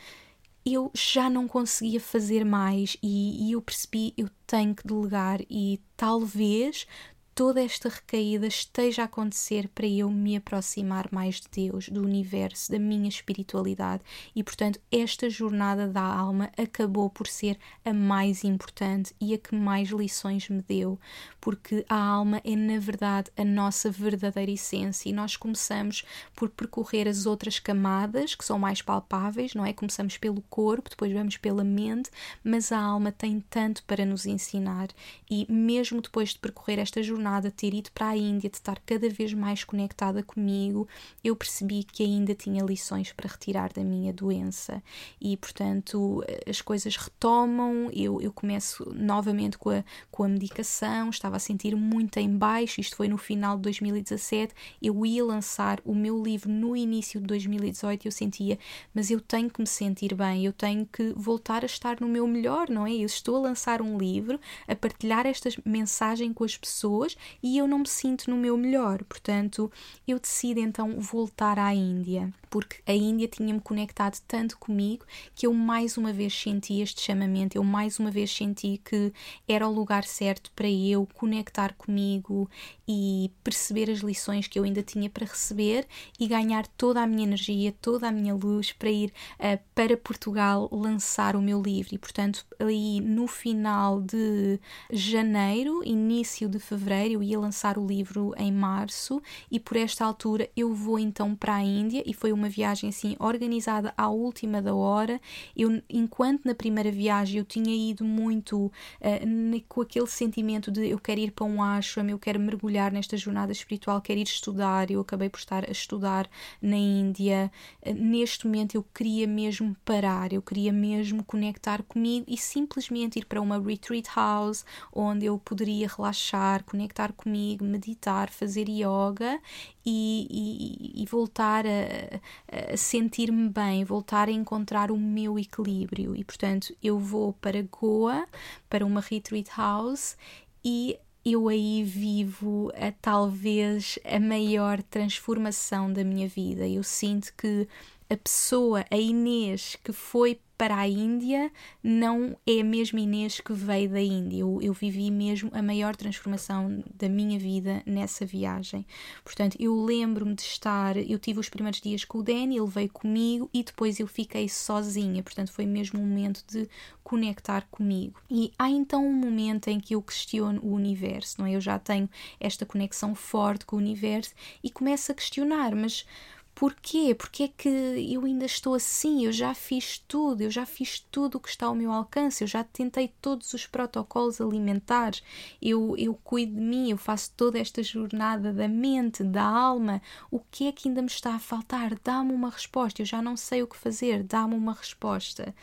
eu 0.65 0.91
já 0.93 1.29
não 1.29 1.47
conseguia 1.47 1.99
fazer 1.99 2.43
mais 2.45 2.97
e, 3.01 3.47
e 3.47 3.51
eu 3.53 3.61
percebi 3.61 4.13
eu 4.17 4.29
tenho 4.45 4.75
que 4.75 4.85
delegar 4.85 5.41
e 5.49 5.81
talvez 5.97 6.85
toda 7.33 7.63
esta 7.63 7.87
recaída 7.87 8.45
esteja 8.45 9.03
a 9.03 9.05
acontecer 9.05 9.69
para 9.69 9.87
eu 9.87 10.09
me 10.09 10.35
aproximar 10.35 11.07
mais 11.11 11.39
de 11.39 11.47
Deus, 11.49 11.87
do 11.87 12.03
universo, 12.03 12.71
da 12.71 12.77
minha 12.77 13.07
espiritualidade. 13.07 14.03
E 14.35 14.43
portanto, 14.43 14.79
esta 14.91 15.29
jornada 15.29 15.87
da 15.87 16.01
alma 16.01 16.51
acabou 16.57 17.09
por 17.09 17.27
ser 17.27 17.57
a 17.85 17.93
mais 17.93 18.43
importante 18.43 19.15
e 19.19 19.33
a 19.33 19.37
que 19.37 19.55
mais 19.55 19.89
lições 19.89 20.49
me 20.49 20.61
deu, 20.61 20.99
porque 21.39 21.85
a 21.87 21.95
alma 21.95 22.41
é 22.43 22.55
na 22.55 22.77
verdade 22.79 23.31
a 23.37 23.45
nossa 23.45 23.89
verdadeira 23.89 24.51
essência 24.51 25.09
e 25.09 25.13
nós 25.13 25.37
começamos 25.37 26.03
por 26.35 26.49
percorrer 26.49 27.07
as 27.07 27.25
outras 27.25 27.59
camadas 27.59 28.35
que 28.35 28.45
são 28.45 28.59
mais 28.59 28.81
palpáveis, 28.81 29.53
não 29.53 29.65
é? 29.65 29.73
Começamos 29.73 30.17
pelo 30.17 30.41
corpo, 30.43 30.89
depois 30.89 31.11
vamos 31.13 31.37
pela 31.37 31.63
mente, 31.63 32.09
mas 32.43 32.71
a 32.71 32.79
alma 32.79 33.11
tem 33.11 33.39
tanto 33.49 33.83
para 33.85 34.05
nos 34.05 34.25
ensinar 34.25 34.89
e 35.29 35.45
mesmo 35.51 36.01
depois 36.01 36.29
de 36.29 36.39
percorrer 36.39 36.79
esta 36.79 37.01
jornada 37.01 37.20
jornada, 37.21 37.51
ter 37.51 37.73
ido 37.73 37.91
para 37.91 38.09
a 38.09 38.17
Índia, 38.17 38.49
de 38.49 38.57
estar 38.57 38.79
cada 38.83 39.07
vez 39.07 39.33
mais 39.33 39.63
conectada 39.63 40.23
comigo, 40.23 40.87
eu 41.23 41.35
percebi 41.35 41.83
que 41.83 42.03
ainda 42.03 42.33
tinha 42.33 42.63
lições 42.63 43.13
para 43.13 43.29
retirar 43.29 43.71
da 43.71 43.83
minha 43.83 44.11
doença 44.11 44.81
e, 45.19 45.37
portanto, 45.37 46.23
as 46.49 46.61
coisas 46.61 46.95
retomam. 46.95 47.89
Eu, 47.93 48.19
eu 48.19 48.31
começo 48.31 48.91
novamente 48.95 49.57
com 49.57 49.69
a, 49.69 49.83
com 50.09 50.23
a 50.23 50.27
medicação, 50.27 51.09
estava 51.09 51.35
a 51.35 51.39
sentir 51.39 51.75
muito 51.75 52.17
em 52.17 52.35
baixo. 52.35 52.81
Isto 52.81 52.95
foi 52.95 53.07
no 53.07 53.17
final 53.17 53.55
de 53.55 53.63
2017. 53.63 54.53
Eu 54.81 55.05
ia 55.05 55.23
lançar 55.23 55.79
o 55.85 55.93
meu 55.93 56.21
livro 56.21 56.49
no 56.51 56.75
início 56.75 57.21
de 57.21 57.27
2018 57.27 58.03
e 58.03 58.07
eu 58.07 58.11
sentia, 58.11 58.57
mas 58.93 59.11
eu 59.11 59.21
tenho 59.21 59.49
que 59.49 59.61
me 59.61 59.67
sentir 59.67 60.15
bem, 60.15 60.45
eu 60.45 60.53
tenho 60.53 60.87
que 60.91 61.13
voltar 61.15 61.63
a 61.63 61.67
estar 61.67 61.99
no 62.01 62.07
meu 62.07 62.25
melhor, 62.25 62.69
não 62.69 62.87
é? 62.87 62.93
Eu 62.93 63.05
estou 63.05 63.35
a 63.35 63.39
lançar 63.39 63.81
um 63.81 63.97
livro, 63.97 64.39
a 64.67 64.75
partilhar 64.75 65.27
esta 65.27 65.49
mensagem 65.63 66.33
com 66.33 66.43
as 66.43 66.57
pessoas 66.57 67.10
pessoas 67.11 67.17
e 67.41 67.57
eu 67.57 67.67
não 67.67 67.79
me 67.79 67.87
sinto 67.87 68.29
no 68.29 68.37
meu 68.37 68.57
melhor. 68.57 69.03
Portanto, 69.03 69.71
eu 70.07 70.19
decido 70.19 70.59
então 70.59 70.99
voltar 70.99 71.57
à 71.57 71.73
Índia, 71.73 72.31
porque 72.49 72.77
a 72.85 72.93
Índia 72.93 73.27
tinha-me 73.27 73.59
conectado 73.59 74.19
tanto 74.27 74.57
comigo 74.57 75.05
que 75.33 75.47
eu 75.47 75.53
mais 75.53 75.97
uma 75.97 76.11
vez 76.11 76.33
senti 76.33 76.81
este 76.81 77.01
chamamento, 77.01 77.57
eu 77.57 77.63
mais 77.63 77.99
uma 77.99 78.11
vez 78.11 78.31
senti 78.31 78.79
que 78.83 79.13
era 79.47 79.67
o 79.67 79.73
lugar 79.73 80.03
certo 80.03 80.51
para 80.55 80.69
eu 80.69 81.07
conectar 81.13 81.73
comigo 81.73 82.49
e 82.87 83.31
perceber 83.43 83.89
as 83.89 83.99
lições 83.99 84.47
que 84.47 84.59
eu 84.59 84.63
ainda 84.63 84.83
tinha 84.83 85.09
para 85.09 85.25
receber 85.25 85.87
e 86.19 86.27
ganhar 86.27 86.67
toda 86.67 87.01
a 87.01 87.07
minha 87.07 87.23
energia, 87.23 87.73
toda 87.81 88.07
a 88.07 88.11
minha 88.11 88.35
luz 88.35 88.73
para 88.73 88.89
ir 88.89 89.13
uh, 89.39 89.59
para 89.73 89.95
Portugal 89.95 90.67
lançar 90.71 91.35
o 91.35 91.41
meu 91.41 91.61
livro. 91.61 91.95
E 91.95 91.97
portanto, 91.97 92.45
ali 92.59 92.99
no 92.99 93.27
final 93.27 94.01
de 94.01 94.59
janeiro, 94.91 95.81
início 95.85 96.49
de 96.49 96.59
fevereiro, 96.59 97.00
eu 97.07 97.23
ia 97.23 97.39
lançar 97.39 97.77
o 97.77 97.85
livro 97.85 98.33
em 98.37 98.51
março 98.51 99.21
e 99.49 99.59
por 99.59 99.77
esta 99.77 100.05
altura 100.05 100.49
eu 100.55 100.73
vou 100.73 100.99
então 100.99 101.35
para 101.35 101.55
a 101.55 101.63
Índia 101.63 102.03
e 102.05 102.13
foi 102.13 102.31
uma 102.31 102.49
viagem 102.49 102.89
assim 102.89 103.15
organizada 103.19 103.93
à 103.97 104.09
última 104.09 104.61
da 104.61 104.73
hora. 104.73 105.19
Eu, 105.55 105.81
enquanto 105.89 106.45
na 106.45 106.53
primeira 106.53 106.91
viagem 106.91 107.39
eu 107.39 107.45
tinha 107.45 107.73
ido 107.73 108.03
muito 108.03 108.65
uh, 108.65 109.63
com 109.67 109.81
aquele 109.81 110.07
sentimento 110.07 110.71
de 110.71 110.87
eu 110.87 110.99
quero 110.99 111.19
ir 111.19 111.31
para 111.31 111.45
um 111.45 111.63
ashram, 111.63 112.09
eu 112.09 112.19
quero 112.19 112.39
mergulhar 112.39 112.91
nesta 112.91 113.17
jornada 113.17 113.51
espiritual, 113.51 114.01
quero 114.01 114.19
ir 114.19 114.23
estudar, 114.23 114.91
eu 114.91 115.01
acabei 115.01 115.29
por 115.29 115.39
estar 115.39 115.67
a 115.67 115.71
estudar 115.71 116.29
na 116.61 116.77
Índia. 116.77 117.51
Uh, 117.85 117.93
neste 117.93 118.45
momento 118.45 118.75
eu 118.75 118.83
queria 118.93 119.27
mesmo 119.27 119.75
parar, 119.85 120.33
eu 120.33 120.41
queria 120.41 120.71
mesmo 120.71 121.23
conectar 121.23 121.83
comigo 121.83 122.25
e 122.27 122.37
simplesmente 122.37 123.19
ir 123.19 123.25
para 123.25 123.41
uma 123.41 123.59
retreat 123.59 124.09
house 124.15 124.65
onde 124.93 125.25
eu 125.25 125.37
poderia 125.37 125.87
relaxar, 125.87 126.63
conectar 126.63 126.90
conectar 126.91 127.13
comigo, 127.13 127.63
meditar, 127.63 128.29
fazer 128.29 128.67
yoga 128.67 129.39
e, 129.85 130.27
e, 130.29 131.01
e 131.01 131.05
voltar 131.05 131.65
a, 131.65 132.73
a 132.73 132.77
sentir-me 132.77 133.49
bem, 133.49 133.83
voltar 133.83 134.27
a 134.27 134.31
encontrar 134.31 134.91
o 134.91 134.97
meu 134.97 135.39
equilíbrio. 135.39 136.15
E 136.15 136.23
portanto, 136.23 136.75
eu 136.83 136.99
vou 136.99 137.33
para 137.33 137.61
Goa, 137.63 138.27
para 138.69 138.85
uma 138.85 139.01
retreat 139.01 139.49
house 139.55 140.17
e 140.63 140.97
eu 141.23 141.47
aí 141.47 141.83
vivo 141.83 142.71
a 142.75 142.91
talvez 143.01 143.97
a 144.03 144.19
maior 144.19 144.81
transformação 144.83 145.91
da 145.91 146.03
minha 146.03 146.27
vida. 146.27 146.67
Eu 146.67 146.83
sinto 146.83 147.33
que 147.37 147.67
a 148.09 148.17
pessoa, 148.17 148.83
a 148.91 148.97
Inês, 148.97 149.77
que 149.81 149.93
foi 149.93 150.39
para 150.61 150.77
a 150.77 150.87
Índia 150.87 151.51
não 151.83 152.37
é 152.45 152.61
a 152.61 152.63
mesma 152.63 152.99
Inês 152.99 153.39
que 153.39 153.51
veio 153.51 153.89
da 153.89 153.99
Índia. 153.99 154.41
Eu, 154.41 154.59
eu 154.61 154.73
vivi 154.73 155.09
mesmo 155.09 155.49
a 155.55 155.59
maior 155.59 155.95
transformação 155.95 156.83
da 156.93 157.09
minha 157.09 157.39
vida 157.39 157.81
nessa 157.83 158.27
viagem. 158.27 158.85
Portanto, 159.23 159.57
eu 159.59 159.73
lembro-me 159.83 160.35
de 160.35 160.43
estar. 160.43 160.97
Eu 160.97 161.17
tive 161.17 161.39
os 161.39 161.49
primeiros 161.49 161.81
dias 161.81 162.05
com 162.05 162.19
o 162.19 162.23
Danny, 162.23 162.57
ele 162.57 162.67
veio 162.67 162.91
comigo 162.91 163.49
e 163.51 163.63
depois 163.63 163.99
eu 163.99 164.05
fiquei 164.05 164.47
sozinha. 164.47 165.23
Portanto, 165.23 165.51
foi 165.51 165.65
mesmo 165.65 165.99
um 165.99 166.05
momento 166.05 166.43
de 166.47 166.69
conectar 167.03 167.65
comigo. 167.71 168.21
E 168.29 168.53
há 168.59 168.69
então 168.69 169.03
um 169.03 169.13
momento 169.13 169.67
em 169.67 169.79
que 169.79 169.95
eu 169.95 170.01
questiono 170.03 170.61
o 170.61 170.75
universo, 170.75 171.37
não 171.39 171.47
é? 171.47 171.55
Eu 171.55 171.61
já 171.61 171.79
tenho 171.79 172.07
esta 172.39 172.67
conexão 172.67 173.15
forte 173.15 173.65
com 173.65 173.77
o 173.77 173.79
universo 173.79 174.35
e 174.63 174.69
começo 174.69 175.11
a 175.11 175.15
questionar, 175.15 175.75
mas 175.75 176.05
Porquê? 176.53 177.15
Porque 177.15 177.43
é 177.43 177.47
que 177.47 177.69
eu 177.69 178.23
ainda 178.25 178.45
estou 178.45 178.75
assim? 178.75 179.25
Eu 179.25 179.31
já 179.31 179.53
fiz 179.53 179.97
tudo, 180.07 180.41
eu 180.41 180.51
já 180.51 180.65
fiz 180.65 180.99
tudo 181.11 181.35
o 181.35 181.39
que 181.39 181.49
está 181.49 181.65
ao 181.65 181.75
meu 181.75 181.91
alcance, 181.91 182.43
eu 182.43 182.47
já 182.47 182.63
tentei 182.63 183.07
todos 183.21 183.53
os 183.53 183.65
protocolos 183.65 184.39
alimentares, 184.39 185.23
eu, 185.61 185.95
eu 185.97 186.13
cuido 186.23 186.53
de 186.53 186.61
mim, 186.61 186.91
eu 186.91 186.97
faço 186.97 187.33
toda 187.35 187.57
esta 187.57 187.81
jornada 187.81 188.53
da 188.53 188.67
mente, 188.67 189.23
da 189.23 189.43
alma. 189.43 190.01
O 190.29 190.39
que 190.39 190.67
é 190.67 190.71
que 190.71 190.87
ainda 190.87 191.01
me 191.01 191.07
está 191.07 191.35
a 191.35 191.39
faltar? 191.39 191.97
Dá-me 192.03 192.33
uma 192.33 192.49
resposta. 192.49 193.01
Eu 193.01 193.05
já 193.05 193.21
não 193.21 193.35
sei 193.35 193.63
o 193.63 193.67
que 193.67 193.77
fazer, 193.77 194.23
dá-me 194.23 194.55
uma 194.55 194.73
resposta. 194.73 195.55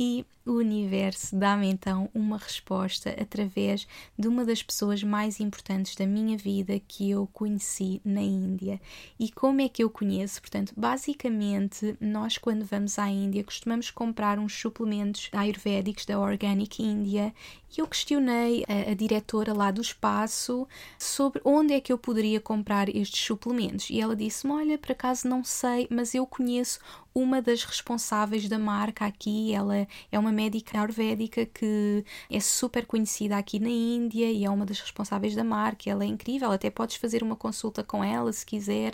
E 0.00 0.24
o 0.46 0.52
universo 0.52 1.36
dá-me 1.36 1.66
então 1.68 2.08
uma 2.14 2.38
resposta 2.38 3.10
através 3.20 3.86
de 4.18 4.28
uma 4.28 4.44
das 4.44 4.62
pessoas 4.62 5.02
mais 5.02 5.40
importantes 5.40 5.94
da 5.96 6.06
minha 6.06 6.38
vida 6.38 6.80
que 6.86 7.10
eu 7.10 7.28
conheci 7.32 8.00
na 8.04 8.22
Índia. 8.22 8.80
E 9.18 9.30
como 9.30 9.60
é 9.60 9.68
que 9.68 9.82
eu 9.82 9.90
conheço? 9.90 10.40
Portanto, 10.40 10.72
basicamente, 10.76 11.96
nós 12.00 12.38
quando 12.38 12.64
vamos 12.64 12.98
à 12.98 13.08
Índia 13.08 13.42
costumamos 13.42 13.90
comprar 13.90 14.38
uns 14.38 14.54
suplementos 14.54 15.28
ayurvédicos 15.32 16.06
da 16.06 16.18
Organic 16.18 16.82
India 16.82 17.34
e 17.76 17.80
eu 17.80 17.86
questionei 17.86 18.64
a, 18.68 18.90
a 18.90 18.94
diretora 18.94 19.52
lá 19.52 19.70
do 19.70 19.80
espaço 19.80 20.66
sobre 20.98 21.40
onde 21.44 21.74
é 21.74 21.80
que 21.80 21.92
eu 21.92 21.98
poderia 21.98 22.40
comprar 22.40 22.88
estes 22.88 23.24
suplementos. 23.24 23.90
E 23.90 24.00
ela 24.00 24.16
disse-me: 24.16 24.52
Olha, 24.52 24.78
por 24.78 24.92
acaso 24.92 25.28
não 25.28 25.44
sei, 25.44 25.86
mas 25.90 26.14
eu 26.14 26.26
conheço 26.26 26.80
uma 27.14 27.42
das 27.42 27.64
responsáveis 27.64 28.48
da 28.48 28.58
marca 28.58 29.04
aqui. 29.06 29.52
Ela 29.52 29.86
é 30.10 30.18
uma 30.18 30.32
médica 30.32 30.78
ayurvédica 30.78 31.44
que 31.46 32.04
é 32.30 32.40
super 32.40 32.86
conhecida 32.86 33.36
aqui 33.36 33.58
na 33.58 33.68
Índia 33.68 34.30
e 34.30 34.44
é 34.44 34.50
uma 34.50 34.64
das 34.64 34.80
responsáveis 34.80 35.34
da 35.34 35.44
marca. 35.44 35.90
Ela 35.90 36.04
é 36.04 36.06
incrível, 36.06 36.50
até 36.50 36.70
podes 36.70 36.96
fazer 36.96 37.22
uma 37.22 37.36
consulta 37.36 37.82
com 37.82 38.02
ela 38.02 38.32
se 38.32 38.46
quiser. 38.46 38.92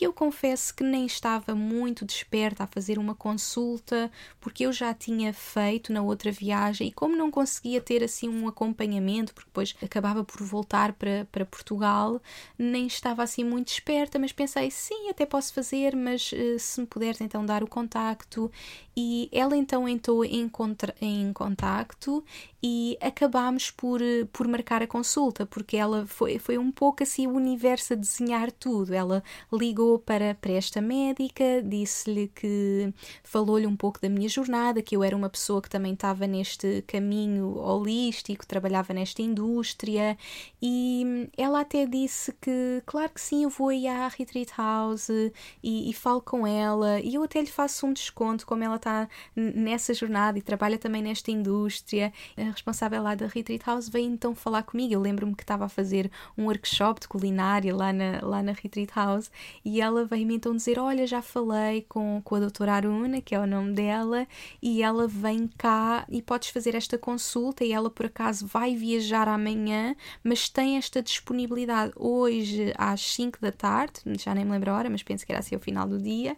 E 0.00 0.04
eu 0.04 0.12
confesso 0.12 0.74
que 0.74 0.82
nem 0.82 1.06
estava 1.06 1.54
muito 1.54 2.04
desperta 2.04 2.64
a 2.64 2.66
fazer 2.66 2.98
uma 2.98 3.14
consulta, 3.14 4.10
porque 4.40 4.66
eu 4.66 4.72
já 4.72 4.92
tinha 4.92 5.32
feito 5.32 5.92
na 5.92 6.02
outra 6.02 6.32
viagem 6.32 6.88
e 6.88 6.92
como 6.92 7.16
não 7.16 7.30
conseguia 7.30 7.80
ter 7.80 8.02
assim 8.10 8.28
um 8.28 8.48
acompanhamento, 8.48 9.32
porque 9.32 9.48
depois 9.48 9.74
acabava 9.82 10.24
por 10.24 10.42
voltar 10.42 10.92
para, 10.92 11.26
para 11.30 11.44
Portugal, 11.44 12.20
nem 12.58 12.86
estava 12.86 13.22
assim 13.22 13.44
muito 13.44 13.68
esperta, 13.68 14.18
mas 14.18 14.32
pensei, 14.32 14.70
sim, 14.70 15.08
até 15.08 15.24
posso 15.24 15.52
fazer, 15.54 15.96
mas 15.96 16.32
uh, 16.32 16.58
se 16.58 16.80
me 16.80 16.86
puderes 16.86 17.20
então 17.20 17.44
dar 17.44 17.62
o 17.62 17.68
contacto. 17.68 18.50
E 18.96 19.28
ela 19.32 19.56
então 19.56 19.88
entrou 19.88 20.24
em, 20.24 20.48
contra, 20.48 20.94
em 21.00 21.32
contacto 21.32 22.22
e 22.62 22.98
acabámos 23.00 23.70
por, 23.70 24.00
por 24.32 24.46
marcar 24.46 24.82
a 24.82 24.86
consulta, 24.86 25.46
porque 25.46 25.76
ela 25.76 26.06
foi, 26.06 26.38
foi 26.38 26.58
um 26.58 26.70
pouco 26.70 27.02
assim 27.02 27.26
o 27.26 27.32
universo 27.32 27.94
a 27.94 27.96
desenhar 27.96 28.52
tudo. 28.52 28.92
Ela 28.92 29.22
ligou 29.52 29.98
para, 29.98 30.34
para 30.34 30.52
esta 30.52 30.80
médica, 30.80 31.62
disse-lhe 31.64 32.28
que 32.28 32.92
falou-lhe 33.22 33.66
um 33.66 33.76
pouco 33.76 34.00
da 34.00 34.08
minha 34.08 34.28
jornada, 34.28 34.82
que 34.82 34.94
eu 34.94 35.02
era 35.02 35.16
uma 35.16 35.30
pessoa 35.30 35.62
que 35.62 35.70
também 35.70 35.94
estava 35.94 36.26
neste 36.26 36.82
caminho 36.86 37.56
holístico, 37.58 38.46
trabalhava 38.46 38.92
nesta 38.92 39.22
indústria, 39.22 40.18
e 40.60 41.28
ela 41.36 41.60
até 41.60 41.86
disse 41.86 42.32
que, 42.40 42.82
claro 42.84 43.10
que 43.10 43.20
sim, 43.20 43.44
eu 43.44 43.50
vou 43.50 43.72
ir 43.72 43.88
à 43.88 44.08
Retreat 44.08 44.52
House 44.56 45.08
e, 45.08 45.32
e 45.62 45.92
falo 45.94 46.20
com 46.20 46.46
ela, 46.46 47.00
e 47.00 47.14
eu 47.14 47.22
até 47.22 47.40
lhe 47.40 47.46
faço 47.46 47.86
um 47.86 47.92
desconto, 47.92 48.46
como 48.46 48.62
ela 48.62 48.76
está 48.76 49.08
nessa 49.34 49.94
jornada 49.94 50.38
e 50.38 50.42
trabalha 50.42 50.76
também 50.76 51.02
nesta 51.02 51.30
indústria 51.30 52.12
responsável 52.52 53.02
lá 53.02 53.14
da 53.14 53.26
Retreat 53.26 53.64
House 53.66 53.88
veio 53.88 54.06
então 54.06 54.34
falar 54.34 54.62
comigo. 54.62 54.92
Eu 54.92 55.00
lembro-me 55.00 55.34
que 55.34 55.42
estava 55.42 55.64
a 55.64 55.68
fazer 55.68 56.10
um 56.36 56.46
workshop 56.46 57.00
de 57.00 57.08
culinária 57.08 57.74
lá 57.74 57.92
na, 57.92 58.20
lá 58.22 58.42
na 58.42 58.52
Retreat 58.52 58.90
House 58.94 59.30
e 59.64 59.80
ela 59.80 60.04
veio-me 60.04 60.36
então 60.36 60.54
dizer: 60.54 60.78
Olha, 60.78 61.06
já 61.06 61.22
falei 61.22 61.82
com, 61.88 62.20
com 62.22 62.34
a 62.34 62.40
doutora 62.40 62.74
Aruna, 62.74 63.20
que 63.20 63.34
é 63.34 63.38
o 63.38 63.46
nome 63.46 63.72
dela, 63.72 64.26
e 64.62 64.82
ela 64.82 65.06
vem 65.06 65.48
cá 65.58 66.04
e 66.08 66.22
podes 66.22 66.50
fazer 66.50 66.74
esta 66.74 66.98
consulta. 66.98 67.64
E 67.64 67.72
ela 67.72 67.90
por 67.90 68.06
acaso 68.06 68.46
vai 68.46 68.74
viajar 68.74 69.28
amanhã, 69.28 69.94
mas 70.22 70.48
tem 70.48 70.76
esta 70.76 71.02
disponibilidade 71.02 71.92
hoje 71.96 72.72
às 72.76 73.00
5 73.00 73.38
da 73.40 73.52
tarde, 73.52 74.00
já 74.18 74.34
nem 74.34 74.44
me 74.44 74.52
lembro 74.52 74.70
a 74.70 74.76
hora, 74.76 74.90
mas 74.90 75.02
penso 75.02 75.24
que 75.24 75.32
era 75.32 75.40
assim 75.40 75.54
ao 75.54 75.60
final 75.60 75.88
do 75.88 75.98
dia 75.98 76.36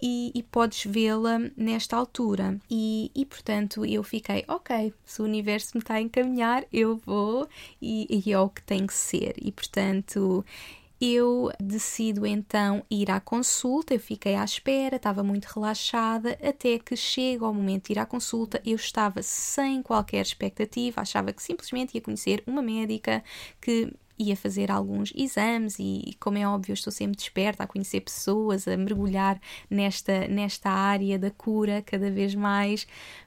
e, 0.00 0.32
e 0.34 0.42
podes 0.42 0.84
vê-la 0.84 1.38
nesta 1.56 1.96
altura. 1.96 2.58
E, 2.70 3.10
e 3.14 3.24
portanto 3.24 3.84
eu 3.84 4.02
fiquei, 4.02 4.44
ok, 4.48 4.92
se 5.04 5.22
o 5.22 5.24
universo 5.24 5.72
me 5.74 5.80
está 5.80 5.94
a 5.94 6.00
encaminhar, 6.00 6.64
eu 6.72 6.96
vou 6.96 7.48
e, 7.80 8.22
e 8.26 8.32
é 8.32 8.38
o 8.38 8.48
que 8.48 8.62
tem 8.62 8.86
que 8.86 8.94
ser. 8.94 9.34
E 9.40 9.50
portanto 9.50 10.44
eu 11.00 11.50
decido 11.60 12.26
então 12.26 12.84
ir 12.90 13.10
à 13.10 13.20
consulta. 13.20 13.94
Eu 13.94 14.00
fiquei 14.00 14.34
à 14.34 14.44
espera, 14.44 14.96
estava 14.96 15.22
muito 15.22 15.46
relaxada, 15.46 16.38
até 16.42 16.78
que 16.78 16.96
chega 16.96 17.46
o 17.46 17.52
momento 17.52 17.86
de 17.86 17.92
ir 17.92 17.98
à 17.98 18.06
consulta. 18.06 18.60
Eu 18.64 18.76
estava 18.76 19.22
sem 19.22 19.82
qualquer 19.82 20.22
expectativa, 20.22 21.00
achava 21.00 21.32
que 21.32 21.42
simplesmente 21.42 21.94
ia 21.94 22.00
conhecer 22.00 22.42
uma 22.46 22.62
médica 22.62 23.22
que 23.60 23.92
ia 24.18 24.36
fazer 24.36 24.70
alguns 24.70 25.12
exames 25.14 25.78
e, 25.78 26.16
como 26.20 26.38
é 26.38 26.46
óbvio, 26.46 26.72
estou 26.72 26.92
sempre 26.92 27.16
desperta 27.16 27.64
a 27.64 27.66
conhecer 27.66 28.00
pessoas, 28.00 28.68
a 28.68 28.76
mergulhar 28.76 29.40
nesta, 29.68 30.28
nesta 30.28 30.70
área 30.70 31.18
da 31.18 31.30
cura 31.30 31.82
cada 31.82 32.10
vez 32.10 32.34
mais, 32.34 32.86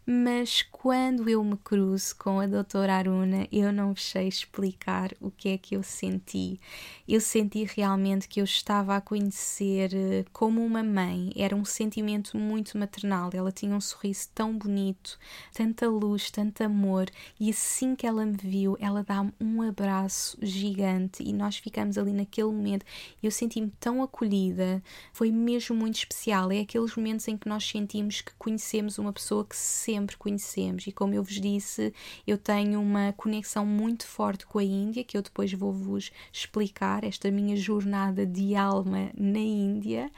mas 0.10 0.62
quando 0.72 1.28
eu 1.28 1.44
me 1.44 1.58
cruzo 1.58 2.16
com 2.16 2.40
a 2.40 2.48
doutora 2.48 2.96
Aruna, 2.96 3.46
eu 3.52 3.74
não 3.74 3.94
sei 3.94 4.30
explicar 4.30 5.12
o 5.20 5.30
que 5.30 5.50
é 5.50 5.58
que 5.58 5.76
eu 5.76 5.84
senti. 5.84 6.62
Eu 7.06 7.20
senti 7.20 7.66
realmente 7.66 8.26
que 8.26 8.40
eu 8.40 8.46
estava 8.46 8.96
a 8.96 9.02
conhecer 9.02 9.94
eh, 9.94 10.24
como 10.32 10.66
uma 10.66 10.82
mãe, 10.82 11.34
era 11.36 11.54
um 11.54 11.66
sentimento 11.66 12.38
muito 12.38 12.78
maternal. 12.78 13.30
Ela 13.34 13.52
tinha 13.52 13.76
um 13.76 13.82
sorriso 13.82 14.30
tão 14.34 14.58
bonito, 14.58 15.20
tanta 15.54 15.90
luz, 15.90 16.32
tanto 16.32 16.64
amor, 16.64 17.10
e 17.38 17.50
assim 17.50 17.94
que 17.94 18.08
ela 18.08 18.26
me 18.26 18.38
viu, 18.38 18.78
ela 18.80 19.04
dá-me 19.04 19.34
um 19.42 19.62
abraço 19.62 20.38
gigante 20.42 21.22
e 21.22 21.34
nós 21.34 21.58
ficamos 21.58 21.98
ali 21.98 22.14
naquele 22.14 22.48
momento. 22.48 22.86
Eu 23.22 23.30
senti-me 23.30 23.74
tão 23.78 24.02
acolhida, 24.02 24.82
foi 25.12 25.34
mesmo 25.34 25.76
muito 25.76 25.96
especial. 25.96 26.50
É 26.50 26.62
aqueles 26.62 26.96
momentos 26.96 27.28
em 27.28 27.36
que 27.36 27.50
nós 27.50 27.68
sentimos 27.68 28.22
que 28.22 28.32
conhecemos 28.38 28.98
uma 28.98 29.12
pessoa 29.12 29.44
que 29.44 29.58
sempre 29.58 29.97
sempre 29.98 30.16
conhecemos. 30.18 30.86
E 30.86 30.92
como 30.92 31.14
eu 31.14 31.24
vos 31.24 31.40
disse, 31.40 31.94
eu 32.26 32.38
tenho 32.38 32.80
uma 32.80 33.14
conexão 33.14 33.66
muito 33.66 34.06
forte 34.06 34.46
com 34.46 34.60
a 34.60 34.64
Índia, 34.64 35.04
que 35.04 35.18
eu 35.18 35.22
depois 35.22 35.52
vou 35.54 35.74
vos 35.74 36.12
explicar, 36.32 37.04
esta 37.04 37.32
minha 37.32 37.56
jornada 37.56 38.26
de 38.26 38.56
alma 38.56 39.10
na 39.18 39.40
Índia. 39.40 40.12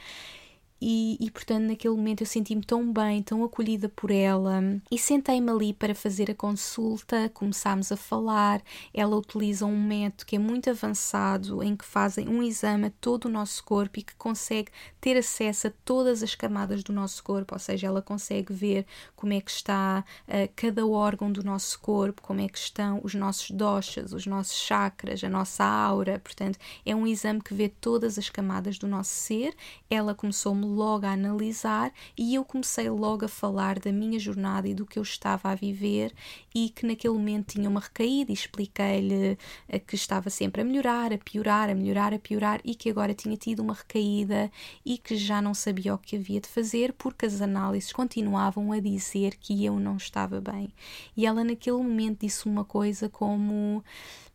E, 0.82 1.18
e, 1.20 1.30
portanto 1.30 1.64
naquele 1.64 1.96
momento 1.96 2.22
eu 2.22 2.28
senti-me 2.28 2.64
tão 2.64 2.92
bem, 2.92 3.22
tão 3.22 3.44
acolhida 3.44 3.90
por 3.90 4.12
ela. 4.12 4.62
E 4.90 4.98
sentei-me 4.98 5.50
ali 5.50 5.74
para 5.74 5.94
fazer 5.94 6.32
a 6.32 6.36
consulta, 6.36 7.30
começámos 7.34 7.92
a 7.92 7.98
falar, 7.98 8.62
ela 8.94 9.16
utiliza 9.16 9.66
um 9.66 9.82
método 9.82 10.26
que 10.26 10.36
é 10.36 10.40
muito 10.40 10.70
avançado 10.70 11.62
em 11.64 11.76
que 11.76 11.86
fazem 11.86 12.28
um 12.28 12.42
exame 12.42 12.88
a 12.88 12.92
todo 13.02 13.26
o 13.26 13.30
nosso 13.30 13.64
corpo 13.64 14.00
e 14.00 14.04
que 14.04 14.16
consegue 14.16 14.72
ter 15.02 15.18
acesso 15.18 15.68
a 15.68 15.72
todas 15.84 16.24
as 16.24 16.36
camadas 16.36 16.84
do 16.84 16.94
nosso 16.94 17.24
corpo, 17.24 17.56
ou 17.56 17.60
seja, 17.60 17.88
ela 17.88 18.02
consegue 18.02 18.54
ver 18.54 18.86
como 19.16 19.34
é 19.34 19.42
que 19.42 19.52
está 19.52 20.04
uh, 20.28 20.52
cada 20.56 20.86
órgão 20.86 21.32
do 21.32 21.44
nosso 21.44 21.80
corpo, 21.80 22.22
como 22.22 22.42
é 22.42 22.48
que 22.48 22.58
estão 22.58 23.02
os 23.04 23.14
nossos 23.14 23.52
doshas, 23.52 24.14
os 24.14 24.26
nossos 24.26 24.58
chakras, 24.58 25.24
a 25.24 25.30
nossa 25.30 25.64
aura, 25.64 26.20
portanto 26.20 26.58
é 26.86 26.96
um 26.96 27.08
exame 27.08 27.42
que 27.42 27.54
vê 27.54 27.70
todas 27.70 28.18
as 28.18 28.30
camadas 28.30 28.78
do 28.78 28.88
nosso 28.88 29.12
ser, 29.12 29.56
ela 29.90 30.14
começou-me 30.14 30.69
logo 30.70 31.06
a 31.06 31.12
analisar 31.12 31.92
e 32.18 32.36
eu 32.36 32.46
comecei 32.46 32.90
logo 32.90 33.26
a 33.26 33.28
falar 33.28 33.80
da 33.80 33.92
minha 33.92 34.20
jornada 34.20 34.68
e 34.68 34.74
do 34.74 34.86
que 34.86 35.00
eu 35.00 35.04
estava 35.04 35.50
a 35.50 35.56
viver 35.56 36.14
e 36.54 36.70
que 36.70 36.86
naquele 36.86 37.14
momento 37.14 37.54
tinha 37.54 37.70
uma 37.70 37.80
recaída 37.80 38.32
e 38.32 38.34
expliquei-lhe 38.34 39.38
eh, 39.68 39.80
que 39.80 39.96
estava 39.96 40.30
sempre 40.30 40.62
a 40.62 40.66
melhorar, 40.66 41.12
a 41.12 41.18
piorar, 41.18 41.70
a 41.70 41.76
melhorar, 41.76 42.14
a 42.14 42.20
piorar 42.20 42.62
e 42.64 42.76
que 42.76 42.90
agora 42.90 43.14
tinha 43.14 43.36
tido 43.36 43.62
uma 43.62 43.74
recaída 43.74 44.52
e 44.86 44.98
que 44.98 45.16
já 45.16 45.42
não 45.42 45.54
sabia 45.54 45.94
o 45.94 45.98
que 45.98 46.16
havia 46.16 46.40
de 46.40 46.48
fazer 46.48 46.94
porque 46.94 47.26
as 47.26 47.42
análises 47.42 47.92
continuavam 47.92 48.72
a 48.72 48.80
dizer 48.80 49.36
que 49.36 49.66
eu 49.66 49.80
não 49.80 49.98
estava 49.98 50.40
bem. 50.40 50.70
E 51.16 51.26
ela 51.26 51.44
naquele 51.44 51.78
momento 51.78 52.22
disse 52.22 52.46
uma 52.46 52.64
coisa 52.64 53.10
como 53.10 53.84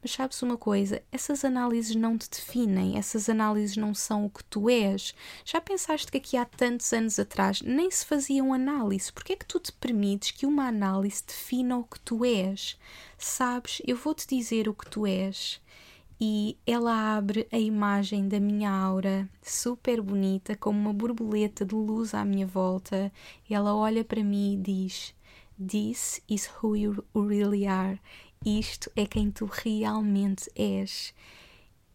mas 0.05 0.13
sabes 0.13 0.43
uma 0.43 0.59
coisa? 0.59 1.03
Essas 1.11 1.47
análises 1.47 1.97
não 1.97 2.19
te 2.19 2.29
definem, 2.29 2.99
essas 2.99 3.27
análises 3.27 3.75
não 3.79 3.95
são 3.95 4.27
o 4.27 4.31
que 4.31 4.45
tu 4.45 4.69
és. 4.69 5.15
Já 5.47 5.63
pensaste 5.63 6.13
que 6.13 6.19
aqui 6.19 6.37
há 6.37 6.45
tantos 6.45 6.93
anos 6.93 7.19
atrás 7.19 7.63
nem 7.63 7.91
se 7.91 8.05
faziam 8.05 8.53
análises? 8.53 9.11
Porquê 9.11 9.33
é 9.33 9.37
que 9.37 9.47
tu 9.47 9.59
te 9.59 9.73
permites 9.73 10.31
que 10.31 10.45
uma 10.45 10.69
análise 10.69 11.25
defina 11.27 11.79
o 11.79 11.85
que 11.85 11.99
tu 12.01 12.23
és? 12.23 12.79
Sabes, 13.17 13.81
eu 13.87 13.97
vou-te 13.97 14.29
dizer 14.29 14.69
o 14.69 14.75
que 14.75 14.91
tu 14.91 15.07
és 15.07 15.59
e 16.21 16.59
ela 16.67 17.17
abre 17.17 17.49
a 17.51 17.59
imagem 17.59 18.29
da 18.29 18.39
minha 18.39 18.71
aura, 18.71 19.27
super 19.43 20.03
bonita, 20.03 20.55
como 20.55 20.79
uma 20.79 20.93
borboleta 20.93 21.65
de 21.65 21.75
luz 21.75 22.13
à 22.13 22.27
minha 22.27 22.47
volta. 22.47 23.11
Ela 23.49 23.75
olha 23.75 24.05
para 24.05 24.23
mim 24.23 24.53
e 24.53 24.57
diz: 24.59 25.15
This 25.57 26.21
is 26.29 26.51
who 26.61 26.77
you 26.77 27.05
really 27.15 27.67
are. 27.67 28.01
Isto 28.45 28.91
é 28.95 29.07
quem 29.07 29.31
tu 29.31 29.47
realmente 29.47 30.51
és. 30.55 31.15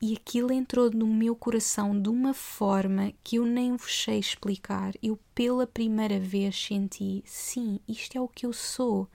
e 0.02 0.16
aquilo 0.16 0.52
entrou 0.52 0.90
no 0.90 1.06
meu 1.06 1.36
coração 1.36 2.02
de 2.02 2.10
uma 2.10 2.34
forma 2.34 3.14
que 3.24 3.36
eu 3.36 3.46
nem 3.46 3.76
vos 3.76 4.04
sei 4.04 4.18
explicar. 4.18 4.94
Eu, 5.04 5.20
pela 5.36 5.68
primeira 5.68 6.20
vez, 6.20 6.56
senti: 6.60 7.22
sim, 7.24 7.80
isto 7.88 8.18
é 8.18 8.22
o 8.22 8.28
que 8.28 8.48
eu 8.48 8.54
sou. 8.54 9.08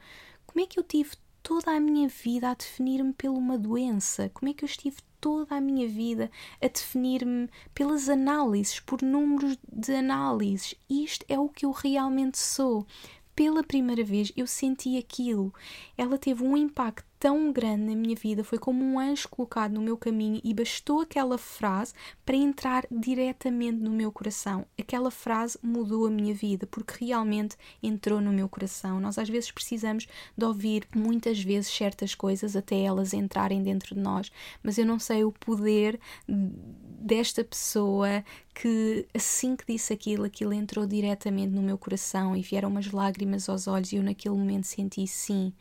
Como 0.47 0.65
é 0.65 0.69
que 0.69 0.79
eu 0.79 0.85
tive 0.85 1.17
toda 1.43 1.73
a 1.73 1.81
minha 1.81 2.07
vida 2.09 2.51
a 2.51 2.55
definir-me 2.55 3.13
pela 3.13 3.35
uma 3.37 3.59
doença? 3.59 4.31
Como 4.33 4.49
é 4.51 4.55
que 4.55 4.65
eu 4.65 4.69
estive 4.69 4.99
toda 5.21 5.57
a 5.57 5.61
minha 5.61 5.89
vida 5.89 6.31
a 6.63 6.69
definir-me 6.69 7.49
pelas 7.75 8.09
análises, 8.09 8.79
por 8.79 9.03
números 9.03 9.59
de 9.73 9.93
análises? 9.93 10.77
Isto 10.89 11.25
é 11.29 11.37
o 11.39 11.49
que 11.49 11.67
eu 11.67 11.73
realmente 11.73 12.39
sou 12.39 12.87
pela 13.35 13.65
primeira 13.65 14.05
vez 14.05 14.33
eu 14.37 14.47
senti 14.47 14.97
aquilo. 14.97 15.53
Ela 15.97 16.19
teve 16.19 16.45
um 16.45 16.57
impacto 16.57 17.05
tão 17.25 17.51
grande 17.51 17.85
na 17.85 17.97
minha 17.97 18.15
vida, 18.15 18.45
foi 18.45 18.59
como 18.59 18.85
um 18.85 18.99
anjo 18.99 19.31
colocado 19.31 19.73
no 19.73 19.81
meu 19.81 19.97
caminho 19.97 20.43
e 20.45 20.53
bastou 20.53 21.01
aquela 21.01 21.39
frase 21.39 21.95
para 22.23 22.37
entrar 22.37 22.87
diretamente 22.91 23.79
no 23.79 23.91
meu 23.91 24.13
coração. 24.13 24.67
Aquela 24.79 25.11
frase 25.11 25.59
mudou 25.63 26.07
a 26.07 26.11
minha 26.11 26.35
vida 26.35 26.67
porque 26.67 27.07
realmente 27.07 27.57
entrou 27.83 28.21
no 28.21 28.31
meu 28.31 28.47
coração. 28.47 29.01
Nós 29.01 29.17
às 29.17 29.27
vezes 29.27 29.51
precisamos 29.51 30.07
de 30.37 30.45
ouvir 30.45 30.87
muitas 30.95 31.43
vezes 31.43 31.75
certas 31.75 32.15
coisas 32.15 32.55
até 32.55 32.79
elas 32.79 33.15
entrarem 33.15 33.63
dentro 33.63 33.95
de 33.95 34.03
nós, 34.03 34.31
mas 34.63 34.77
eu 34.77 34.85
não 34.85 34.99
sei 34.99 35.25
o 35.25 35.33
poder 35.33 35.99
desta 36.29 37.43
pessoa 37.43 38.23
que 38.55 39.07
assim 39.13 39.57
que 39.57 39.65
disse 39.67 39.93
aquilo, 39.93 40.25
aquilo 40.25 40.53
entrou 40.53 40.87
diretamente 40.87 41.53
no 41.53 41.63
meu 41.63 41.77
coração 41.77 42.37
e 42.37 42.43
vieram 42.43 42.69
umas 42.69 42.93
lágrimas 42.93 43.49
aos 43.49 43.67
olhos 43.67 43.93
e 43.93 43.97
eu 43.97 44.03
naquele 44.03 44.35
momento 44.35 44.67
senti 44.67 45.07
sim, 45.07 45.53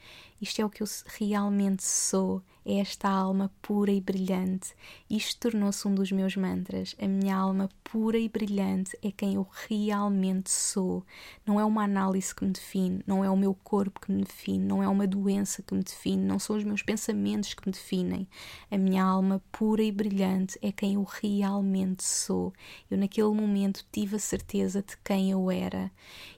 isto 0.43 0.61
é 0.61 0.65
o 0.65 0.69
que 0.69 0.83
eu 0.83 0.87
realmente 1.17 1.83
sou, 1.83 2.43
é 2.65 2.79
esta 2.79 3.09
alma 3.09 3.51
pura 3.61 3.91
e 3.91 3.99
brilhante. 3.99 4.73
Isto 5.09 5.49
tornou-se 5.49 5.87
um 5.87 5.93
dos 5.93 6.11
meus 6.11 6.35
mantras. 6.35 6.95
A 7.01 7.07
minha 7.07 7.35
alma 7.35 7.69
pura 7.83 8.17
e 8.17 8.29
brilhante 8.29 8.97
é 9.03 9.11
quem 9.11 9.35
eu 9.35 9.47
realmente 9.67 10.49
sou. 10.49 11.05
Não 11.45 11.59
é 11.59 11.65
uma 11.65 11.83
análise 11.83 12.33
que 12.33 12.45
me 12.45 12.51
define, 12.51 13.03
não 13.05 13.23
é 13.23 13.29
o 13.29 13.35
meu 13.35 13.53
corpo 13.53 13.99
que 13.99 14.11
me 14.11 14.23
define, 14.23 14.65
não 14.65 14.81
é 14.81 14.87
uma 14.87 15.05
doença 15.05 15.61
que 15.61 15.73
me 15.73 15.83
define, 15.83 16.23
não 16.23 16.39
são 16.39 16.55
os 16.55 16.63
meus 16.63 16.81
pensamentos 16.81 17.53
que 17.53 17.67
me 17.67 17.73
definem. 17.73 18.27
A 18.71 18.77
minha 18.77 19.03
alma 19.03 19.41
pura 19.51 19.83
e 19.83 19.91
brilhante 19.91 20.57
é 20.61 20.71
quem 20.71 20.95
eu 20.95 21.03
realmente 21.03 22.03
sou. 22.03 22.53
Eu, 22.89 22.97
naquele 22.97 23.33
momento, 23.33 23.85
tive 23.91 24.15
a 24.15 24.19
certeza 24.19 24.81
de 24.81 24.97
quem 25.03 25.31
eu 25.31 25.51
era. 25.51 25.91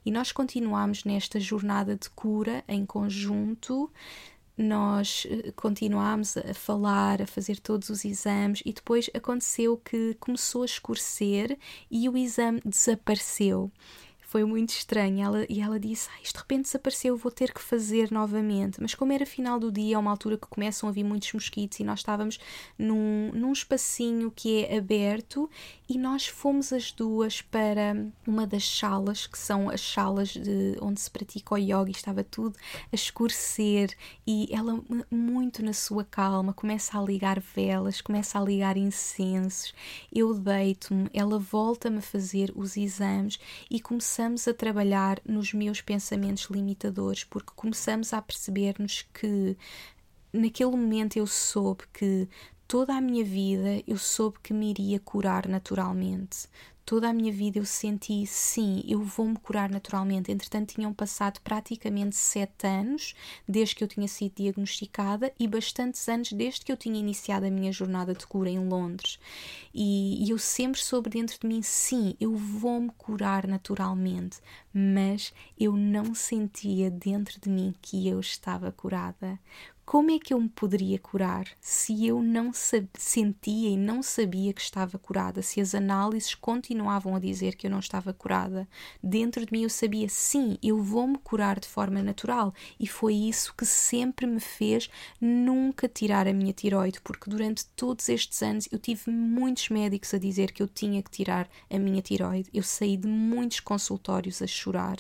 E 0.06 0.12
nós 0.12 0.32
continuamos 0.32 1.04
nesta 1.04 1.40
jornada 1.40 1.96
de 1.96 2.10
cura 2.10 2.64
em 2.68 2.86
conjunto 2.86 3.92
nós 4.58 5.28
eh, 5.30 5.52
continuámos 5.56 6.38
a 6.38 6.54
falar, 6.54 7.22
a 7.22 7.28
fazer 7.28 7.60
todos 7.60 7.90
os 7.90 8.06
exames 8.06 8.62
e 8.66 8.72
depois 8.72 9.10
aconteceu 9.14 9.78
que 9.78 10.16
começou 10.20 10.64
a 10.64 10.66
escurecer 10.66 11.58
e 11.90 12.08
o 12.08 12.18
exame 12.18 12.62
desapareceu 12.66 13.72
foi 14.36 14.44
muito 14.44 14.72
estranho. 14.72 15.24
Ela, 15.24 15.46
e 15.48 15.62
ela 15.62 15.80
disse: 15.80 16.10
ah, 16.12 16.20
Isto 16.22 16.34
de 16.34 16.40
repente 16.42 16.64
desapareceu, 16.64 17.16
vou 17.16 17.32
ter 17.32 17.54
que 17.54 17.62
fazer 17.62 18.12
novamente. 18.12 18.82
Mas, 18.82 18.94
como 18.94 19.14
era 19.14 19.26
final 19.26 19.58
do 19.58 19.72
dia, 19.72 19.96
é 19.96 19.98
uma 19.98 20.12
altura 20.12 20.38
que 20.38 20.46
começam 20.46 20.90
a 20.90 20.92
vir 20.92 21.06
muitos 21.06 21.32
mosquitos, 21.32 21.80
e 21.80 21.86
nós 21.86 22.00
estávamos 22.00 22.38
num, 22.78 23.32
num 23.34 23.54
espacinho 23.54 24.30
que 24.30 24.66
é 24.66 24.78
aberto, 24.78 25.50
e 25.88 25.98
nós 25.98 26.28
fomos 26.28 26.74
as 26.74 26.92
duas 26.92 27.42
para 27.42 27.96
uma 28.28 28.46
das 28.46 28.68
salas, 28.68 29.26
que 29.26 29.38
são 29.38 29.70
as 29.70 29.80
salas 29.80 30.32
de, 30.32 30.76
onde 30.82 31.00
se 31.00 31.10
pratica 31.10 31.56
o 31.56 31.58
yoga, 31.58 31.88
e 31.88 31.92
estava 31.92 32.22
tudo 32.22 32.58
a 32.92 32.96
escurecer. 32.96 33.96
E 34.28 34.50
ela, 34.52 34.84
muito 35.10 35.64
na 35.64 35.72
sua 35.72 36.04
calma, 36.04 36.52
começa 36.52 37.00
a 37.00 37.02
ligar 37.02 37.40
velas, 37.40 38.02
começa 38.02 38.38
a 38.38 38.44
ligar 38.44 38.76
incensos. 38.76 39.74
Eu 40.12 40.34
deito-me, 40.34 41.10
ela 41.14 41.40
volta-me 41.40 42.00
a 42.00 42.02
fazer 42.02 42.52
os 42.54 42.76
exames 42.76 43.40
e 43.72 43.80
começamos 43.80 44.25
começamos 44.26 44.48
a 44.48 44.54
trabalhar 44.56 45.22
nos 45.24 45.54
meus 45.54 45.82
pensamentos 45.82 46.46
limitadores, 46.46 47.24
porque 47.24 47.52
começamos 47.56 48.12
a 48.12 48.20
perceber-nos 48.20 49.04
que 49.14 49.56
naquele 50.34 50.72
momento 50.72 51.18
eu 51.18 51.28
soube 51.28 51.84
que 51.94 52.28
toda 52.68 52.96
a 52.96 53.02
minha 53.02 53.24
vida 53.24 53.84
eu 53.86 54.00
soube 54.00 54.40
que 54.42 54.52
me 54.52 54.72
iria 54.72 55.00
curar 55.00 55.48
naturalmente 55.48 56.48
toda 56.86 57.10
a 57.10 57.14
minha 57.14 57.32
vida 57.32 57.58
eu 57.58 57.66
senti, 57.66 58.26
sim, 58.28 58.84
eu 58.88 59.02
vou-me 59.02 59.36
curar 59.38 59.70
naturalmente. 59.70 60.32
Entretanto, 60.32 60.76
tinham 60.76 60.94
passado 60.94 61.42
praticamente 61.42 62.16
sete 62.16 62.68
anos 62.68 63.16
desde 63.48 63.76
que 63.76 63.84
eu 63.84 63.88
tinha 63.88 64.08
sido 64.08 64.36
diagnosticada 64.36 65.34
e 65.40 65.48
bastantes 65.48 66.08
anos 66.08 66.32
desde 66.32 66.64
que 66.64 66.72
eu 66.72 66.78
tinha 66.78 67.00
iniciado 67.00 67.46
a 67.46 67.50
minha 67.50 67.72
jornada 67.72 68.14
de 68.14 68.26
cura 68.28 68.50
em 68.50 68.60
Londres. 68.68 69.20
E, 69.74 70.26
e 70.26 70.30
eu 70.30 70.38
sempre 70.38 70.80
soube 70.80 71.10
dentro 71.10 71.40
de 71.40 71.48
mim, 71.48 71.62
sim, 71.64 72.16
eu 72.20 72.36
vou-me 72.36 72.92
curar 72.98 73.48
naturalmente, 73.48 74.38
mas 74.74 75.34
eu 75.60 75.74
não 75.74 76.14
sentia 76.14 76.92
dentro 76.92 77.40
de 77.42 77.50
mim 77.50 77.74
que 77.82 78.08
eu 78.08 78.20
estava 78.20 78.72
curada. 78.72 79.40
Como 79.86 80.10
é 80.10 80.18
que 80.18 80.34
eu 80.34 80.42
me 80.42 80.50
poderia 80.50 80.98
curar 80.98 81.46
se 81.62 82.08
eu 82.08 82.20
não 82.20 82.52
sentia 82.52 83.70
e 83.70 83.78
não 83.78 84.02
sabia 84.02 84.52
que 84.52 84.60
estava 84.60 84.98
curada? 84.98 85.44
Se 85.44 85.62
as 85.62 85.76
análises 85.76 86.34
continuavam 86.34 87.16
a 87.16 87.20
dizer 87.20 87.56
que 87.56 87.68
eu 87.68 87.72
não 87.72 87.78
estava 87.78 88.12
curada? 88.12 88.68
Dentro 89.02 89.46
de 89.46 89.52
mim 89.52 89.62
eu 89.62 89.70
sabia, 89.70 90.10
sim, 90.10 90.58
eu 90.64 90.82
vou-me 90.82 91.20
curar 91.20 91.60
de 91.60 91.68
forma 91.68 92.02
natural. 92.02 92.52
E 92.80 92.88
foi 92.88 93.14
isso 93.14 93.54
que 93.56 93.64
sempre 93.64 94.26
me 94.26 94.40
fez 94.40 94.90
nunca 95.22 95.88
tirar 95.88 96.28
a 96.28 96.34
minha 96.34 96.52
tiroide, 96.52 97.00
porque 97.00 97.30
durante 97.30 97.68
todos 97.76 98.10
estes 98.10 98.42
anos 98.42 98.68
eu 98.72 98.80
tive 98.80 99.12
muitos 99.12 99.70
médicos 99.70 100.16
a 100.16 100.18
dizer 100.18 100.52
que 100.52 100.64
eu 100.64 100.68
tinha 100.68 101.02
que 101.04 101.12
tirar 101.12 101.48
a 101.70 101.78
minha 101.78 102.02
tiroide. 102.02 102.50
Eu 102.52 102.64
saí 102.64 102.98
de 102.98 103.08
muitos 103.08 103.60
consultórios 103.60 104.42
a 104.42 104.48
chorar 104.48 104.98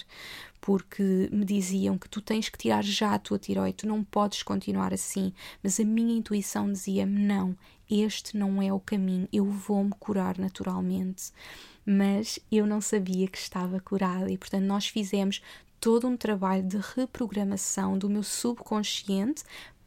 porque 0.65 1.29
me 1.31 1.45
diziam 1.45 1.95
que 1.95 2.09
tu 2.09 2.19
tens 2.19 2.49
que 2.49 2.57
tirar 2.57 2.83
já 2.83 3.13
a 3.13 3.19
tua 3.19 3.37
tiroide, 3.37 3.77
tu 3.77 3.87
não 3.87 4.03
podes 4.03 4.41
continuar 4.41 4.95
assim. 4.95 5.31
Mas 5.61 5.79
a 5.79 5.85
minha 5.85 6.17
intuição 6.17 6.71
dizia-me: 6.71 7.19
não, 7.19 7.55
este 7.87 8.35
não 8.35 8.59
é 8.59 8.73
o 8.73 8.79
caminho, 8.79 9.29
eu 9.31 9.45
vou-me 9.45 9.91
curar 9.99 10.39
naturalmente. 10.39 11.31
Mas 11.85 12.39
eu 12.51 12.65
não 12.65 12.81
sabia 12.81 13.27
que 13.27 13.37
estava 13.37 13.79
curada 13.79 14.31
e, 14.31 14.39
portanto, 14.39 14.63
nós 14.63 14.87
fizemos 14.87 15.39
todo 15.79 16.07
um 16.07 16.17
trabalho 16.17 16.63
de 16.63 16.77
reprogramação 16.95 17.95
do 17.95 18.09
meu 18.09 18.23
subconsciente 18.23 19.43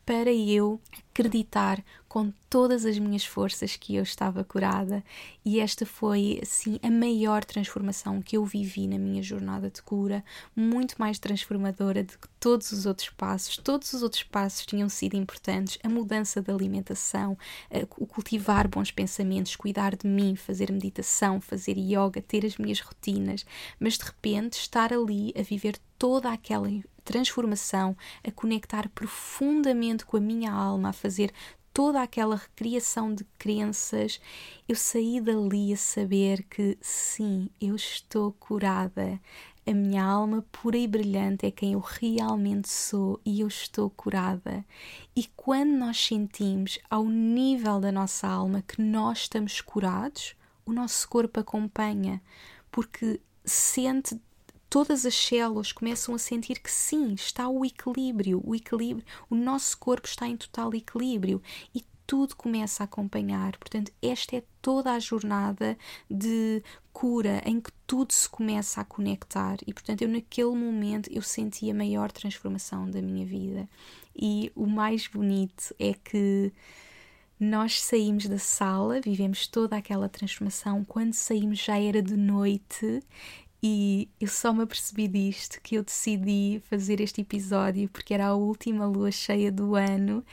para 0.08 0.32
eu 0.32 0.80
acreditar 1.10 1.84
com 2.08 2.32
todas 2.48 2.86
as 2.86 2.98
minhas 2.98 3.26
forças 3.26 3.76
que 3.76 3.94
eu 3.94 4.02
estava 4.02 4.42
curada. 4.42 5.04
E 5.44 5.60
esta 5.60 5.84
foi 5.84 6.38
assim 6.42 6.78
a 6.82 6.90
maior 6.90 7.44
transformação 7.44 8.22
que 8.22 8.34
eu 8.34 8.42
vivi 8.42 8.86
na 8.86 8.96
minha 8.96 9.22
jornada 9.22 9.68
de 9.68 9.82
cura, 9.82 10.24
muito 10.56 10.94
mais 10.98 11.18
transformadora 11.18 12.02
do 12.02 12.16
que 12.16 12.26
todos 12.40 12.72
os 12.72 12.86
outros 12.86 13.10
passos. 13.10 13.58
Todos 13.58 13.92
os 13.92 14.02
outros 14.02 14.22
passos 14.22 14.64
tinham 14.64 14.88
sido 14.88 15.14
importantes, 15.14 15.78
a 15.82 15.90
mudança 15.90 16.40
da 16.40 16.54
alimentação, 16.54 17.36
o 17.98 18.06
cultivar 18.06 18.66
bons 18.66 18.90
pensamentos, 18.90 19.56
cuidar 19.56 19.94
de 19.94 20.06
mim, 20.06 20.36
fazer 20.36 20.72
meditação, 20.72 21.38
fazer 21.38 21.76
yoga, 21.76 22.22
ter 22.22 22.46
as 22.46 22.56
minhas 22.56 22.80
rotinas, 22.80 23.44
mas 23.78 23.98
de 23.98 24.06
repente 24.06 24.54
estar 24.54 24.90
ali 24.90 25.34
a 25.38 25.42
viver 25.42 25.76
toda 25.98 26.32
aquela 26.32 26.70
transformação, 27.08 27.96
a 28.22 28.30
conectar 28.30 28.86
profundamente 28.90 30.04
com 30.04 30.18
a 30.18 30.20
minha 30.20 30.52
alma, 30.52 30.90
a 30.90 30.92
fazer 30.92 31.32
toda 31.72 32.02
aquela 32.02 32.36
recriação 32.36 33.14
de 33.14 33.24
crenças, 33.38 34.20
eu 34.68 34.76
saí 34.76 35.18
dali 35.18 35.72
a 35.72 35.76
saber 35.76 36.42
que 36.42 36.76
sim, 36.82 37.48
eu 37.58 37.74
estou 37.74 38.32
curada. 38.32 39.18
A 39.66 39.72
minha 39.72 40.04
alma 40.04 40.44
pura 40.52 40.76
e 40.76 40.86
brilhante 40.86 41.46
é 41.46 41.50
quem 41.50 41.72
eu 41.72 41.80
realmente 41.80 42.68
sou 42.68 43.18
e 43.24 43.40
eu 43.40 43.48
estou 43.48 43.88
curada. 43.88 44.62
E 45.16 45.26
quando 45.34 45.70
nós 45.70 45.98
sentimos 46.04 46.78
ao 46.90 47.06
nível 47.06 47.80
da 47.80 47.90
nossa 47.90 48.28
alma 48.28 48.62
que 48.62 48.82
nós 48.82 49.20
estamos 49.20 49.62
curados, 49.62 50.34
o 50.66 50.72
nosso 50.74 51.08
corpo 51.08 51.40
acompanha, 51.40 52.20
porque 52.70 53.18
sente 53.46 54.20
todas 54.68 55.06
as 55.06 55.14
células 55.14 55.72
começam 55.72 56.14
a 56.14 56.18
sentir 56.18 56.60
que 56.60 56.70
sim, 56.70 57.14
está 57.14 57.48
o 57.48 57.64
equilíbrio, 57.64 58.40
o 58.44 58.54
equilíbrio, 58.54 59.04
o 59.30 59.34
nosso 59.34 59.76
corpo 59.78 60.06
está 60.06 60.26
em 60.26 60.36
total 60.36 60.74
equilíbrio 60.74 61.42
e 61.74 61.84
tudo 62.06 62.34
começa 62.34 62.82
a 62.82 62.86
acompanhar. 62.86 63.56
Portanto, 63.58 63.92
esta 64.00 64.36
é 64.36 64.42
toda 64.62 64.92
a 64.92 64.98
jornada 64.98 65.76
de 66.10 66.62
cura 66.90 67.42
em 67.44 67.60
que 67.60 67.70
tudo 67.86 68.12
se 68.12 68.28
começa 68.28 68.80
a 68.80 68.84
conectar 68.84 69.58
e 69.66 69.72
portanto 69.72 70.02
eu 70.02 70.08
naquele 70.08 70.54
momento 70.54 71.08
eu 71.12 71.22
senti 71.22 71.70
a 71.70 71.74
maior 71.74 72.10
transformação 72.10 72.90
da 72.90 73.02
minha 73.02 73.26
vida. 73.26 73.68
E 74.16 74.50
o 74.56 74.66
mais 74.66 75.06
bonito 75.06 75.74
é 75.78 75.92
que 75.92 76.52
nós 77.38 77.80
saímos 77.80 78.26
da 78.26 78.38
sala, 78.38 79.00
vivemos 79.00 79.46
toda 79.46 79.76
aquela 79.76 80.08
transformação. 80.08 80.84
Quando 80.84 81.12
saímos 81.12 81.58
já 81.60 81.78
era 81.78 82.02
de 82.02 82.16
noite 82.16 83.00
e 83.62 84.08
eu 84.20 84.28
só 84.28 84.52
me 84.52 84.62
apercebi 84.62 85.08
disto 85.08 85.60
que 85.62 85.74
eu 85.74 85.82
decidi 85.82 86.62
fazer 86.68 87.00
este 87.00 87.22
episódio 87.22 87.88
porque 87.88 88.14
era 88.14 88.28
a 88.28 88.34
última 88.34 88.86
lua 88.86 89.10
cheia 89.10 89.50
do 89.50 89.74
ano 89.74 90.24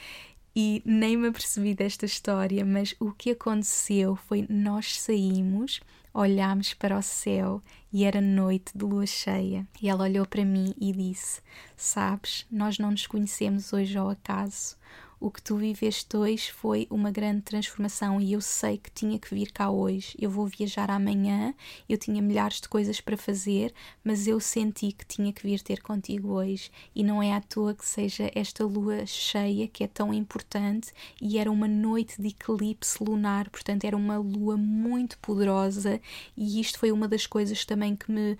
e 0.56 0.82
nem 0.86 1.18
me 1.18 1.28
apercebi 1.28 1.74
desta 1.74 2.06
história, 2.06 2.64
mas 2.64 2.96
o 3.00 3.12
que 3.12 3.32
aconteceu 3.32 4.16
foi 4.16 4.46
nós 4.50 5.02
saímos, 5.02 5.82
olhámos 6.14 6.74
para 6.74 6.98
o 6.98 7.02
céu 7.02 7.62
e 7.92 8.06
era 8.06 8.22
noite 8.22 8.72
de 8.74 8.86
lua 8.86 9.06
cheia. 9.06 9.68
E 9.82 9.90
ela 9.90 10.04
olhou 10.04 10.26
para 10.26 10.46
mim 10.46 10.74
e 10.80 10.94
disse: 10.94 11.42
Sabes, 11.76 12.46
nós 12.50 12.80
não 12.80 12.92
nos 12.92 13.06
conhecemos 13.06 13.74
hoje 13.74 13.98
ao 13.98 14.10
acaso 14.10 14.78
o 15.20 15.32
que 15.32 15.42
tu 15.42 15.56
viveste 15.56 16.16
hoje 16.18 16.52
foi 16.52 16.88
uma 16.90 17.10
grande 17.10 17.42
transformação 17.42 18.20
e 18.20 18.34
eu 18.34 18.42
sei 18.42 18.78
que 18.78 18.92
tinha 18.92 19.18
que 19.18 19.34
vir 19.34 19.52
cá 19.52 19.70
hoje. 19.70 20.16
Eu 20.20 20.30
vou 20.30 20.46
viajar 20.46 20.92
amanhã, 20.92 21.54
eu 21.88 21.98
tinha 21.98 22.22
milhares 22.22 22.60
de 22.60 22.68
coisas 22.68 23.00
para 23.00 23.16
fazer, 23.16 23.74
mas 24.04 24.28
eu 24.28 24.40
senti 24.40 24.92
que 24.92 25.06
tinha 25.06 25.32
que 25.32 25.44
vir 25.44 25.62
ter 25.62 25.82
contigo 25.82 26.34
hoje. 26.34 26.70
E 26.94 27.04
não 27.04 27.24
é 27.24 27.34
à 27.34 27.42
toa 27.42 27.74
que 27.74 27.86
seja 27.86 28.30
esta 28.36 28.66
lua 28.66 29.06
cheia 29.06 29.68
que 29.68 29.84
é 29.84 29.88
tão 29.88 30.14
importante 30.14 30.92
e 31.22 31.38
era 31.38 31.52
uma 31.52 31.68
noite 31.68 32.22
de 32.22 32.28
eclipse 32.28 33.04
lunar, 33.04 33.50
portanto, 33.50 33.86
era 33.86 33.96
uma 33.96 34.18
lua 34.18 34.58
muito 34.58 35.18
poderosa 35.20 36.00
e 36.36 36.60
isto 36.60 36.80
foi 36.80 36.92
uma 36.92 37.08
das 37.08 37.26
coisas 37.26 37.64
também 37.66 37.96
que 37.96 38.12
me 38.12 38.38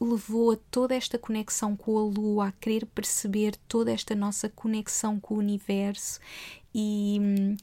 levou 0.00 0.52
a 0.52 0.56
toda 0.70 0.94
esta 0.94 1.18
conexão 1.18 1.76
com 1.76 1.98
a 1.98 2.02
lua, 2.02 2.48
a 2.48 2.52
querer 2.52 2.86
perceber 2.86 3.56
toda 3.68 3.90
esta 3.90 4.14
nossa 4.14 4.48
conexão 4.48 5.18
com 5.18 5.34
o 5.34 5.38
universo 5.38 6.09
e 6.74 7.18
hum, 7.20 7.56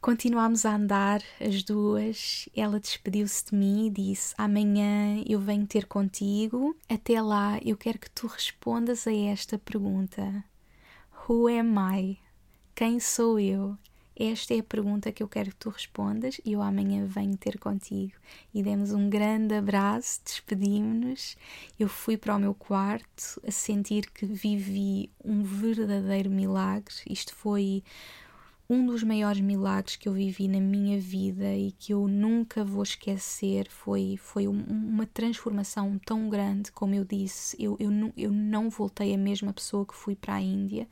continuámos 0.00 0.64
a 0.64 0.74
andar 0.76 1.22
as 1.40 1.62
duas. 1.62 2.48
Ela 2.54 2.78
despediu-se 2.78 3.46
de 3.46 3.54
mim 3.54 3.86
e 3.86 3.90
disse: 3.90 4.34
Amanhã 4.38 5.22
eu 5.26 5.40
venho 5.40 5.66
ter 5.66 5.86
contigo. 5.86 6.76
Até 6.88 7.20
lá 7.20 7.58
eu 7.64 7.76
quero 7.76 7.98
que 7.98 8.10
tu 8.10 8.26
respondas 8.26 9.06
a 9.06 9.12
esta 9.12 9.58
pergunta: 9.58 10.44
Who 11.28 11.48
am 11.48 11.74
I? 11.98 12.18
Quem 12.74 13.00
sou 13.00 13.38
eu? 13.38 13.76
Esta 14.14 14.54
é 14.54 14.58
a 14.58 14.62
pergunta 14.62 15.10
que 15.10 15.22
eu 15.22 15.28
quero 15.28 15.50
que 15.50 15.56
tu 15.56 15.70
respondas 15.70 16.40
e 16.44 16.52
eu 16.52 16.62
amanhã 16.62 17.04
venho 17.06 17.36
ter 17.36 17.58
contigo. 17.58 18.12
E 18.52 18.62
demos 18.62 18.92
um 18.92 19.08
grande 19.08 19.54
abraço, 19.54 20.20
despedimos-nos. 20.24 21.36
Eu 21.78 21.88
fui 21.88 22.16
para 22.16 22.36
o 22.36 22.38
meu 22.38 22.54
quarto 22.54 23.40
a 23.46 23.50
sentir 23.50 24.10
que 24.10 24.26
vivi 24.26 25.10
um 25.24 25.42
verdadeiro 25.42 26.30
milagre. 26.30 26.94
Isto 27.08 27.34
foi 27.34 27.82
um 28.72 28.86
dos 28.86 29.02
maiores 29.02 29.40
milagres 29.40 29.96
que 29.96 30.08
eu 30.08 30.12
vivi 30.12 30.48
na 30.48 30.60
minha 30.60 30.98
vida 30.98 31.54
e 31.54 31.72
que 31.72 31.92
eu 31.92 32.08
nunca 32.08 32.64
vou 32.64 32.82
esquecer 32.82 33.68
foi, 33.68 34.16
foi 34.16 34.46
uma 34.46 35.04
transformação 35.06 35.98
tão 36.06 36.28
grande, 36.28 36.72
como 36.72 36.94
eu 36.94 37.04
disse. 37.04 37.56
Eu, 37.62 37.76
eu, 37.78 37.90
eu 38.16 38.30
não 38.30 38.70
voltei 38.70 39.14
a 39.14 39.18
mesma 39.18 39.52
pessoa 39.52 39.84
que 39.84 39.94
fui 39.94 40.16
para 40.16 40.34
a 40.34 40.40
Índia 40.40 40.88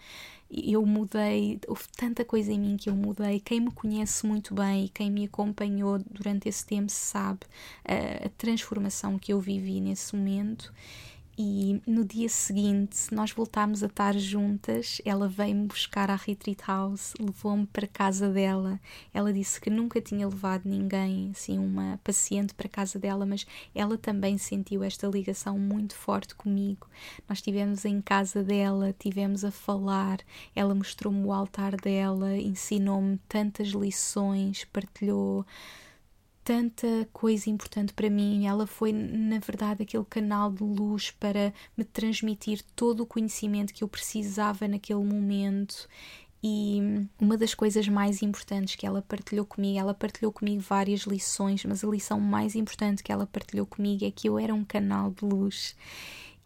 eu 0.51 0.84
mudei, 0.84 1.61
houve 1.68 1.84
tanta 1.96 2.24
coisa 2.24 2.53
em 2.53 2.59
mim 2.59 2.76
que 2.76 2.90
eu 2.90 2.96
mudei. 2.96 3.40
Quem 3.40 3.61
me 3.61 3.70
conhece 3.70 4.26
muito 4.26 4.55
bem 4.55 4.86
e 4.86 4.88
quem 4.88 5.11
me 5.11 5.24
acompanhou 5.24 5.98
durante 6.11 6.48
esse 6.48 6.66
tempo 6.66 6.90
sabe 6.90 7.40
a, 7.84 8.26
a 8.26 8.28
transformação 8.30 9.18
que 9.18 9.32
eu 9.32 9.40
vivi 9.40 9.80
nesse 9.80 10.16
momento. 10.16 10.72
E 11.43 11.80
no 11.86 12.05
dia 12.05 12.28
seguinte 12.28 13.14
nós 13.14 13.32
voltámos 13.32 13.82
a 13.82 13.86
estar 13.86 14.14
juntas. 14.18 15.01
Ela 15.07 15.26
veio-me 15.26 15.66
buscar 15.66 16.11
à 16.11 16.14
Retreat 16.14 16.61
House, 16.66 17.14
levou-me 17.18 17.66
para 17.66 17.86
casa 17.86 18.28
dela. 18.28 18.78
Ela 19.14 19.32
disse 19.32 19.59
que 19.59 19.70
nunca 19.70 20.03
tinha 20.03 20.28
levado 20.28 20.68
ninguém, 20.68 21.30
assim, 21.30 21.59
uma 21.59 21.99
paciente 22.05 22.53
para 22.53 22.68
casa 22.68 22.99
dela, 22.99 23.24
mas 23.24 23.47
ela 23.74 23.97
também 23.97 24.36
sentiu 24.36 24.84
esta 24.84 25.07
ligação 25.07 25.59
muito 25.59 25.95
forte 25.95 26.34
comigo. 26.34 26.86
Nós 27.26 27.38
estivemos 27.38 27.86
em 27.86 28.03
casa 28.03 28.45
dela, 28.45 28.95
tivemos 28.99 29.43
a 29.43 29.51
falar. 29.51 30.18
Ela 30.55 30.74
mostrou-me 30.74 31.24
o 31.24 31.32
altar 31.32 31.74
dela, 31.74 32.36
ensinou-me 32.36 33.18
tantas 33.26 33.68
lições, 33.68 34.66
partilhou 34.66 35.47
tanta 36.45 37.09
coisa 37.12 37.51
importante 37.51 37.93
para 37.93 38.11
mim. 38.11 38.47
Ela 38.47 38.66
foi, 38.66 38.93
na 38.93 39.38
verdade, 39.38 39.82
aquele 39.82 40.05
canal 40.05 40.51
de 40.51 40.62
luz 40.62 41.11
para 41.11 41.53
me 41.76 41.84
transmitir 41.84 42.62
todo 42.74 43.01
o 43.01 43.07
conhecimento 43.07 43.72
que 43.72 43.84
eu 43.84 43.88
precisava 43.88 44.66
naquele 44.66 45.05
momento. 45.05 45.88
E 46.43 46.80
uma 47.20 47.36
das 47.36 47.55
coisas 47.55 47.86
mais 47.86 48.22
importantes 48.22 48.74
que 48.74 48.86
ela 48.86 49.03
partilhou 49.03 49.45
comigo, 49.45 49.78
ela 49.78 49.93
partilhou 49.93 50.32
comigo 50.32 50.61
várias 50.61 51.01
lições, 51.03 51.64
mas 51.64 51.84
a 51.84 51.88
lição 51.88 52.18
mais 52.18 52.55
importante 52.55 53.03
que 53.03 53.12
ela 53.12 53.26
partilhou 53.26 53.66
comigo 53.66 54.05
é 54.07 54.11
que 54.11 54.28
eu 54.28 54.38
era 54.38 54.55
um 54.55 54.64
canal 54.64 55.11
de 55.11 55.24
luz 55.24 55.76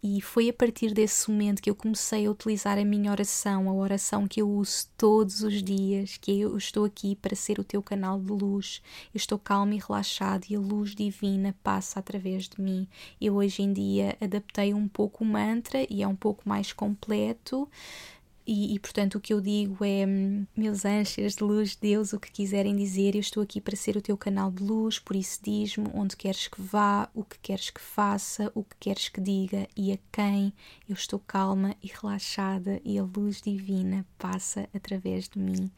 e 0.07 0.21
foi 0.21 0.49
a 0.49 0.53
partir 0.53 0.93
desse 0.93 1.31
momento 1.31 1.63
que 1.63 1.67
eu 1.67 1.73
comecei 1.73 2.27
a 2.27 2.31
utilizar 2.31 2.77
a 2.77 2.85
minha 2.85 3.09
oração, 3.09 3.67
a 3.67 3.73
oração 3.73 4.27
que 4.27 4.39
eu 4.39 4.47
uso 4.47 4.87
todos 4.95 5.41
os 5.41 5.63
dias, 5.63 6.15
que 6.17 6.39
eu 6.41 6.55
estou 6.55 6.85
aqui 6.85 7.15
para 7.15 7.35
ser 7.35 7.57
o 7.57 7.63
teu 7.63 7.81
canal 7.81 8.19
de 8.19 8.31
luz. 8.31 8.83
Eu 9.11 9.17
estou 9.17 9.39
calmo 9.39 9.73
e 9.73 9.79
relaxado 9.79 10.45
e 10.47 10.55
a 10.55 10.59
luz 10.59 10.93
divina 10.93 11.55
passa 11.63 11.97
através 11.97 12.47
de 12.47 12.61
mim. 12.61 12.87
Eu 13.19 13.37
hoje 13.37 13.63
em 13.63 13.73
dia 13.73 14.15
adaptei 14.21 14.75
um 14.75 14.87
pouco 14.87 15.23
o 15.23 15.27
mantra 15.27 15.87
e 15.89 16.03
é 16.03 16.07
um 16.07 16.15
pouco 16.15 16.47
mais 16.47 16.71
completo. 16.71 17.67
E, 18.47 18.75
e, 18.75 18.79
portanto, 18.79 19.15
o 19.15 19.21
que 19.21 19.33
eu 19.33 19.41
digo 19.41 19.83
é: 19.83 20.05
meus 20.55 20.85
anjos 20.85 21.35
de 21.35 21.43
luz, 21.43 21.75
Deus, 21.75 22.13
o 22.13 22.19
que 22.19 22.31
quiserem 22.31 22.75
dizer, 22.75 23.15
eu 23.15 23.21
estou 23.21 23.41
aqui 23.41 23.59
para 23.59 23.75
ser 23.75 23.97
o 23.97 24.01
teu 24.01 24.15
canal 24.15 24.51
de 24.51 24.61
luz, 24.61 24.99
por 24.99 25.15
isso 25.15 25.39
diz-me 25.43 25.87
onde 25.93 26.15
queres 26.15 26.47
que 26.47 26.61
vá, 26.61 27.09
o 27.13 27.23
que 27.23 27.39
queres 27.39 27.71
que 27.71 27.81
faça, 27.81 28.51
o 28.53 28.63
que 28.63 28.75
queres 28.79 29.09
que 29.09 29.19
diga 29.19 29.67
e 29.75 29.91
a 29.91 29.97
quem. 30.11 30.53
Eu 30.87 30.93
estou 30.93 31.19
calma 31.19 31.75
e 31.81 31.87
relaxada 31.87 32.79
e 32.85 32.99
a 32.99 33.03
luz 33.03 33.41
divina 33.41 34.05
passa 34.17 34.69
através 34.73 35.27
de 35.27 35.39
mim. 35.39 35.71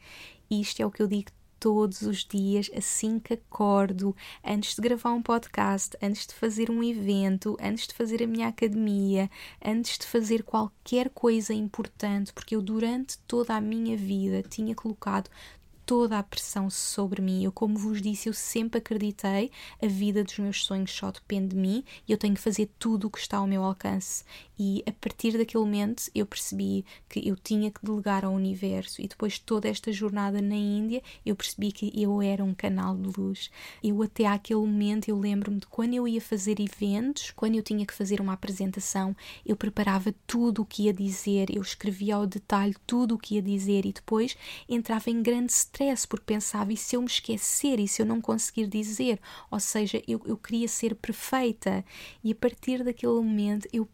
Isto 0.50 0.82
é 0.82 0.86
o 0.86 0.90
que 0.90 1.02
eu 1.02 1.08
digo 1.08 1.30
todos 1.58 2.02
os 2.02 2.24
dias, 2.24 2.70
assim 2.76 3.18
que 3.18 3.34
acordo, 3.34 4.14
antes 4.44 4.74
de 4.74 4.80
gravar 4.80 5.12
um 5.12 5.22
podcast, 5.22 5.96
antes 6.02 6.26
de 6.26 6.34
fazer 6.34 6.70
um 6.70 6.82
evento, 6.82 7.56
antes 7.60 7.86
de 7.86 7.94
fazer 7.94 8.22
a 8.22 8.26
minha 8.26 8.48
academia, 8.48 9.30
antes 9.64 9.98
de 9.98 10.06
fazer 10.06 10.42
qualquer 10.42 11.10
coisa 11.10 11.52
importante, 11.52 12.32
porque 12.32 12.54
eu 12.54 12.62
durante 12.62 13.18
toda 13.20 13.54
a 13.54 13.60
minha 13.60 13.96
vida 13.96 14.42
tinha 14.42 14.74
colocado 14.74 15.30
toda 15.88 16.18
a 16.18 16.22
pressão 16.22 16.68
sobre 16.68 17.22
mim. 17.22 17.42
Eu, 17.42 17.50
como 17.50 17.78
vos 17.78 18.02
disse, 18.02 18.28
eu 18.28 18.34
sempre 18.34 18.76
acreditei 18.76 19.50
a 19.82 19.86
vida 19.86 20.22
dos 20.22 20.38
meus 20.38 20.62
sonhos 20.62 20.92
só 20.92 21.10
depende 21.10 21.48
de 21.48 21.56
mim 21.56 21.82
e 22.06 22.12
eu 22.12 22.18
tenho 22.18 22.34
que 22.34 22.40
fazer 22.42 22.68
tudo 22.78 23.06
o 23.06 23.10
que 23.10 23.18
está 23.18 23.38
ao 23.38 23.46
meu 23.46 23.64
alcance. 23.64 24.22
E 24.58 24.82
a 24.86 24.92
partir 24.92 25.38
daquele 25.38 25.62
momento 25.62 26.10
eu 26.14 26.26
percebi 26.26 26.84
que 27.08 27.26
eu 27.28 27.36
tinha 27.36 27.70
que 27.70 27.84
delegar 27.84 28.24
ao 28.24 28.32
universo. 28.32 29.00
E 29.00 29.08
depois 29.08 29.34
de 29.34 29.42
toda 29.42 29.68
esta 29.68 29.92
jornada 29.92 30.42
na 30.42 30.56
Índia, 30.56 31.02
eu 31.24 31.36
percebi 31.36 31.70
que 31.70 31.92
eu 31.94 32.20
era 32.20 32.42
um 32.42 32.54
canal 32.54 32.96
de 32.96 33.08
luz. 33.18 33.50
Eu 33.82 34.02
até 34.02 34.26
àquele 34.26 34.60
momento 34.60 35.08
eu 35.08 35.18
lembro-me 35.18 35.60
de 35.60 35.66
quando 35.66 35.94
eu 35.94 36.08
ia 36.08 36.20
fazer 36.20 36.60
eventos, 36.60 37.30
quando 37.30 37.54
eu 37.54 37.62
tinha 37.62 37.86
que 37.86 37.94
fazer 37.94 38.20
uma 38.20 38.32
apresentação, 38.32 39.14
eu 39.46 39.56
preparava 39.56 40.14
tudo 40.26 40.62
o 40.62 40.66
que 40.66 40.84
ia 40.84 40.92
dizer, 40.92 41.54
eu 41.54 41.62
escrevia 41.62 42.16
ao 42.16 42.26
detalhe 42.26 42.74
tudo 42.86 43.14
o 43.14 43.18
que 43.18 43.36
ia 43.36 43.42
dizer 43.42 43.86
e 43.86 43.92
depois 43.92 44.36
entrava 44.68 45.10
em 45.10 45.22
grande 45.22 45.52
stress 45.52 46.06
porque 46.06 46.24
pensava 46.26 46.72
e 46.72 46.76
se 46.76 46.96
eu 46.96 47.00
me 47.00 47.06
esquecer 47.06 47.78
e 47.78 47.86
se 47.86 48.02
eu 48.02 48.06
não 48.06 48.20
conseguir 48.20 48.66
dizer, 48.66 49.20
ou 49.50 49.60
seja, 49.60 50.02
eu, 50.06 50.20
eu 50.24 50.36
queria 50.36 50.68
ser 50.68 50.94
perfeita 50.94 51.84
e 52.22 52.32
a 52.32 52.34
partir 52.34 52.82
daquele 52.82 53.12
momento 53.12 53.68
eu 53.72 53.86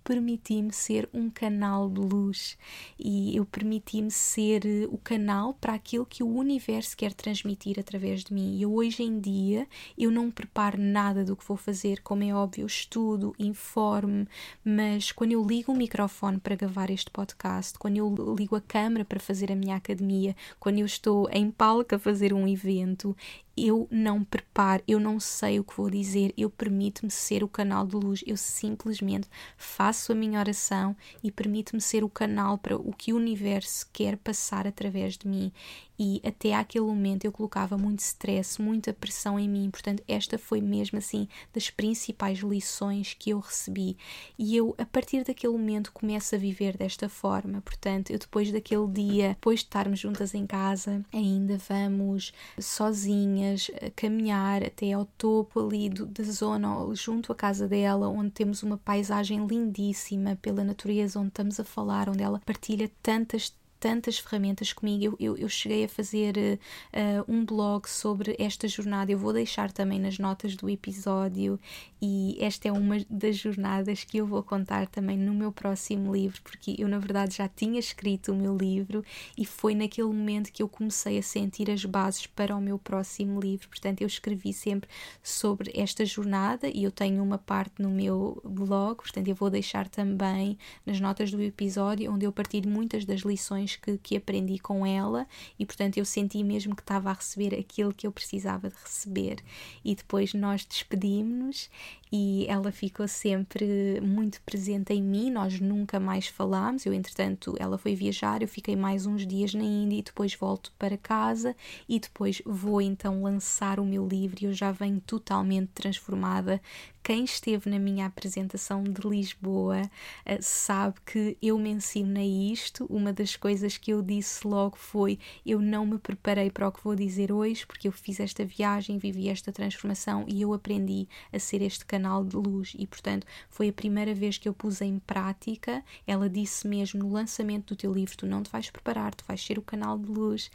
permiti-me 0.55 0.73
ser 0.73 1.09
um 1.13 1.29
canal 1.29 1.89
de 1.89 2.01
luz 2.01 2.57
e 2.99 3.37
eu 3.37 3.45
permiti-me 3.45 4.11
ser 4.11 4.65
eh, 4.65 4.87
o 4.91 4.99
canal 4.99 5.55
para 5.55 5.75
aquilo 5.75 6.07
que 6.07 6.23
o 6.23 6.29
universo 6.29 6.97
quer 6.97 7.13
transmitir 7.13 7.79
através 7.81 8.23
de 8.23 8.33
mim. 8.33 8.57
E 8.57 8.63
eu, 8.63 8.73
hoje 8.73 9.03
em 9.03 9.19
dia 9.19 9.67
eu 9.99 10.11
não 10.11 10.31
preparo 10.31 10.81
nada 10.81 11.25
do 11.25 11.35
que 11.35 11.47
vou 11.47 11.57
fazer, 11.57 12.01
como 12.03 12.23
é 12.23 12.33
óbvio, 12.33 12.67
estudo, 12.67 13.35
informo, 13.39 14.27
mas 14.65 15.11
quando 15.11 15.33
eu 15.33 15.45
ligo 15.45 15.73
o 15.73 15.77
microfone 15.77 16.39
para 16.39 16.55
gravar 16.55 16.91
este 16.91 17.11
podcast, 17.11 17.79
quando 17.79 17.97
eu 17.97 18.35
ligo 18.39 18.55
a 18.55 18.61
câmera 18.61 19.05
para 19.05 19.19
fazer 19.19 19.51
a 19.51 19.57
minha 19.57 19.77
academia, 19.77 20.37
quando 20.61 20.79
eu 20.79 20.87
estou 20.87 21.29
em 21.31 21.51
palco 21.51 21.95
a 21.95 21.99
fazer 21.99 22.33
um 22.33 22.47
evento 22.47 23.17
eu 23.57 23.87
não 23.91 24.25
preparo, 24.25 24.83
eu 24.87 24.99
não 24.99 25.21
sei 25.21 25.59
o 25.59 25.65
que 25.65 25.77
vou 25.77 25.91
dizer, 25.91 26.33
eu 26.37 26.51
permito-me 26.51 27.11
ser 27.11 27.45
o 27.45 27.49
canal 27.49 27.87
de 27.87 27.95
luz, 27.97 28.25
eu 28.27 28.37
simplesmente 28.37 29.29
faço 29.57 30.13
a 30.13 30.15
minha 30.15 30.41
oração 30.41 30.97
e 31.23 31.31
permito-me 31.31 31.81
ser 31.81 32.03
o 32.05 32.09
canal 32.09 32.59
para 32.59 32.77
o 32.77 32.93
que 32.93 33.13
o 33.13 33.17
universo 33.17 33.89
quer 33.93 34.17
passar 34.17 34.67
através 34.67 35.17
de 35.17 35.29
mim. 35.29 35.53
E 35.99 36.21
até 36.25 36.55
aquele 36.55 36.85
momento 36.85 37.25
eu 37.25 37.33
colocava 37.33 37.79
muito 37.79 38.01
stress, 38.01 38.61
muita 38.61 38.93
pressão 38.93 39.39
em 39.39 39.49
mim, 39.49 39.71
portanto, 39.71 40.03
esta 40.09 40.37
foi 40.39 40.61
mesmo 40.61 40.99
assim 40.99 41.29
das 41.53 41.71
principais 41.71 42.39
lições 42.41 43.15
que 43.15 43.31
eu 43.31 43.39
recebi. 43.39 43.97
E 44.39 44.57
eu, 44.57 44.75
a 44.77 44.85
partir 44.85 45.25
daquele 45.25 45.53
momento, 45.53 45.93
começo 45.93 46.35
a 46.35 46.39
viver 46.39 46.77
desta 46.77 47.09
forma. 47.09 47.61
Portanto, 47.61 48.11
eu 48.11 48.19
depois 48.19 48.51
daquele 48.51 48.87
dia, 48.89 49.29
depois 49.31 49.61
de 49.61 49.67
estarmos 49.67 50.01
juntas 50.01 50.35
em 50.35 50.47
casa, 50.47 51.05
ainda 51.13 51.59
vamos 51.69 52.33
sozinhas 52.59 53.71
caminhar 53.95 54.65
até 54.65 54.93
ao 54.93 55.05
topo 55.05 55.61
ali 55.61 55.89
do, 55.89 56.07
da 56.07 56.25
zona, 56.25 56.69
junto 56.95 57.33
à 57.33 57.35
casa 57.35 57.69
dela, 57.69 58.09
onde 58.09 58.31
temos 58.31 58.63
uma 58.63 58.77
paisagem 58.79 59.47
lindíssima 59.47 60.37
pela 60.43 60.65
natureza, 60.65 61.21
onde 61.21 61.29
estamos 61.29 61.61
a 61.61 61.65
falar, 61.65 62.09
onde 62.09 62.23
ela 62.23 62.41
partilha 62.45 62.91
tantas 63.03 63.55
tantas 63.85 64.19
ferramentas 64.19 64.73
comigo. 64.73 65.05
Eu, 65.05 65.17
eu, 65.21 65.37
eu 65.37 65.47
cheguei 65.47 65.85
a 65.85 65.89
fazer 65.89 66.39
uh, 66.39 67.31
um 67.31 67.45
blog 67.45 67.87
sobre 67.87 68.35
esta 68.39 68.67
jornada, 68.67 69.13
eu 69.13 69.19
vou 69.19 69.31
deixar 69.31 69.71
também 69.71 70.01
nas 70.01 70.19
notas 70.19 70.57
do 70.57 70.71
episódio, 70.71 71.61
e 72.01 72.37
esta 72.39 72.69
é 72.69 72.73
uma 72.73 72.97
das 73.09 73.37
jornadas 73.37 74.05
que 74.05 74.19
eu 74.19 74.27
vou 74.27 74.43
contar 74.43 74.87
também 74.87 75.19
no 75.19 75.35
meu 75.35 75.53
próximo 75.53 76.15
livro, 76.15 76.41
porque 76.43 76.75
eu, 76.79 76.89
na 76.89 76.99
verdade, 76.99 77.37
já 77.37 77.49
tinha 77.49 77.79
escrito 77.79 78.33
o 78.33 78.35
meu 78.35 78.57
livro 78.57 79.05
e 79.37 79.45
foi 79.47 79.75
naquele 79.75 80.09
momento 80.09 80.53
que 80.53 80.63
eu 80.63 80.69
comecei 80.69 81.19
a 81.19 81.23
sentir 81.23 81.71
as 81.71 81.85
bases 81.85 82.27
para 82.27 82.55
o 82.57 82.61
meu 82.61 82.79
próximo 82.79 83.41
livro. 83.41 83.69
Portanto, 83.69 84.01
eu 84.01 84.07
escrevi 84.07 84.53
sempre 84.53 84.89
sobre 85.23 85.73
esta 85.75 86.05
jornada 86.05 86.69
e 86.69 86.85
eu 86.85 86.91
tenho 86.91 87.23
uma 87.23 87.39
parte 87.39 87.83
no 87.83 87.91
meu 87.91 88.41
blog, 88.45 88.97
portanto, 88.97 89.29
eu 89.29 89.35
vou 89.35 89.49
deixar 89.49 89.89
também 89.89 90.59
nas 90.85 91.01
notas 91.01 91.31
do 91.31 91.41
episódio 91.43 92.13
onde 92.13 92.27
eu 92.27 92.33
partilho 92.33 92.69
muitas 92.69 93.05
das 93.05 93.21
lições 93.21 93.74
que, 93.77 93.99
que 93.99 94.17
aprendi 94.17 94.59
com 94.59 94.87
ela 94.87 95.27
e, 95.59 95.65
portanto, 95.67 95.97
eu 95.97 96.05
senti 96.05 96.43
mesmo 96.43 96.75
que 96.75 96.83
estava 96.83 97.11
a 97.11 97.15
receber 97.15 97.55
aquilo 97.55 97.93
que 97.93 98.07
eu 98.07 98.13
precisava 98.13 98.69
de 98.69 98.77
receber. 98.83 99.39
E 99.85 99.95
depois 99.95 100.35
nós 100.35 100.65
despedimos-nos 100.65 101.71
e 102.17 102.47
ela 102.49 102.71
ficou 102.71 103.09
sempre 103.09 104.01
muito 104.01 104.41
presente 104.43 104.93
em 104.93 105.03
mim. 105.03 105.33
Nós 105.33 105.59
nunca 105.59 105.99
mais 105.99 106.29
falámos. 106.29 106.87
Eu, 106.87 106.95
entretanto, 106.95 107.57
ela 107.59 107.77
foi 107.77 107.97
viajar, 107.97 108.41
eu 108.41 108.47
fiquei 108.47 108.77
mais 108.77 109.05
uns 109.05 109.27
dias 109.27 109.53
na 109.53 109.65
Índia 109.65 109.99
e 109.99 110.03
depois 110.03 110.33
volto 110.33 110.73
para 110.79 110.97
casa 110.97 111.57
e 111.89 111.99
depois 111.99 112.41
vou 112.47 112.81
então 112.81 113.25
lançar 113.25 113.81
o 113.81 113.85
meu 113.85 114.07
livro 114.07 114.39
e 114.41 114.45
eu 114.45 114.53
já 114.53 114.71
venho 114.71 115.01
totalmente 115.01 115.73
transformada 115.75 116.61
quem 117.05 117.23
esteve 117.23 117.69
na 117.69 117.79
minha 117.79 118.07
apresentação 118.07 118.83
de 118.83 119.07
Lisboa 119.07 119.83
uh, 119.83 120.39
sabe 120.41 120.95
que 121.05 121.37
eu 121.43 121.59
mencionei 121.59 122.51
isto. 122.51 122.87
Uma 122.89 123.13
das 123.13 123.37
coisas 123.37 123.77
que 123.77 123.91
eu 123.91 124.01
disse 124.01 124.47
logo 124.47 124.79
foi: 124.79 125.19
eu 125.45 125.61
não 125.61 125.85
me 125.85 125.99
preparei 125.99 126.51
para 126.51 126.67
o 126.67 126.73
que 126.73 126.83
vou 126.83 126.97
dizer 126.97 127.31
hoje, 127.31 127.67
porque 127.67 127.89
eu 127.89 127.93
fiz 127.93 128.21
esta 128.21 128.43
viagem, 128.43 128.97
vivi 128.97 129.29
esta 129.29 129.53
transformação 129.53 130.25
e 130.27 130.41
eu 130.41 130.55
aprendi 130.55 131.07
a 131.31 131.39
ser 131.39 131.61
este 131.61 131.85
canal 131.85 132.04
de 132.25 132.37
luz. 132.37 132.75
E 132.79 132.87
portanto, 132.87 133.27
foi 133.49 133.69
a 133.69 133.73
primeira 133.73 134.13
vez 134.13 134.37
que 134.37 134.49
eu 134.49 134.53
pus 134.53 134.83
em 134.83 134.99
prática. 134.99 135.83
Ela 136.07 136.29
disse 136.29 136.67
mesmo 136.67 137.01
no 137.01 137.13
lançamento 137.13 137.75
do 137.75 137.79
teu 137.79 137.93
livro: 137.93 138.17
tu 138.17 138.27
não 138.27 138.43
te 138.43 138.51
vais 138.51 138.69
preparar, 138.69 139.15
tu 139.15 139.25
vais 139.27 139.41
ser 139.43 139.59
o 139.59 139.63
canal 139.63 139.99
de 139.99 140.11
luz 140.11 140.51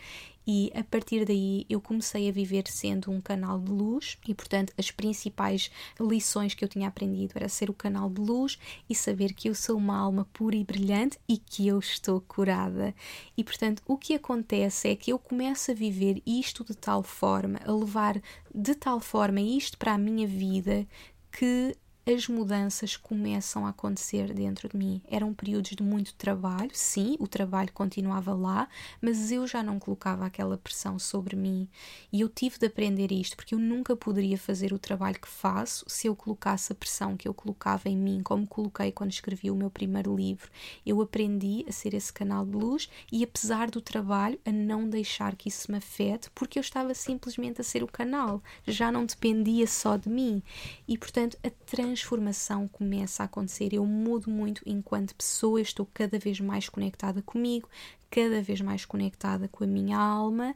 e 0.51 0.71
a 0.73 0.83
partir 0.83 1.25
daí 1.25 1.63
eu 1.69 1.79
comecei 1.79 2.27
a 2.27 2.31
viver 2.31 2.63
sendo 2.67 3.11
um 3.11 3.21
canal 3.21 3.59
de 3.59 3.71
luz 3.71 4.17
e 4.27 4.33
portanto 4.33 4.73
as 4.75 4.89
principais 4.89 5.69
lições 6.01 6.55
que 6.55 6.63
eu 6.63 6.67
tinha 6.67 6.87
aprendido 6.87 7.33
era 7.35 7.47
ser 7.47 7.69
o 7.69 7.73
canal 7.73 8.09
de 8.09 8.19
luz 8.19 8.57
e 8.89 8.95
saber 8.95 9.33
que 9.33 9.47
eu 9.47 9.53
sou 9.53 9.77
uma 9.77 9.95
alma 9.95 10.27
pura 10.33 10.55
e 10.55 10.63
brilhante 10.63 11.19
e 11.29 11.37
que 11.37 11.67
eu 11.67 11.77
estou 11.77 12.19
curada. 12.21 12.95
E 13.37 13.43
portanto 13.43 13.83
o 13.85 13.95
que 13.95 14.15
acontece 14.15 14.87
é 14.87 14.95
que 14.95 15.11
eu 15.11 15.19
começo 15.19 15.69
a 15.69 15.75
viver 15.75 16.19
isto 16.25 16.63
de 16.63 16.75
tal 16.75 17.03
forma, 17.03 17.59
a 17.63 17.71
levar 17.71 18.19
de 18.53 18.73
tal 18.73 18.99
forma 18.99 19.39
isto 19.39 19.77
para 19.77 19.93
a 19.93 19.99
minha 19.99 20.25
vida 20.25 20.87
que 21.31 21.75
as 22.11 22.27
mudanças 22.27 22.97
começam 22.97 23.67
a 23.67 23.69
acontecer 23.69 24.33
dentro 24.33 24.67
de 24.67 24.75
mim. 24.75 24.99
Eram 25.07 25.31
períodos 25.31 25.75
de 25.75 25.83
muito 25.83 26.15
trabalho, 26.15 26.71
sim, 26.73 27.15
o 27.19 27.27
trabalho 27.27 27.71
continuava 27.71 28.33
lá, 28.33 28.67
mas 28.99 29.31
eu 29.31 29.45
já 29.45 29.61
não 29.61 29.77
colocava 29.77 30.25
aquela 30.25 30.57
pressão 30.57 30.97
sobre 30.97 31.35
mim. 31.35 31.67
E 32.11 32.21
eu 32.21 32.27
tive 32.27 32.57
de 32.57 32.65
aprender 32.65 33.11
isto, 33.11 33.35
porque 33.35 33.53
eu 33.53 33.59
nunca 33.59 33.95
poderia 33.95 34.39
fazer 34.39 34.73
o 34.73 34.79
trabalho 34.79 35.21
que 35.21 35.27
faço 35.27 35.85
se 35.87 36.07
eu 36.07 36.15
colocasse 36.15 36.71
a 36.71 36.75
pressão 36.75 37.15
que 37.15 37.27
eu 37.27 37.33
colocava 37.33 37.87
em 37.87 37.95
mim, 37.95 38.21
como 38.23 38.47
coloquei 38.47 38.91
quando 38.91 39.11
escrevi 39.11 39.51
o 39.51 39.55
meu 39.55 39.69
primeiro 39.69 40.15
livro. 40.15 40.49
Eu 40.83 41.01
aprendi 41.01 41.63
a 41.69 41.71
ser 41.71 41.93
esse 41.93 42.11
canal 42.11 42.43
de 42.43 42.53
luz 42.53 42.89
e, 43.11 43.23
apesar 43.23 43.69
do 43.69 43.81
trabalho, 43.81 44.39
a 44.43 44.51
não 44.51 44.89
deixar 44.89 45.35
que 45.35 45.47
isso 45.47 45.71
me 45.71 45.77
afete, 45.77 46.31
porque 46.31 46.57
eu 46.57 46.61
estava 46.61 46.95
simplesmente 46.95 47.61
a 47.61 47.63
ser 47.63 47.83
o 47.83 47.87
canal, 47.87 48.41
já 48.65 48.91
não 48.91 49.05
dependia 49.05 49.67
só 49.67 49.95
de 49.95 50.09
mim. 50.09 50.41
E, 50.87 50.97
portanto, 50.97 51.37
a 51.43 51.51
trans 51.67 51.98
transformação 51.99 52.67
começa 52.67 53.23
a 53.23 53.25
acontecer. 53.25 53.73
Eu 53.73 53.85
mudo 53.85 54.29
muito 54.29 54.61
enquanto 54.65 55.15
pessoa, 55.15 55.59
estou 55.59 55.87
cada 55.93 56.17
vez 56.17 56.39
mais 56.39 56.69
conectada 56.69 57.21
comigo, 57.21 57.67
cada 58.09 58.41
vez 58.41 58.61
mais 58.61 58.85
conectada 58.85 59.47
com 59.49 59.63
a 59.63 59.67
minha 59.67 59.97
alma 59.97 60.55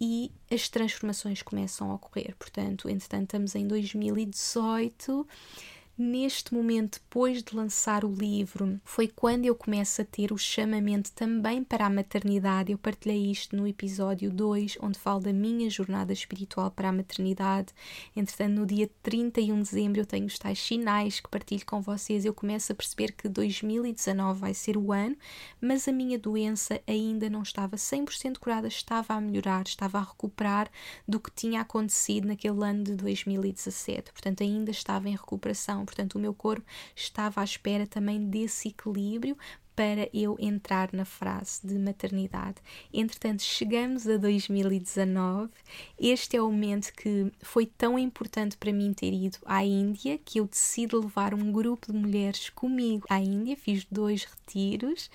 e 0.00 0.30
as 0.50 0.68
transformações 0.68 1.42
começam 1.42 1.90
a 1.90 1.94
ocorrer. 1.94 2.36
Portanto, 2.38 2.88
entretanto, 2.88 3.24
estamos 3.24 3.54
em 3.54 3.66
2018 3.66 5.26
Neste 5.98 6.52
momento, 6.52 7.00
depois 7.02 7.42
de 7.42 7.56
lançar 7.56 8.04
o 8.04 8.12
livro, 8.12 8.78
foi 8.84 9.08
quando 9.08 9.46
eu 9.46 9.54
começo 9.54 10.02
a 10.02 10.04
ter 10.04 10.30
o 10.30 10.36
chamamento 10.36 11.10
também 11.12 11.64
para 11.64 11.86
a 11.86 11.90
maternidade. 11.90 12.70
Eu 12.70 12.76
partilhei 12.76 13.30
isto 13.30 13.56
no 13.56 13.66
episódio 13.66 14.30
2, 14.30 14.76
onde 14.82 14.98
falo 14.98 15.20
da 15.20 15.32
minha 15.32 15.70
jornada 15.70 16.12
espiritual 16.12 16.70
para 16.70 16.90
a 16.90 16.92
maternidade. 16.92 17.72
Entretanto, 18.14 18.60
no 18.60 18.66
dia 18.66 18.90
31 19.02 19.54
de 19.54 19.70
dezembro, 19.70 20.00
eu 20.02 20.04
tenho 20.04 20.26
os 20.26 20.38
tais 20.38 20.58
sinais 20.58 21.18
que 21.18 21.30
partilho 21.30 21.64
com 21.64 21.80
vocês. 21.80 22.26
Eu 22.26 22.34
começo 22.34 22.72
a 22.72 22.74
perceber 22.74 23.12
que 23.12 23.26
2019 23.26 24.38
vai 24.38 24.52
ser 24.52 24.76
o 24.76 24.92
ano, 24.92 25.16
mas 25.58 25.88
a 25.88 25.92
minha 25.92 26.18
doença 26.18 26.78
ainda 26.86 27.30
não 27.30 27.40
estava 27.40 27.76
100% 27.76 28.36
curada, 28.36 28.68
estava 28.68 29.14
a 29.14 29.20
melhorar, 29.20 29.64
estava 29.66 29.96
a 29.96 30.02
recuperar 30.02 30.70
do 31.08 31.18
que 31.18 31.30
tinha 31.30 31.62
acontecido 31.62 32.28
naquele 32.28 32.62
ano 32.62 32.84
de 32.84 32.94
2017. 32.96 34.12
Portanto, 34.12 34.42
ainda 34.42 34.70
estava 34.70 35.08
em 35.08 35.12
recuperação 35.12 35.85
Portanto, 35.86 36.16
o 36.16 36.18
meu 36.18 36.34
corpo 36.34 36.66
estava 36.94 37.40
à 37.40 37.44
espera 37.44 37.86
também 37.86 38.28
desse 38.28 38.68
equilíbrio 38.68 39.36
para 39.76 40.08
eu 40.12 40.36
entrar 40.40 40.88
na 40.94 41.04
frase 41.04 41.60
de 41.62 41.78
maternidade. 41.78 42.56
Entretanto, 42.92 43.42
chegamos 43.42 44.08
a 44.08 44.16
2019. 44.16 45.52
Este 46.00 46.38
é 46.38 46.42
o 46.42 46.50
momento 46.50 46.90
que 46.94 47.30
foi 47.42 47.66
tão 47.66 47.98
importante 47.98 48.56
para 48.56 48.72
mim 48.72 48.94
ter 48.94 49.12
ido 49.12 49.36
à 49.44 49.62
Índia 49.62 50.18
que 50.24 50.40
eu 50.40 50.46
decidi 50.46 50.96
levar 50.96 51.34
um 51.34 51.52
grupo 51.52 51.92
de 51.92 51.98
mulheres 51.98 52.48
comigo 52.48 53.04
à 53.10 53.20
Índia. 53.20 53.54
Fiz 53.54 53.86
dois 53.90 54.24
retiros 54.24 55.10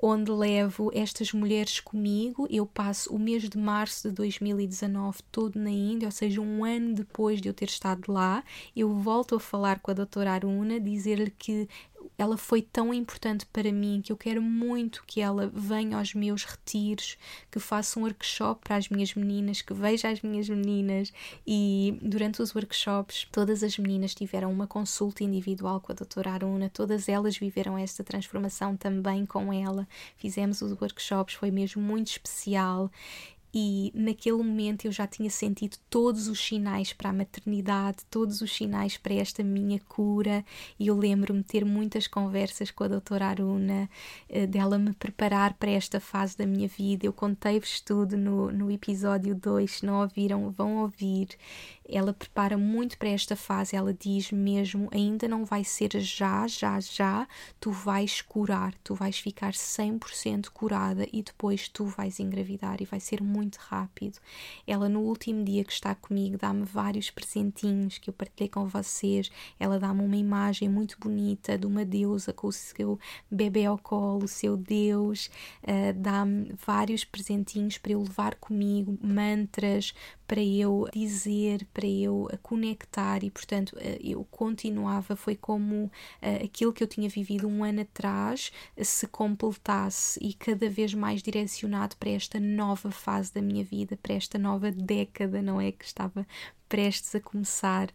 onde 0.00 0.30
levo 0.30 0.90
estas 0.94 1.32
mulheres 1.32 1.80
comigo. 1.80 2.46
Eu 2.50 2.66
passo 2.66 3.14
o 3.14 3.18
mês 3.18 3.48
de 3.48 3.56
março 3.56 4.08
de 4.08 4.14
2019 4.14 5.18
todo 5.30 5.58
na 5.58 5.70
Índia, 5.70 6.08
ou 6.08 6.12
seja, 6.12 6.40
um 6.40 6.64
ano 6.64 6.94
depois 6.94 7.40
de 7.40 7.48
eu 7.48 7.54
ter 7.54 7.66
estado 7.66 8.12
lá. 8.12 8.44
Eu 8.76 8.92
volto 8.94 9.36
a 9.36 9.40
falar 9.40 9.80
com 9.80 9.90
a 9.90 9.94
doutora 9.94 10.32
Aruna, 10.32 10.78
dizer-lhe 10.80 11.30
que 11.30 11.68
ela 12.16 12.36
foi 12.36 12.62
tão 12.62 12.92
importante 12.92 13.46
para 13.46 13.70
mim 13.72 14.00
que 14.02 14.12
eu 14.12 14.16
quero 14.16 14.40
muito 14.42 15.04
que 15.06 15.20
ela 15.20 15.50
venha 15.52 15.98
aos 15.98 16.14
meus 16.14 16.44
retiros, 16.44 17.16
que 17.50 17.58
faça 17.58 17.98
um 17.98 18.02
workshop 18.02 18.62
para 18.62 18.76
as 18.76 18.88
minhas 18.88 19.14
meninas, 19.14 19.62
que 19.62 19.74
veja 19.74 20.08
as 20.08 20.22
minhas 20.22 20.48
meninas 20.48 21.12
e 21.46 21.98
durante 22.02 22.40
os 22.40 22.54
workshops 22.54 23.26
todas 23.30 23.62
as 23.62 23.78
meninas 23.78 24.14
tiveram 24.14 24.52
uma 24.52 24.66
consulta 24.66 25.24
individual 25.24 25.80
com 25.80 25.92
a 25.92 25.94
doutora 25.94 26.32
Aruna, 26.32 26.70
todas 26.70 27.08
elas 27.08 27.36
viveram 27.36 27.76
esta 27.76 28.04
transformação 28.04 28.76
também 28.76 29.26
com 29.26 29.52
ela. 29.52 29.86
Fizemos 30.16 30.62
os 30.62 30.72
workshops, 30.80 31.34
foi 31.34 31.50
mesmo 31.50 31.82
muito 31.82 32.08
especial 32.08 32.90
e 33.54 33.92
naquele 33.94 34.38
momento 34.38 34.84
eu 34.84 34.90
já 34.90 35.06
tinha 35.06 35.30
sentido 35.30 35.76
todos 35.88 36.26
os 36.26 36.44
sinais 36.44 36.92
para 36.92 37.10
a 37.10 37.12
maternidade, 37.12 38.04
todos 38.10 38.40
os 38.40 38.52
sinais 38.52 38.96
para 38.96 39.14
esta 39.14 39.44
minha 39.44 39.78
cura, 39.78 40.44
e 40.76 40.88
eu 40.88 40.96
lembro-me 40.96 41.38
de 41.38 41.46
ter 41.46 41.64
muitas 41.64 42.08
conversas 42.08 42.72
com 42.72 42.82
a 42.82 42.88
doutora 42.88 43.26
Aruna, 43.26 43.88
eh, 44.28 44.48
dela 44.48 44.76
me 44.76 44.92
preparar 44.92 45.54
para 45.54 45.70
esta 45.70 46.00
fase 46.00 46.36
da 46.36 46.44
minha 46.44 46.66
vida. 46.66 47.06
Eu 47.06 47.12
contei-vos 47.12 47.80
tudo 47.80 48.16
no, 48.16 48.50
no 48.50 48.72
episódio 48.72 49.36
2, 49.36 49.70
se 49.70 49.86
não 49.86 50.00
ouviram, 50.00 50.50
vão 50.50 50.78
ouvir 50.78 51.28
ela 51.88 52.14
prepara 52.14 52.56
muito 52.56 52.96
para 52.96 53.10
esta 53.10 53.36
fase. 53.36 53.76
Ela 53.76 53.92
diz 53.92 54.30
mesmo: 54.32 54.88
ainda 54.92 55.28
não 55.28 55.44
vai 55.44 55.64
ser 55.64 55.90
já, 56.00 56.46
já, 56.46 56.80
já, 56.80 57.28
tu 57.60 57.70
vais 57.70 58.22
curar, 58.22 58.74
tu 58.82 58.94
vais 58.94 59.18
ficar 59.18 59.52
100% 59.52 60.48
curada 60.50 61.06
e 61.12 61.22
depois 61.22 61.68
tu 61.68 61.84
vais 61.84 62.18
engravidar 62.18 62.80
e 62.80 62.84
vai 62.84 63.00
ser 63.00 63.22
muito 63.22 63.43
rápido. 63.58 64.18
Ela, 64.66 64.88
no 64.88 65.00
último 65.00 65.44
dia 65.44 65.64
que 65.64 65.72
está 65.72 65.94
comigo, 65.94 66.38
dá-me 66.38 66.64
vários 66.64 67.10
presentinhos 67.10 67.98
que 67.98 68.10
eu 68.10 68.14
partilhei 68.14 68.48
com 68.48 68.66
vocês. 68.66 69.30
Ela 69.58 69.78
dá-me 69.78 70.02
uma 70.02 70.16
imagem 70.16 70.68
muito 70.68 70.98
bonita 70.98 71.58
de 71.58 71.66
uma 71.66 71.84
deusa 71.84 72.32
com 72.32 72.48
o 72.48 72.52
seu 72.52 72.98
bebê 73.30 73.64
ao 73.64 73.78
colo, 73.78 74.24
o 74.24 74.28
seu 74.28 74.56
Deus, 74.56 75.30
uh, 75.62 75.92
dá-me 75.94 76.52
vários 76.64 77.04
presentinhos 77.04 77.78
para 77.78 77.92
eu 77.92 78.02
levar 78.02 78.34
comigo, 78.36 78.98
mantras 79.02 79.94
para 80.26 80.42
eu 80.42 80.88
dizer, 80.92 81.66
para 81.72 81.86
eu 81.86 82.28
conectar 82.42 83.22
e, 83.22 83.30
portanto, 83.30 83.76
eh, 83.78 83.98
eu 84.02 84.24
continuava. 84.30 85.14
Foi 85.14 85.36
como 85.36 85.90
aquilo 86.42 86.72
que 86.72 86.82
eu 86.82 86.88
tinha 86.88 87.10
vivido 87.10 87.46
um 87.46 87.62
ano 87.62 87.82
atrás 87.82 88.50
se 88.82 89.06
completasse 89.06 90.18
e 90.22 90.32
cada 90.32 90.68
vez 90.68 90.94
mais 90.94 91.22
direcionado 91.22 91.96
para 91.96 92.10
esta 92.10 92.40
nova 92.40 92.90
fase 92.90 93.33
da 93.34 93.42
minha 93.42 93.64
vida, 93.64 93.96
para 93.96 94.14
esta 94.14 94.38
nova 94.38 94.70
década, 94.70 95.42
não 95.42 95.60
é? 95.60 95.72
Que 95.72 95.84
estava 95.84 96.26
prestes 96.68 97.14
a 97.14 97.20
começar 97.20 97.90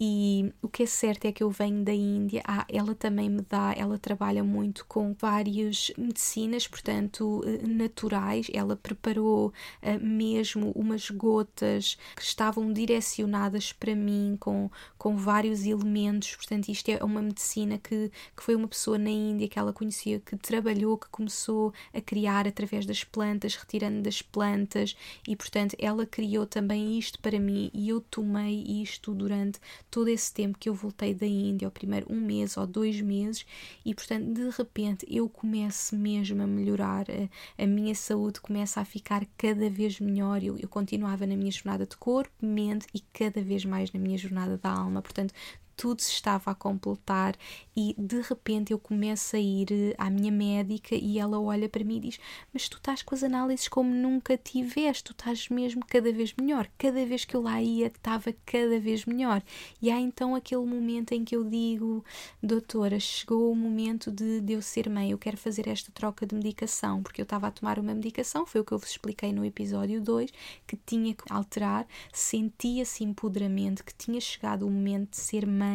E 0.00 0.52
o 0.62 0.68
que 0.68 0.84
é 0.84 0.86
certo 0.86 1.24
é 1.24 1.32
que 1.32 1.42
eu 1.42 1.50
venho 1.50 1.82
da 1.82 1.92
Índia, 1.92 2.40
ah, 2.46 2.64
ela 2.68 2.94
também 2.94 3.28
me 3.28 3.42
dá, 3.42 3.74
ela 3.76 3.98
trabalha 3.98 4.44
muito 4.44 4.86
com 4.86 5.12
várias 5.18 5.90
medicinas, 5.98 6.68
portanto, 6.68 7.42
eh, 7.44 7.66
naturais. 7.66 8.48
Ela 8.52 8.76
preparou 8.76 9.48
uh, 9.48 9.52
mesmo 10.00 10.70
umas 10.76 11.10
gotas 11.10 11.98
que 12.14 12.22
estavam 12.22 12.72
direcionadas 12.72 13.72
para 13.72 13.96
mim 13.96 14.36
com, 14.38 14.70
com 14.96 15.16
vários 15.16 15.64
elementos. 15.66 16.36
Portanto, 16.36 16.68
isto 16.68 16.88
é 16.90 17.02
uma 17.02 17.20
medicina 17.20 17.76
que, 17.78 18.12
que 18.36 18.42
foi 18.42 18.54
uma 18.54 18.68
pessoa 18.68 18.98
na 18.98 19.10
Índia 19.10 19.48
que 19.48 19.58
ela 19.58 19.72
conhecia, 19.72 20.20
que 20.20 20.36
trabalhou, 20.36 20.96
que 20.96 21.08
começou 21.08 21.72
a 21.92 22.00
criar 22.00 22.46
através 22.46 22.86
das 22.86 23.02
plantas, 23.02 23.56
retirando 23.56 24.02
das 24.02 24.22
plantas, 24.22 24.96
e 25.26 25.34
portanto, 25.34 25.74
ela 25.78 26.06
criou 26.06 26.46
também 26.46 26.96
isto 26.98 27.18
para 27.18 27.40
mim 27.40 27.70
e 27.74 27.88
eu 27.88 28.00
tomei 28.00 28.62
isto 28.82 29.12
durante 29.12 29.58
todo 29.90 30.08
esse 30.08 30.32
tempo 30.32 30.58
que 30.58 30.68
eu 30.68 30.74
voltei 30.74 31.14
da 31.14 31.26
Índia, 31.26 31.68
o 31.68 31.70
primeiro 31.70 32.06
um 32.12 32.20
mês 32.20 32.56
ou 32.56 32.66
dois 32.66 33.00
meses, 33.00 33.46
e 33.84 33.94
portanto 33.94 34.32
de 34.32 34.48
repente 34.50 35.06
eu 35.08 35.28
começo 35.28 35.96
mesmo 35.96 36.42
a 36.42 36.46
melhorar, 36.46 37.06
a, 37.10 37.62
a 37.62 37.66
minha 37.66 37.94
saúde 37.94 38.40
começa 38.40 38.80
a 38.80 38.84
ficar 38.84 39.26
cada 39.36 39.68
vez 39.70 40.00
melhor. 40.00 40.42
Eu, 40.42 40.56
eu 40.58 40.68
continuava 40.68 41.26
na 41.26 41.36
minha 41.36 41.50
jornada 41.50 41.86
de 41.86 41.96
corpo, 41.96 42.32
mente 42.40 42.86
e 42.94 43.00
cada 43.12 43.42
vez 43.42 43.64
mais 43.64 43.92
na 43.92 44.00
minha 44.00 44.18
jornada 44.18 44.56
da 44.58 44.70
alma. 44.70 45.02
Portanto, 45.02 45.32
tudo 45.78 46.02
se 46.02 46.10
estava 46.10 46.50
a 46.50 46.54
completar 46.56 47.36
e 47.76 47.94
de 47.96 48.20
repente 48.20 48.72
eu 48.72 48.78
começo 48.80 49.36
a 49.36 49.38
ir 49.38 49.68
eh, 49.70 49.94
à 49.96 50.10
minha 50.10 50.32
médica 50.32 50.96
e 50.96 51.20
ela 51.20 51.38
olha 51.40 51.68
para 51.68 51.84
mim 51.84 51.98
e 51.98 52.00
diz: 52.00 52.18
Mas 52.52 52.68
tu 52.68 52.78
estás 52.78 53.00
com 53.00 53.14
as 53.14 53.22
análises 53.22 53.68
como 53.68 53.94
nunca 53.94 54.36
tiveste, 54.36 55.04
tu 55.04 55.12
estás 55.12 55.48
mesmo 55.48 55.86
cada 55.86 56.12
vez 56.12 56.34
melhor. 56.34 56.68
Cada 56.76 57.06
vez 57.06 57.24
que 57.24 57.36
eu 57.36 57.40
lá 57.40 57.62
ia, 57.62 57.86
estava 57.86 58.34
cada 58.44 58.80
vez 58.80 59.04
melhor. 59.04 59.40
E 59.80 59.88
há 59.88 60.00
então 60.00 60.34
aquele 60.34 60.66
momento 60.66 61.12
em 61.12 61.24
que 61.24 61.36
eu 61.36 61.44
digo: 61.44 62.04
Doutora, 62.42 62.98
chegou 62.98 63.52
o 63.52 63.54
momento 63.54 64.10
de, 64.10 64.40
de 64.40 64.54
eu 64.54 64.60
ser 64.60 64.90
mãe, 64.90 65.12
eu 65.12 65.18
quero 65.18 65.36
fazer 65.36 65.68
esta 65.68 65.92
troca 65.92 66.26
de 66.26 66.34
medicação, 66.34 67.04
porque 67.04 67.20
eu 67.20 67.24
estava 67.24 67.46
a 67.46 67.52
tomar 67.52 67.78
uma 67.78 67.94
medicação, 67.94 68.44
foi 68.44 68.60
o 68.60 68.64
que 68.64 68.72
eu 68.72 68.78
vos 68.78 68.90
expliquei 68.90 69.32
no 69.32 69.44
episódio 69.44 70.00
2, 70.00 70.32
que 70.66 70.76
tinha 70.76 71.14
que 71.14 71.32
alterar, 71.32 71.86
sentia 72.12 72.82
esse 72.82 73.04
empoderamento, 73.04 73.84
que 73.84 73.94
tinha 73.94 74.20
chegado 74.20 74.66
o 74.66 74.70
momento 74.70 75.10
de 75.10 75.18
ser 75.18 75.46
mãe 75.46 75.67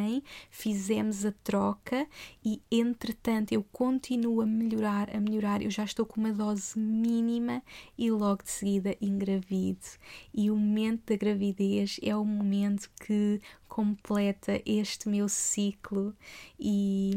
fizemos 0.49 1.25
a 1.25 1.31
troca 1.43 2.07
e 2.43 2.61
entretanto 2.71 3.51
eu 3.51 3.63
continuo 3.71 4.41
a 4.41 4.45
melhorar, 4.45 5.15
a 5.15 5.19
melhorar. 5.19 5.61
Eu 5.61 5.71
já 5.71 5.83
estou 5.83 6.05
com 6.05 6.19
uma 6.19 6.33
dose 6.33 6.77
mínima 6.79 7.61
e 7.97 8.11
logo 8.11 8.43
de 8.43 8.51
seguida 8.51 8.95
engravido. 9.01 9.85
E 10.33 10.49
o 10.49 10.55
momento 10.55 11.07
da 11.07 11.15
gravidez 11.15 11.99
é 12.01 12.15
o 12.15 12.25
momento 12.25 12.89
que 13.05 13.41
completa 13.73 14.61
este 14.67 15.09
meu 15.09 15.27
ciclo 15.27 16.15
e 16.59 17.11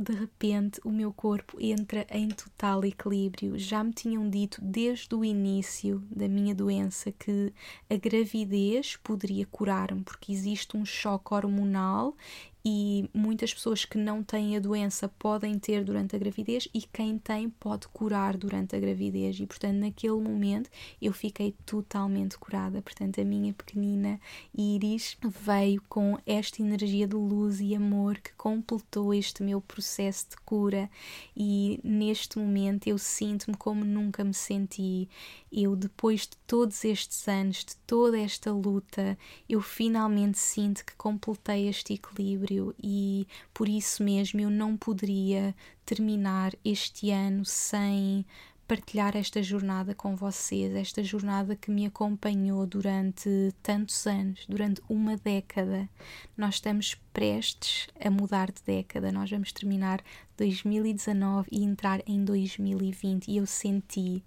de 0.00 0.14
repente 0.14 0.80
o 0.82 0.90
meu 0.90 1.12
corpo 1.12 1.58
entra 1.60 2.06
em 2.10 2.28
total 2.28 2.82
equilíbrio. 2.82 3.58
Já 3.58 3.84
me 3.84 3.92
tinham 3.92 4.30
dito 4.30 4.58
desde 4.62 5.14
o 5.14 5.22
início 5.22 6.02
da 6.10 6.26
minha 6.26 6.54
doença 6.54 7.12
que 7.12 7.52
a 7.90 7.96
gravidez 7.96 8.96
poderia 8.96 9.44
curar-me, 9.44 10.02
porque 10.02 10.32
existe 10.32 10.78
um 10.78 10.84
choque 10.86 11.34
hormonal 11.34 12.16
e 12.70 13.08
muitas 13.14 13.54
pessoas 13.54 13.86
que 13.86 13.96
não 13.96 14.22
têm 14.22 14.54
a 14.54 14.60
doença 14.60 15.08
podem 15.18 15.58
ter 15.58 15.82
durante 15.82 16.14
a 16.14 16.18
gravidez 16.18 16.68
e 16.74 16.82
quem 16.82 17.18
tem 17.18 17.48
pode 17.48 17.88
curar 17.88 18.36
durante 18.36 18.76
a 18.76 18.78
gravidez. 18.78 19.40
E 19.40 19.46
portanto 19.46 19.76
naquele 19.76 20.20
momento 20.20 20.68
eu 21.00 21.14
fiquei 21.14 21.54
totalmente 21.64 22.36
curada. 22.36 22.82
Portanto 22.82 23.22
a 23.22 23.24
minha 23.24 23.54
pequenina 23.54 24.20
Iris 24.54 25.16
veio 25.24 25.80
com 25.88 26.18
esta 26.26 26.60
energia 26.60 27.08
de 27.08 27.16
luz 27.16 27.58
e 27.58 27.74
amor 27.74 28.18
que 28.18 28.34
completou 28.34 29.14
este 29.14 29.42
meu 29.42 29.62
processo 29.62 30.28
de 30.28 30.36
cura. 30.44 30.90
E 31.34 31.80
neste 31.82 32.38
momento 32.38 32.86
eu 32.86 32.98
sinto-me 32.98 33.56
como 33.56 33.82
nunca 33.82 34.22
me 34.22 34.34
senti 34.34 35.08
eu 35.52 35.74
depois 35.74 36.22
de 36.22 36.36
todos 36.46 36.84
estes 36.84 37.26
anos 37.28 37.64
de 37.64 37.76
toda 37.86 38.18
esta 38.18 38.52
luta 38.52 39.18
eu 39.48 39.60
finalmente 39.60 40.38
sinto 40.38 40.84
que 40.84 40.94
completei 40.96 41.68
este 41.68 41.94
equilíbrio 41.94 42.74
e 42.82 43.26
por 43.52 43.68
isso 43.68 44.02
mesmo 44.02 44.40
eu 44.40 44.50
não 44.50 44.76
poderia 44.76 45.54
terminar 45.84 46.54
este 46.64 47.10
ano 47.10 47.44
sem 47.44 48.24
partilhar 48.68 49.16
esta 49.16 49.42
jornada 49.42 49.94
com 49.94 50.14
vocês, 50.14 50.74
esta 50.74 51.02
jornada 51.02 51.56
que 51.56 51.70
me 51.70 51.86
acompanhou 51.86 52.66
durante 52.66 53.54
tantos 53.62 54.06
anos, 54.06 54.44
durante 54.46 54.82
uma 54.86 55.16
década. 55.16 55.88
Nós 56.36 56.56
estamos 56.56 56.94
prestes 57.10 57.88
a 57.98 58.10
mudar 58.10 58.52
de 58.52 58.62
década, 58.62 59.10
nós 59.10 59.30
vamos 59.30 59.52
terminar 59.52 60.02
2019 60.36 61.48
e 61.50 61.64
entrar 61.64 62.02
em 62.06 62.22
2020 62.22 63.28
e 63.28 63.38
eu 63.38 63.46
senti, 63.46 64.22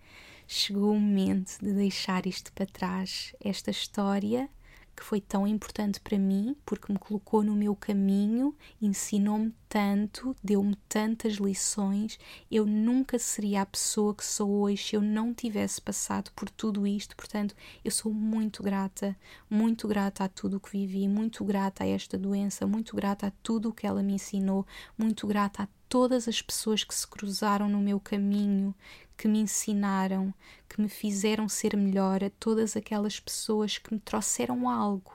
chegou 0.54 0.92
o 0.92 1.00
momento 1.00 1.58
de 1.62 1.72
deixar 1.72 2.28
isto 2.28 2.52
para 2.52 2.66
trás, 2.66 3.34
esta 3.40 3.72
história 3.72 4.50
que 4.94 5.02
foi 5.02 5.22
tão 5.22 5.48
importante 5.48 6.02
para 6.02 6.20
mim, 6.20 6.58
porque 6.66 6.92
me 6.92 7.00
colocou 7.00 7.42
no 7.42 7.56
meu 7.56 7.74
caminho, 7.74 8.54
ensinou-me 8.82 9.56
tanto, 9.70 10.36
deu-me 10.44 10.76
tantas 10.90 11.36
lições. 11.36 12.20
Eu 12.52 12.66
nunca 12.66 13.18
seria 13.18 13.62
a 13.62 13.66
pessoa 13.66 14.14
que 14.14 14.26
sou 14.26 14.52
hoje 14.62 14.90
se 14.90 14.96
eu 14.98 15.02
não 15.02 15.34
tivesse 15.34 15.82
passado 15.82 16.30
por 16.36 16.50
tudo 16.50 16.86
isto. 16.86 17.16
Portanto, 17.16 17.56
eu 17.86 17.90
sou 17.90 18.14
muito 18.14 18.62
grata, 18.62 19.18
muito 19.50 19.88
grata 19.88 20.26
a 20.26 20.30
tudo 20.30 20.58
o 20.58 20.60
que 20.60 20.72
vivi, 20.72 21.08
muito 21.08 21.46
grata 21.46 21.86
a 21.86 21.88
esta 21.88 22.18
doença, 22.18 22.68
muito 22.68 22.94
grata 22.94 23.28
a 23.28 23.32
tudo 23.42 23.70
o 23.70 23.74
que 23.74 23.88
ela 23.88 24.04
me 24.04 24.16
ensinou, 24.16 24.68
muito 24.98 25.26
grata 25.26 25.64
a 25.64 25.68
todas 25.92 26.26
as 26.26 26.42
pessoas 26.42 26.86
que 26.86 26.96
se 26.96 27.06
cruzaram 27.06 27.68
no 27.68 27.82
meu 27.82 28.00
caminho, 28.00 28.74
que 29.18 29.28
me 29.28 29.40
ensinaram, 29.40 30.34
que 30.70 30.80
me 30.80 30.88
fizeram 30.88 31.50
ser 31.50 31.76
melhor, 31.76 32.24
a 32.24 32.30
todas 32.30 32.78
aquelas 32.78 33.20
pessoas 33.20 33.78
que 33.78 33.94
me 33.94 34.00
trouxeram 34.00 34.70
algo, 34.70 35.12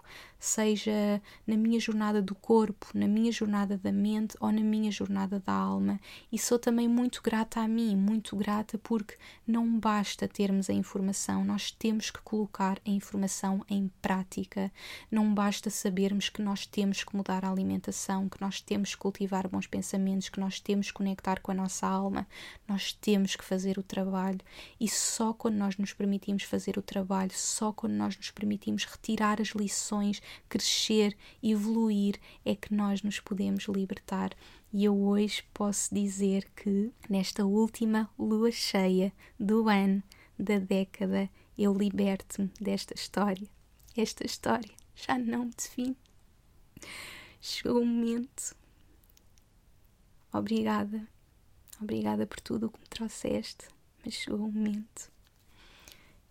seja 0.46 1.20
na 1.46 1.56
minha 1.56 1.80
jornada 1.80 2.22
do 2.22 2.34
corpo, 2.34 2.86
na 2.94 3.06
minha 3.06 3.32
jornada 3.32 3.76
da 3.76 3.90
mente 3.90 4.36
ou 4.40 4.52
na 4.52 4.60
minha 4.60 4.90
jornada 4.90 5.40
da 5.40 5.52
alma. 5.52 6.00
E 6.30 6.38
sou 6.38 6.58
também 6.58 6.88
muito 6.88 7.20
grata 7.22 7.60
a 7.60 7.68
mim, 7.68 7.96
muito 7.96 8.36
grata 8.36 8.78
porque 8.78 9.16
não 9.46 9.78
basta 9.78 10.28
termos 10.28 10.70
a 10.70 10.72
informação, 10.72 11.44
nós 11.44 11.70
temos 11.70 12.10
que 12.10 12.20
colocar 12.22 12.78
a 12.86 12.90
informação 12.90 13.64
em 13.68 13.90
prática. 14.00 14.72
Não 15.10 15.34
basta 15.34 15.68
sabermos 15.70 16.28
que 16.28 16.40
nós 16.40 16.64
temos 16.64 17.02
que 17.02 17.16
mudar 17.16 17.44
a 17.44 17.50
alimentação, 17.50 18.28
que 18.28 18.40
nós 18.40 18.60
temos 18.60 18.94
que 18.94 19.00
cultivar 19.00 19.48
bons 19.48 19.66
pensamentos, 19.66 20.28
que 20.28 20.40
nós 20.40 20.60
temos 20.60 20.88
que 20.88 20.94
conectar 20.94 21.40
com 21.40 21.50
a 21.50 21.54
nossa 21.54 21.86
alma, 21.86 22.26
nós 22.68 22.92
temos 22.92 23.34
que 23.34 23.44
fazer 23.44 23.78
o 23.78 23.82
trabalho. 23.82 24.40
E 24.78 24.88
só 24.88 25.32
quando 25.32 25.56
nós 25.56 25.76
nos 25.76 25.92
permitimos 25.92 26.44
fazer 26.44 26.78
o 26.78 26.82
trabalho, 26.82 27.32
só 27.34 27.72
quando 27.72 27.94
nós 27.94 28.16
nos 28.16 28.30
permitimos 28.30 28.84
retirar 28.84 29.40
as 29.40 29.48
lições 29.48 30.22
crescer, 30.48 31.16
evoluir, 31.42 32.18
é 32.44 32.54
que 32.54 32.74
nós 32.74 33.02
nos 33.02 33.20
podemos 33.20 33.64
libertar. 33.64 34.30
E 34.72 34.84
eu 34.84 34.96
hoje 34.96 35.42
posso 35.54 35.94
dizer 35.94 36.48
que 36.54 36.92
nesta 37.08 37.44
última 37.44 38.10
lua 38.18 38.50
cheia 38.50 39.12
do 39.38 39.68
ano, 39.68 40.02
da 40.38 40.58
década, 40.58 41.30
eu 41.56 41.72
liberto-me 41.72 42.50
desta 42.60 42.94
história. 42.94 43.48
Esta 43.96 44.26
história 44.26 44.74
já 44.94 45.18
não 45.18 45.46
me 45.46 45.52
define. 45.56 45.96
Chegou 47.40 47.80
o 47.80 47.86
momento. 47.86 48.54
Obrigada. 50.32 51.08
Obrigada 51.80 52.26
por 52.26 52.40
tudo 52.40 52.66
o 52.66 52.70
que 52.70 52.80
me 52.80 52.86
trouxeste, 52.86 53.68
mas 54.04 54.14
chegou 54.14 54.40
o 54.40 54.52
momento. 54.52 55.10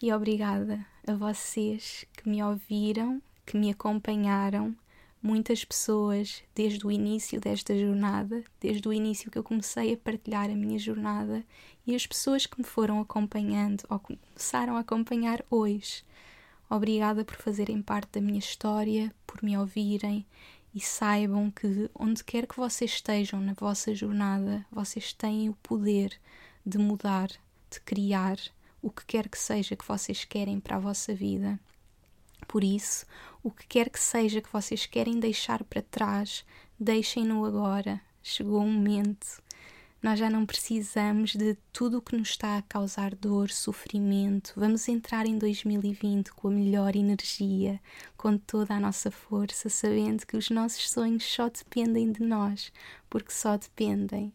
E 0.01 0.11
obrigada 0.11 0.85
a 1.07 1.13
vocês 1.15 2.05
que 2.13 2.27
me 2.27 2.43
ouviram 2.43 3.21
que 3.45 3.57
me 3.57 3.69
acompanharam, 3.69 4.75
muitas 5.21 5.65
pessoas 5.65 6.43
desde 6.53 6.85
o 6.85 6.91
início 6.91 7.39
desta 7.39 7.77
jornada, 7.77 8.43
desde 8.59 8.87
o 8.87 8.93
início 8.93 9.31
que 9.31 9.37
eu 9.37 9.43
comecei 9.43 9.93
a 9.93 9.97
partilhar 9.97 10.49
a 10.49 10.55
minha 10.55 10.77
jornada 10.77 11.43
e 11.85 11.95
as 11.95 12.05
pessoas 12.05 12.45
que 12.45 12.59
me 12.59 12.63
foram 12.63 12.99
acompanhando 12.99 13.83
ou 13.89 13.99
começaram 13.99 14.77
a 14.77 14.81
acompanhar 14.81 15.43
hoje. 15.49 16.03
Obrigada 16.69 17.25
por 17.25 17.35
fazerem 17.35 17.81
parte 17.81 18.13
da 18.13 18.21
minha 18.21 18.39
história, 18.39 19.13
por 19.25 19.43
me 19.43 19.57
ouvirem 19.57 20.25
e 20.73 20.79
saibam 20.79 21.49
que 21.49 21.89
onde 21.95 22.23
quer 22.23 22.45
que 22.45 22.57
vocês 22.57 22.91
estejam 22.91 23.39
na 23.39 23.53
vossa 23.53 23.95
jornada, 23.95 24.65
vocês 24.71 25.13
têm 25.13 25.49
o 25.49 25.55
poder 25.63 26.19
de 26.65 26.77
mudar, 26.77 27.29
de 27.69 27.79
criar 27.79 28.37
o 28.81 28.91
que 28.91 29.05
quer 29.05 29.29
que 29.29 29.39
seja 29.39 29.75
que 29.75 29.87
vocês 29.87 30.25
querem 30.25 30.59
para 30.59 30.75
a 30.75 30.79
vossa 30.79 31.15
vida. 31.15 31.59
Por 32.47 32.63
isso, 32.63 33.05
o 33.43 33.51
que 33.51 33.67
quer 33.67 33.89
que 33.89 33.99
seja 33.99 34.41
que 34.41 34.51
vocês 34.51 34.85
querem 34.85 35.19
deixar 35.19 35.63
para 35.63 35.81
trás, 35.81 36.45
deixem-no 36.79 37.45
agora. 37.45 38.01
Chegou 38.21 38.61
o 38.61 38.67
momento. 38.67 39.43
Nós 40.01 40.19
já 40.19 40.29
não 40.29 40.45
precisamos 40.45 41.35
de 41.35 41.57
tudo 41.73 41.97
o 41.97 42.01
que 42.01 42.15
nos 42.15 42.29
está 42.29 42.57
a 42.57 42.61
causar 42.61 43.15
dor, 43.15 43.49
sofrimento. 43.49 44.53
Vamos 44.55 44.87
entrar 44.87 45.25
em 45.25 45.37
2020 45.37 46.31
com 46.31 46.47
a 46.47 46.51
melhor 46.51 46.95
energia, 46.95 47.81
com 48.15 48.37
toda 48.37 48.75
a 48.75 48.79
nossa 48.79 49.09
força, 49.09 49.67
sabendo 49.67 50.25
que 50.25 50.37
os 50.37 50.49
nossos 50.49 50.91
sonhos 50.91 51.23
só 51.23 51.49
dependem 51.49 52.11
de 52.11 52.21
nós, 52.21 52.71
porque 53.09 53.31
só 53.31 53.57
dependem 53.57 54.31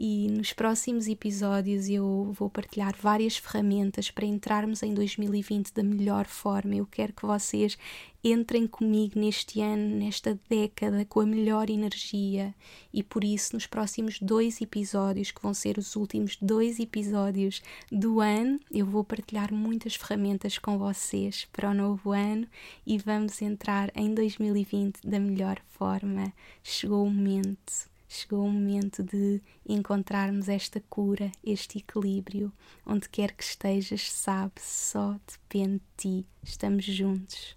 e 0.00 0.28
nos 0.30 0.52
próximos 0.52 1.08
episódios 1.08 1.88
eu 1.88 2.32
vou 2.38 2.48
partilhar 2.48 2.94
várias 2.96 3.36
ferramentas 3.36 4.12
para 4.12 4.24
entrarmos 4.24 4.80
em 4.84 4.94
2020 4.94 5.74
da 5.74 5.82
melhor 5.82 6.24
forma. 6.26 6.76
Eu 6.76 6.86
quero 6.86 7.12
que 7.12 7.26
vocês 7.26 7.76
entrem 8.22 8.68
comigo 8.68 9.18
neste 9.18 9.60
ano, 9.60 9.96
nesta 9.96 10.38
década, 10.48 11.04
com 11.04 11.18
a 11.18 11.26
melhor 11.26 11.68
energia 11.68 12.54
e 12.94 13.02
por 13.02 13.24
isso, 13.24 13.54
nos 13.54 13.66
próximos 13.66 14.20
dois 14.20 14.60
episódios, 14.60 15.32
que 15.32 15.42
vão 15.42 15.52
ser 15.52 15.78
os 15.78 15.96
últimos 15.96 16.36
dois 16.40 16.78
episódios 16.78 17.60
do 17.90 18.20
ano, 18.20 18.60
eu 18.70 18.86
vou 18.86 19.02
partilhar 19.02 19.52
muitas 19.52 19.96
ferramentas 19.96 20.58
com 20.58 20.78
vocês 20.78 21.48
para 21.52 21.70
o 21.70 21.74
novo 21.74 22.12
ano 22.12 22.46
e 22.86 22.98
vamos 22.98 23.42
entrar 23.42 23.90
em 23.96 24.14
2020 24.14 25.00
da 25.04 25.18
melhor 25.18 25.60
forma. 25.70 26.32
Chegou 26.62 27.04
o 27.04 27.10
momento 27.10 27.88
chegou 28.08 28.44
o 28.44 28.50
momento 28.50 29.02
de 29.02 29.40
encontrarmos 29.66 30.48
esta 30.48 30.80
cura, 30.88 31.30
este 31.44 31.78
equilíbrio. 31.78 32.52
Onde 32.86 33.08
quer 33.08 33.32
que 33.32 33.44
estejas, 33.44 34.10
sabe, 34.10 34.60
só 34.60 35.18
depende 35.26 35.74
de 35.74 35.80
ti. 35.96 36.26
Estamos 36.42 36.84
juntos. 36.84 37.56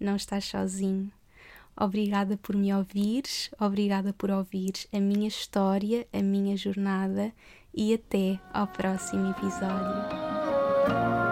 Não 0.00 0.16
estás 0.16 0.46
sozinho. 0.46 1.12
Obrigada 1.76 2.36
por 2.36 2.56
me 2.56 2.72
ouvires, 2.74 3.50
obrigada 3.58 4.12
por 4.12 4.30
ouvires 4.30 4.86
a 4.92 5.00
minha 5.00 5.28
história, 5.28 6.06
a 6.12 6.22
minha 6.22 6.56
jornada 6.56 7.32
e 7.74 7.94
até 7.94 8.38
ao 8.52 8.66
próximo 8.66 9.30
episódio. 9.30 11.31